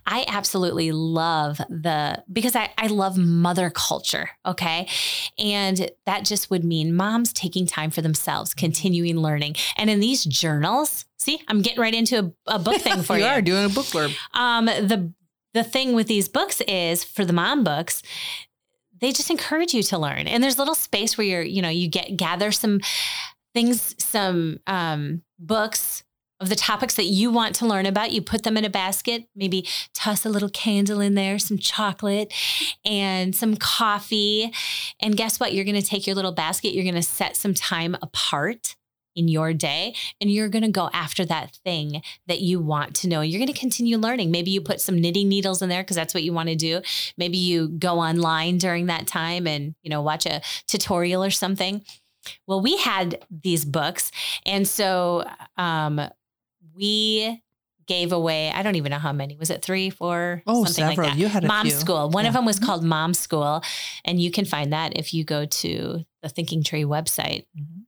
I 0.05 0.24
absolutely 0.29 0.92
love 0.92 1.59
the, 1.68 2.22
because 2.31 2.57
I, 2.57 2.70
I 2.77 2.88
love 2.88 3.16
mother 3.16 3.70
culture. 3.70 4.31
Okay. 4.44 4.88
And 5.38 5.90
that 6.07 6.24
just 6.24 6.51
would 6.51 6.64
mean 6.64 6.94
moms 6.94 7.33
taking 7.33 7.66
time 7.66 7.90
for 7.90 8.03
themselves, 8.03 8.53
continuing 8.53 9.18
learning. 9.18 9.55
And 9.77 9.88
in 9.88 10.01
these 10.01 10.24
journals, 10.24 11.05
see, 11.18 11.40
I'm 11.48 11.62
getting 11.62 11.81
right 11.81 11.94
into 11.94 12.35
a, 12.46 12.57
a 12.57 12.59
book 12.59 12.77
thing 12.81 13.03
for 13.03 13.16
you. 13.16 13.24
you 13.24 13.31
are 13.31 13.42
doing 13.42 13.64
a 13.64 13.68
book 13.68 13.87
blurb. 13.87 14.14
Um, 14.35 14.66
the 14.66 15.12
the 15.55 15.64
thing 15.64 15.94
with 15.94 16.07
these 16.07 16.29
books 16.29 16.61
is 16.68 17.03
for 17.03 17.24
the 17.24 17.33
mom 17.33 17.64
books, 17.64 18.03
they 19.01 19.12
just 19.12 19.31
encourage 19.31 19.72
you 19.74 19.83
to 19.85 19.98
learn. 19.98 20.27
And 20.27 20.42
there's 20.42 20.59
little 20.59 20.74
space 20.74 21.16
where 21.16 21.27
you're, 21.27 21.42
you 21.42 21.62
know, 21.62 21.68
you 21.68 21.88
get 21.88 22.16
gather 22.16 22.53
some 22.53 22.81
things, 23.55 23.94
some 23.98 24.59
um, 24.66 25.22
books 25.38 26.03
of 26.40 26.48
the 26.48 26.55
topics 26.55 26.94
that 26.94 27.07
you 27.07 27.31
want 27.31 27.55
to 27.57 27.66
learn 27.66 27.87
about. 27.87 28.12
You 28.12 28.22
put 28.22 28.44
them 28.44 28.57
in 28.57 28.64
a 28.64 28.70
basket, 28.70 29.24
maybe 29.35 29.66
toss 29.92 30.24
a 30.24 30.29
little 30.29 30.48
candle 30.48 31.01
in 31.01 31.14
there, 31.14 31.38
some 31.38 31.59
chocolate, 31.59 32.33
and 32.85 33.35
some 33.35 33.57
coffee. 33.57 34.53
And 35.01 35.16
guess 35.16 35.40
what? 35.40 35.53
You're 35.53 35.64
going 35.64 35.81
to 35.81 35.87
take 35.87 36.07
your 36.07 36.14
little 36.14 36.33
basket, 36.33 36.74
you're 36.74 36.85
going 36.85 36.94
to 36.94 37.03
set 37.03 37.37
some 37.37 37.55
time 37.55 37.96
apart 38.01 38.77
in 39.16 39.27
your 39.27 39.53
day, 39.53 39.96
and 40.20 40.31
you're 40.31 40.48
going 40.48 40.62
to 40.62 40.70
go 40.70 40.88
after 40.92 41.24
that 41.24 41.57
thing 41.64 42.03
that 42.29 42.40
you 42.40 42.61
want 42.61 42.94
to 42.94 43.09
know. 43.09 43.20
You're 43.20 43.40
going 43.40 43.53
to 43.53 43.59
continue 43.59 43.98
learning. 43.98 44.31
Maybe 44.31 44.53
you 44.53 44.61
put 44.61 44.81
some 44.81 45.01
knitting 45.01 45.29
needles 45.29 45.61
in 45.61 45.68
there 45.68 45.83
because 45.83 45.96
that's 45.96 46.14
what 46.14 46.22
you 46.22 46.33
want 46.33 46.51
to 46.51 46.55
do. 46.55 46.83
Maybe 47.16 47.37
you 47.37 47.66
go 47.66 47.98
online 47.98 48.59
during 48.59 48.87
that 48.87 49.09
time 49.09 49.48
and, 49.48 49.74
you 49.83 49.90
know, 49.90 50.03
watch 50.03 50.24
a 50.24 50.40
tutorial 50.68 51.24
or 51.24 51.31
something. 51.31 51.85
Well, 52.46 52.60
we 52.60 52.76
had 52.78 53.24
these 53.30 53.64
books. 53.64 54.10
And 54.46 54.66
so 54.66 55.28
um, 55.56 56.00
we 56.74 57.42
gave 57.86 58.12
away, 58.12 58.50
I 58.50 58.62
don't 58.62 58.74
even 58.76 58.90
know 58.90 58.98
how 58.98 59.12
many. 59.12 59.36
Was 59.36 59.48
it 59.50 59.62
three, 59.62 59.88
four? 59.90 60.42
Oh, 60.46 60.64
something 60.64 60.84
like 60.84 60.92
several. 60.96 61.08
that. 61.08 61.18
You 61.18 61.26
had 61.28 61.44
a 61.44 61.48
Mom 61.48 61.66
few. 61.66 61.74
School. 61.74 62.10
One 62.10 62.26
of 62.26 62.34
them 62.34 62.44
was 62.44 62.60
Mhm. 62.60 62.66
called 62.66 62.84
Mom 62.84 63.14
School. 63.14 63.62
And 64.04 64.20
you 64.20 64.30
can 64.30 64.44
find 64.44 64.72
that 64.72 64.96
if 64.98 65.14
you 65.14 65.24
go 65.24 65.46
to 65.46 66.04
the 66.22 66.28
Thinking 66.28 66.62
Tree 66.62 66.84
website. 66.84 67.46
Mhm. 67.58 67.84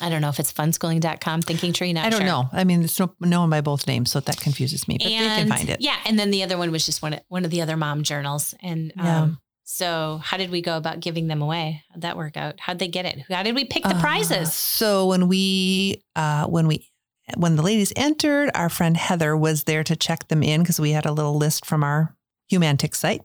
I 0.00 0.08
don't 0.10 0.20
know 0.20 0.28
if 0.28 0.38
it's 0.38 0.52
funschooling.com, 0.52 1.42
Thinking 1.42 1.72
Tree, 1.72 1.92
not 1.92 2.06
I 2.06 2.10
don't 2.10 2.20
sure. 2.20 2.26
know. 2.28 2.48
I 2.52 2.62
mean, 2.62 2.84
it's 2.84 3.00
no, 3.00 3.12
known 3.18 3.50
by 3.50 3.60
both 3.62 3.88
names, 3.88 4.12
so 4.12 4.20
that 4.20 4.36
confuses 4.40 4.86
me. 4.86 4.96
But 4.98 5.08
they 5.08 5.14
can 5.16 5.48
find 5.48 5.68
it. 5.68 5.80
Yeah, 5.80 5.96
and 6.06 6.16
then 6.16 6.30
the 6.30 6.44
other 6.44 6.56
one 6.56 6.70
was 6.70 6.86
just 6.86 7.02
one 7.02 7.14
of, 7.14 7.20
one 7.26 7.44
of 7.44 7.50
the 7.50 7.60
other 7.62 7.76
mom 7.76 8.04
journals. 8.04 8.54
And 8.62 8.92
Yeah. 8.96 9.22
um, 9.22 9.40
so, 9.70 10.18
how 10.24 10.38
did 10.38 10.50
we 10.50 10.62
go 10.62 10.78
about 10.78 11.00
giving 11.00 11.26
them 11.26 11.42
away? 11.42 11.82
How'd 11.90 12.00
that 12.00 12.16
work 12.16 12.38
out? 12.38 12.58
How'd 12.58 12.78
they 12.78 12.88
get 12.88 13.04
it? 13.04 13.18
How 13.28 13.42
did 13.42 13.54
we 13.54 13.66
pick 13.66 13.82
the 13.82 13.96
Uh, 13.96 14.00
prizes? 14.00 14.54
so 14.54 15.06
when 15.08 15.28
we 15.28 16.02
uh, 16.16 16.46
when 16.46 16.66
we 16.66 16.88
when 17.36 17.56
the 17.56 17.62
ladies 17.62 17.92
entered, 17.94 18.50
our 18.54 18.70
friend 18.70 18.96
Heather 18.96 19.36
was 19.36 19.64
there 19.64 19.84
to 19.84 19.94
check 19.94 20.28
them 20.28 20.42
in 20.42 20.62
because 20.62 20.80
we 20.80 20.92
had 20.92 21.04
a 21.04 21.12
little 21.12 21.36
list 21.36 21.66
from 21.66 21.84
our 21.84 22.16
Humanitix 22.50 22.94
site, 22.94 23.20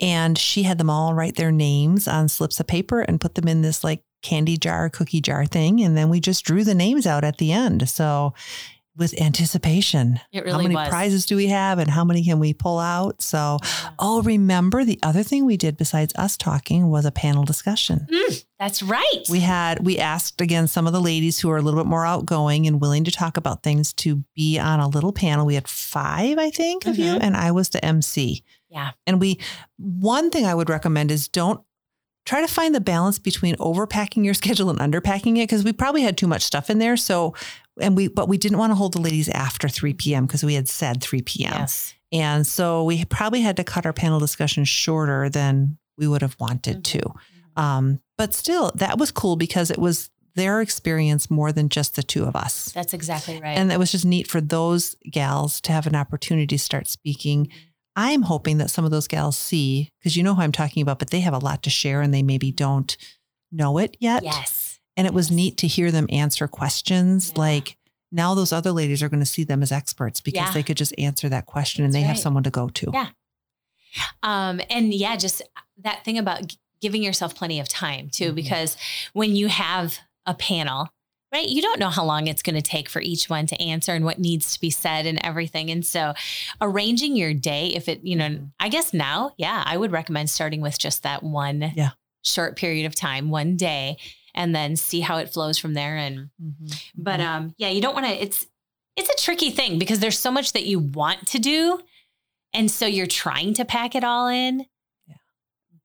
and 0.00 0.38
she 0.38 0.62
had 0.62 0.78
them 0.78 0.88
all 0.88 1.12
write 1.12 1.36
their 1.36 1.52
names 1.52 2.08
on 2.08 2.30
slips 2.30 2.58
of 2.58 2.66
paper 2.66 3.02
and 3.02 3.20
put 3.20 3.34
them 3.34 3.46
in 3.46 3.60
this 3.60 3.84
like 3.84 4.02
candy 4.22 4.56
jar, 4.56 4.88
cookie 4.88 5.20
jar 5.20 5.44
thing, 5.44 5.82
and 5.82 5.94
then 5.94 6.08
we 6.08 6.20
just 6.20 6.42
drew 6.42 6.64
the 6.64 6.74
names 6.74 7.06
out 7.06 7.22
at 7.22 7.36
the 7.36 7.52
end. 7.52 7.86
So 7.90 8.32
with 8.96 9.20
anticipation, 9.20 10.20
It 10.32 10.44
really 10.44 10.52
how 10.52 10.62
many 10.62 10.74
was. 10.74 10.88
prizes 10.88 11.26
do 11.26 11.36
we 11.36 11.46
have, 11.48 11.78
and 11.78 11.90
how 11.90 12.04
many 12.04 12.24
can 12.24 12.38
we 12.38 12.52
pull 12.54 12.78
out? 12.78 13.22
So. 13.22 13.58
Yeah. 13.62 13.90
Oh, 13.98 14.22
remember 14.22 14.84
the 14.84 14.98
other 15.02 15.22
thing 15.22 15.44
we 15.46 15.56
did 15.56 15.76
besides 15.76 16.12
us 16.16 16.36
talking 16.36 16.88
was 16.88 17.04
a 17.04 17.10
panel 17.12 17.44
discussion. 17.44 18.06
That's 18.58 18.82
right. 18.82 19.22
We 19.30 19.40
had 19.40 19.84
we 19.84 19.98
asked 19.98 20.40
again 20.40 20.66
some 20.66 20.86
of 20.86 20.92
the 20.92 21.00
ladies 21.00 21.38
who 21.38 21.50
are 21.50 21.56
a 21.58 21.62
little 21.62 21.78
bit 21.80 21.88
more 21.88 22.06
outgoing 22.06 22.66
and 22.66 22.80
willing 22.80 23.04
to 23.04 23.10
talk 23.10 23.36
about 23.36 23.62
things 23.62 23.92
to 23.94 24.24
be 24.34 24.58
on 24.58 24.80
a 24.80 24.88
little 24.88 25.12
panel. 25.12 25.44
We 25.46 25.54
had 25.54 25.68
five, 25.68 26.38
I 26.38 26.50
think, 26.50 26.86
of 26.86 26.98
you, 26.98 27.12
Mhm. 27.14 27.18
and 27.22 27.36
I 27.36 27.50
was 27.52 27.68
the 27.70 27.84
MC. 27.84 28.42
Yeah. 28.70 28.92
And 29.06 29.20
we 29.20 29.38
one 29.78 30.30
thing 30.30 30.46
I 30.46 30.54
would 30.54 30.68
recommend 30.70 31.10
is 31.10 31.28
don't 31.28 31.60
try 32.24 32.40
to 32.40 32.48
find 32.48 32.74
the 32.74 32.80
balance 32.80 33.18
between 33.18 33.56
overpacking 33.56 34.24
your 34.24 34.34
schedule 34.42 34.70
and 34.70 34.78
underpacking 34.80 35.36
it 35.36 35.42
because 35.48 35.62
we 35.64 35.72
probably 35.72 36.02
had 36.02 36.16
too 36.16 36.26
much 36.26 36.42
stuff 36.42 36.70
in 36.70 36.78
there. 36.78 36.96
So 36.96 37.34
and 37.80 37.96
we 37.96 38.08
but 38.08 38.28
we 38.28 38.38
didn't 38.38 38.58
want 38.58 38.70
to 38.70 38.74
hold 38.74 38.94
the 38.94 39.00
ladies 39.00 39.28
after 39.28 39.68
3 39.68 39.94
p.m. 39.94 40.26
because 40.26 40.42
we 40.44 40.54
had 40.54 40.68
said 40.68 41.02
3 41.02 41.22
p.m. 41.22 41.52
Yes. 41.52 41.94
And 42.12 42.46
so 42.46 42.84
we 42.84 43.04
probably 43.04 43.40
had 43.40 43.56
to 43.56 43.64
cut 43.64 43.84
our 43.86 43.92
panel 43.92 44.18
discussion 44.20 44.64
shorter 44.64 45.28
than 45.28 45.78
we 45.98 46.06
would 46.06 46.22
have 46.22 46.36
wanted 46.38 46.78
Mhm. 46.78 46.82
to. 46.84 47.14
Um, 47.60 48.00
but 48.18 48.32
still, 48.34 48.70
that 48.76 48.98
was 48.98 49.10
cool 49.10 49.36
because 49.36 49.70
it 49.70 49.78
was 49.78 50.10
their 50.34 50.60
experience 50.60 51.30
more 51.30 51.50
than 51.52 51.68
just 51.70 51.96
the 51.96 52.02
two 52.02 52.24
of 52.24 52.36
us. 52.36 52.70
That's 52.72 52.92
exactly 52.92 53.40
right. 53.40 53.56
And 53.56 53.70
that 53.70 53.78
was 53.78 53.90
just 53.92 54.04
neat 54.04 54.26
for 54.28 54.40
those 54.40 54.94
gals 55.10 55.60
to 55.62 55.72
have 55.72 55.86
an 55.86 55.94
opportunity 55.96 56.46
to 56.48 56.58
start 56.58 56.86
speaking. 56.88 57.48
I'm 57.96 58.22
hoping 58.22 58.58
that 58.58 58.68
some 58.70 58.84
of 58.84 58.90
those 58.90 59.08
gals 59.08 59.38
see, 59.38 59.90
because 59.98 60.14
you 60.16 60.22
know 60.22 60.34
who 60.34 60.42
I'm 60.42 60.52
talking 60.52 60.82
about, 60.82 60.98
but 60.98 61.08
they 61.08 61.20
have 61.20 61.32
a 61.32 61.38
lot 61.38 61.62
to 61.62 61.70
share 61.70 62.02
and 62.02 62.12
they 62.12 62.22
maybe 62.22 62.52
don't 62.52 62.94
know 63.50 63.78
it 63.78 63.96
yet. 64.00 64.22
yes. 64.22 64.65
And 64.96 65.06
it 65.06 65.12
was 65.14 65.30
neat 65.30 65.56
to 65.58 65.66
hear 65.66 65.90
them 65.90 66.06
answer 66.10 66.48
questions 66.48 67.32
Yeah. 67.34 67.40
like, 67.40 67.76
now 68.12 68.34
those 68.34 68.52
other 68.52 68.72
ladies 68.72 69.02
are 69.02 69.08
going 69.08 69.20
to 69.20 69.26
see 69.26 69.44
them 69.44 69.62
as 69.62 69.72
experts 69.72 70.20
because 70.20 70.48
Yeah. 70.48 70.52
they 70.52 70.62
could 70.62 70.76
just 70.76 70.94
answer 70.98 71.28
that 71.28 71.46
question 71.46 71.84
and 71.84 71.92
That's 71.92 72.02
they 72.02 72.06
have 72.06 72.18
someone 72.18 72.44
to 72.44 72.50
go 72.50 72.68
to. 72.68 72.90
Yeah. 72.92 73.08
Um, 74.22 74.60
and 74.70 74.92
yeah, 74.94 75.16
just 75.16 75.42
that 75.82 76.04
thing 76.04 76.18
about 76.18 76.54
giving 76.80 77.02
yourself 77.02 77.34
plenty 77.34 77.58
of 77.60 77.68
time 77.68 78.10
too, 78.10 78.32
Mhm. 78.32 78.34
because 78.36 78.76
when 79.12 79.34
you 79.34 79.48
have 79.48 79.98
a 80.26 80.34
panel, 80.34 80.88
right, 81.32 81.48
you 81.48 81.60
don't 81.62 81.80
know 81.80 81.88
how 81.90 82.04
long 82.04 82.26
it's 82.26 82.42
going 82.42 82.54
to 82.56 82.62
take 82.62 82.88
for 82.88 83.00
each 83.00 83.28
one 83.28 83.46
to 83.46 83.60
answer 83.60 83.92
and 83.92 84.04
what 84.04 84.18
needs 84.18 84.52
to 84.54 84.60
be 84.60 84.70
said 84.70 85.06
and 85.06 85.18
everything. 85.24 85.70
And 85.70 85.84
so 85.84 86.14
arranging 86.60 87.16
your 87.16 87.34
day, 87.34 87.68
if 87.68 87.88
it, 87.88 88.00
you 88.04 88.16
know, 88.16 88.28
Mhm. 88.28 88.52
I 88.60 88.68
guess 88.68 88.92
now, 88.94 89.32
yeah, 89.36 89.62
I 89.66 89.76
would 89.76 89.92
recommend 89.92 90.30
starting 90.30 90.60
with 90.60 90.78
just 90.78 91.02
that 91.02 91.22
one 91.22 91.72
Yeah. 91.74 91.90
short 92.22 92.56
period 92.56 92.86
of 92.86 92.94
time, 92.94 93.30
one 93.30 93.56
day, 93.56 93.96
and 94.36 94.54
then 94.54 94.76
see 94.76 95.00
how 95.00 95.16
it 95.16 95.32
flows 95.32 95.58
from 95.58 95.74
there. 95.74 95.96
And, 95.96 96.30
Mhm. 96.40 96.82
but 96.94 97.18
Mhm. 97.20 97.26
um, 97.26 97.54
yeah, 97.58 97.68
you 97.70 97.80
don't 97.80 97.94
want 97.94 98.06
to. 98.06 98.12
It's 98.12 98.46
it's 98.96 99.10
a 99.10 99.22
tricky 99.24 99.50
thing 99.50 99.78
because 99.78 99.98
there's 99.98 100.18
so 100.18 100.30
much 100.30 100.52
that 100.52 100.64
you 100.64 100.78
want 100.78 101.26
to 101.28 101.38
do, 101.38 101.82
and 102.54 102.70
so 102.70 102.86
you're 102.86 103.06
trying 103.06 103.52
to 103.54 103.64
pack 103.64 103.94
it 103.94 104.02
all 104.04 104.26
in. 104.28 104.64
Yeah. 105.06 105.16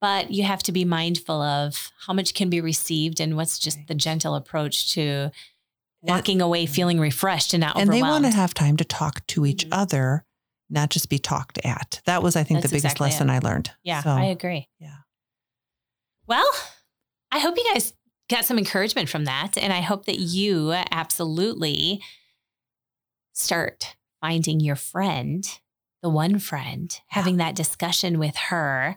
But 0.00 0.30
you 0.30 0.44
have 0.44 0.62
to 0.62 0.72
be 0.72 0.84
mindful 0.86 1.42
of 1.42 1.90
how 2.06 2.14
much 2.14 2.32
can 2.32 2.48
be 2.48 2.60
received 2.60 3.20
and 3.20 3.36
what's 3.36 3.58
just 3.58 3.76
Right. 3.78 3.86
the 3.88 3.94
gentle 3.94 4.34
approach 4.34 4.92
to 4.92 5.30
walking 6.00 6.40
away 6.40 6.64
feeling 6.66 6.98
refreshed 6.98 7.52
and 7.52 7.60
not 7.60 7.76
and 7.78 7.92
they 7.92 8.00
want 8.00 8.24
to 8.24 8.30
have 8.30 8.54
time 8.54 8.76
to 8.78 8.84
talk 8.84 9.26
to 9.28 9.44
each 9.44 9.66
Mhm. 9.66 9.72
other, 9.72 10.24
not 10.70 10.88
just 10.88 11.08
be 11.10 11.18
talked 11.18 11.58
at. 11.64 12.00
That 12.06 12.22
was, 12.22 12.34
I 12.34 12.42
think, 12.44 12.60
That's 12.62 12.70
the 12.70 12.76
biggest 12.76 12.94
exactly 12.94 13.04
lesson 13.10 13.28
it. 13.28 13.34
I 13.34 13.38
learned. 13.40 13.70
yeah, 13.84 14.02
So, 14.02 14.10
I 14.10 14.24
agree. 14.24 14.68
yeah. 14.80 14.96
Well, 16.26 16.50
I 17.30 17.38
hope 17.40 17.56
you 17.58 17.70
guys 17.74 17.92
got 18.32 18.44
some 18.44 18.58
encouragement 18.58 19.08
from 19.08 19.24
that, 19.26 19.56
and 19.56 19.72
I 19.72 19.80
hope 19.80 20.06
that 20.06 20.18
you 20.18 20.72
absolutely 20.90 22.02
start 23.32 23.96
finding 24.20 24.60
your 24.60 24.76
friend, 24.76 25.46
the 26.02 26.10
one 26.10 26.38
friend, 26.38 26.98
having 27.08 27.36
that 27.36 27.54
discussion 27.54 28.18
with 28.18 28.36
her, 28.36 28.96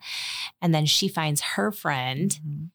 and 0.61 0.73
then 0.73 0.85
she 0.85 1.07
finds 1.07 1.41
her 1.41 1.71
friend. 1.71 2.39
Mhm. 2.45 2.71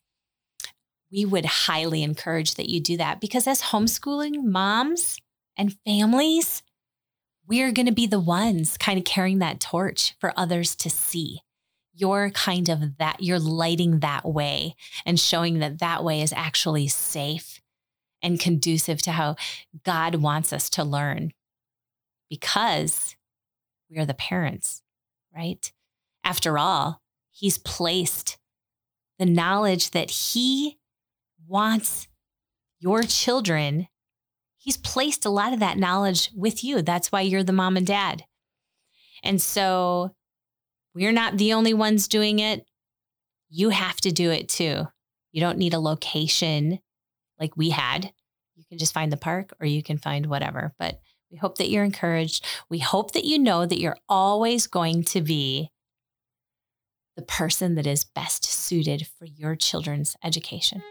We 1.11 1.25
would 1.25 1.45
highly 1.45 2.03
encourage 2.03 2.55
that 2.55 2.69
you 2.69 2.81
do 2.81 2.97
that 2.99 3.21
because 3.21 3.47
as 3.47 3.63
homeschooling 3.63 4.45
moms 4.45 5.19
and 5.57 5.77
families, 5.85 6.63
we're 7.47 7.73
going 7.73 7.87
to 7.87 7.93
be 7.93 8.07
the 8.07 8.21
ones 8.21 8.79
kind 8.79 8.97
of 8.99 9.05
carrying 9.05 9.41
that 9.41 9.61
torch 9.61 10.15
for 10.21 10.33
others 10.37 10.77
to 10.77 10.89
see. 10.89 11.41
You're 12.01 12.31
kind 12.31 12.69
of 12.71 12.97
that, 12.97 13.19
you're 13.21 13.39
lighting 13.39 14.01
that 14.01 14.27
way 14.27 14.75
and 15.05 15.21
showing 15.21 15.59
that 15.59 15.81
that 15.81 16.03
way 16.03 16.23
is 16.23 16.33
actually 16.33 16.89
safe 16.89 17.61
and 18.23 18.41
conducive 18.41 19.03
to 19.03 19.13
how 19.13 19.37
God 19.85 20.17
wants 20.17 20.53
us 20.53 20.71
to 20.71 20.85
learn 20.85 21.33
because 22.31 23.17
we 23.91 23.99
are 23.99 24.07
the 24.07 24.15
parents, 24.15 24.83
right? 25.37 25.71
After 26.25 26.59
all, 26.59 27.03
He's 27.31 27.59
placed 27.59 28.39
the 29.19 29.27
knowledge 29.27 29.91
that 29.91 30.11
He 30.11 30.79
wants 31.47 32.09
your 32.79 33.03
children, 33.03 33.89
He's 34.57 34.77
placed 34.77 35.25
a 35.25 35.31
lot 35.31 35.53
of 35.53 35.61
that 35.61 35.79
knowledge 35.79 36.31
with 36.35 36.63
you. 36.65 36.83
That's 36.83 37.11
why 37.11 37.23
you're 37.23 37.43
the 37.43 37.53
mom 37.53 37.77
and 37.77 37.87
dad. 37.87 38.25
And 39.23 39.41
so 39.41 40.15
we're 40.95 41.13
not 41.13 41.39
the 41.39 41.53
only 41.53 41.75
ones 41.75 42.09
doing 42.09 42.39
it. 42.39 42.65
You 43.49 43.71
have 43.71 43.97
to 43.99 44.13
do 44.13 44.31
it 44.31 44.49
too. 44.49 44.87
You 45.33 45.41
don't 45.41 45.59
need 45.59 45.75
a 45.75 45.81
location 45.81 46.81
like 47.39 47.57
we 47.57 47.71
had. 47.71 48.13
You 48.57 48.65
can 48.69 48.79
just 48.79 48.95
find 48.95 49.13
the 49.13 49.17
park 49.17 49.53
or 49.61 49.67
you 49.67 49.83
can 49.83 49.99
find 49.99 50.27
whatever. 50.27 50.75
But 50.79 51.01
we 51.31 51.37
hope 51.37 51.59
that 51.59 51.71
you're 51.71 51.85
encouraged. 51.85 52.45
We 52.69 52.79
hope 52.79 53.13
that 53.13 53.25
you 53.25 53.39
know 53.39 53.67
that 53.67 53.81
you're 53.81 53.99
always 54.09 54.67
going 54.67 55.05
to 55.05 55.21
be 55.21 55.71
the 57.17 57.23
person 57.23 57.75
that 57.77 57.87
is 57.87 58.05
best 58.05 58.45
suited 58.45 59.07
for 59.07 59.27
your 59.27 59.55
children's 59.55 60.17
education. 60.25 60.83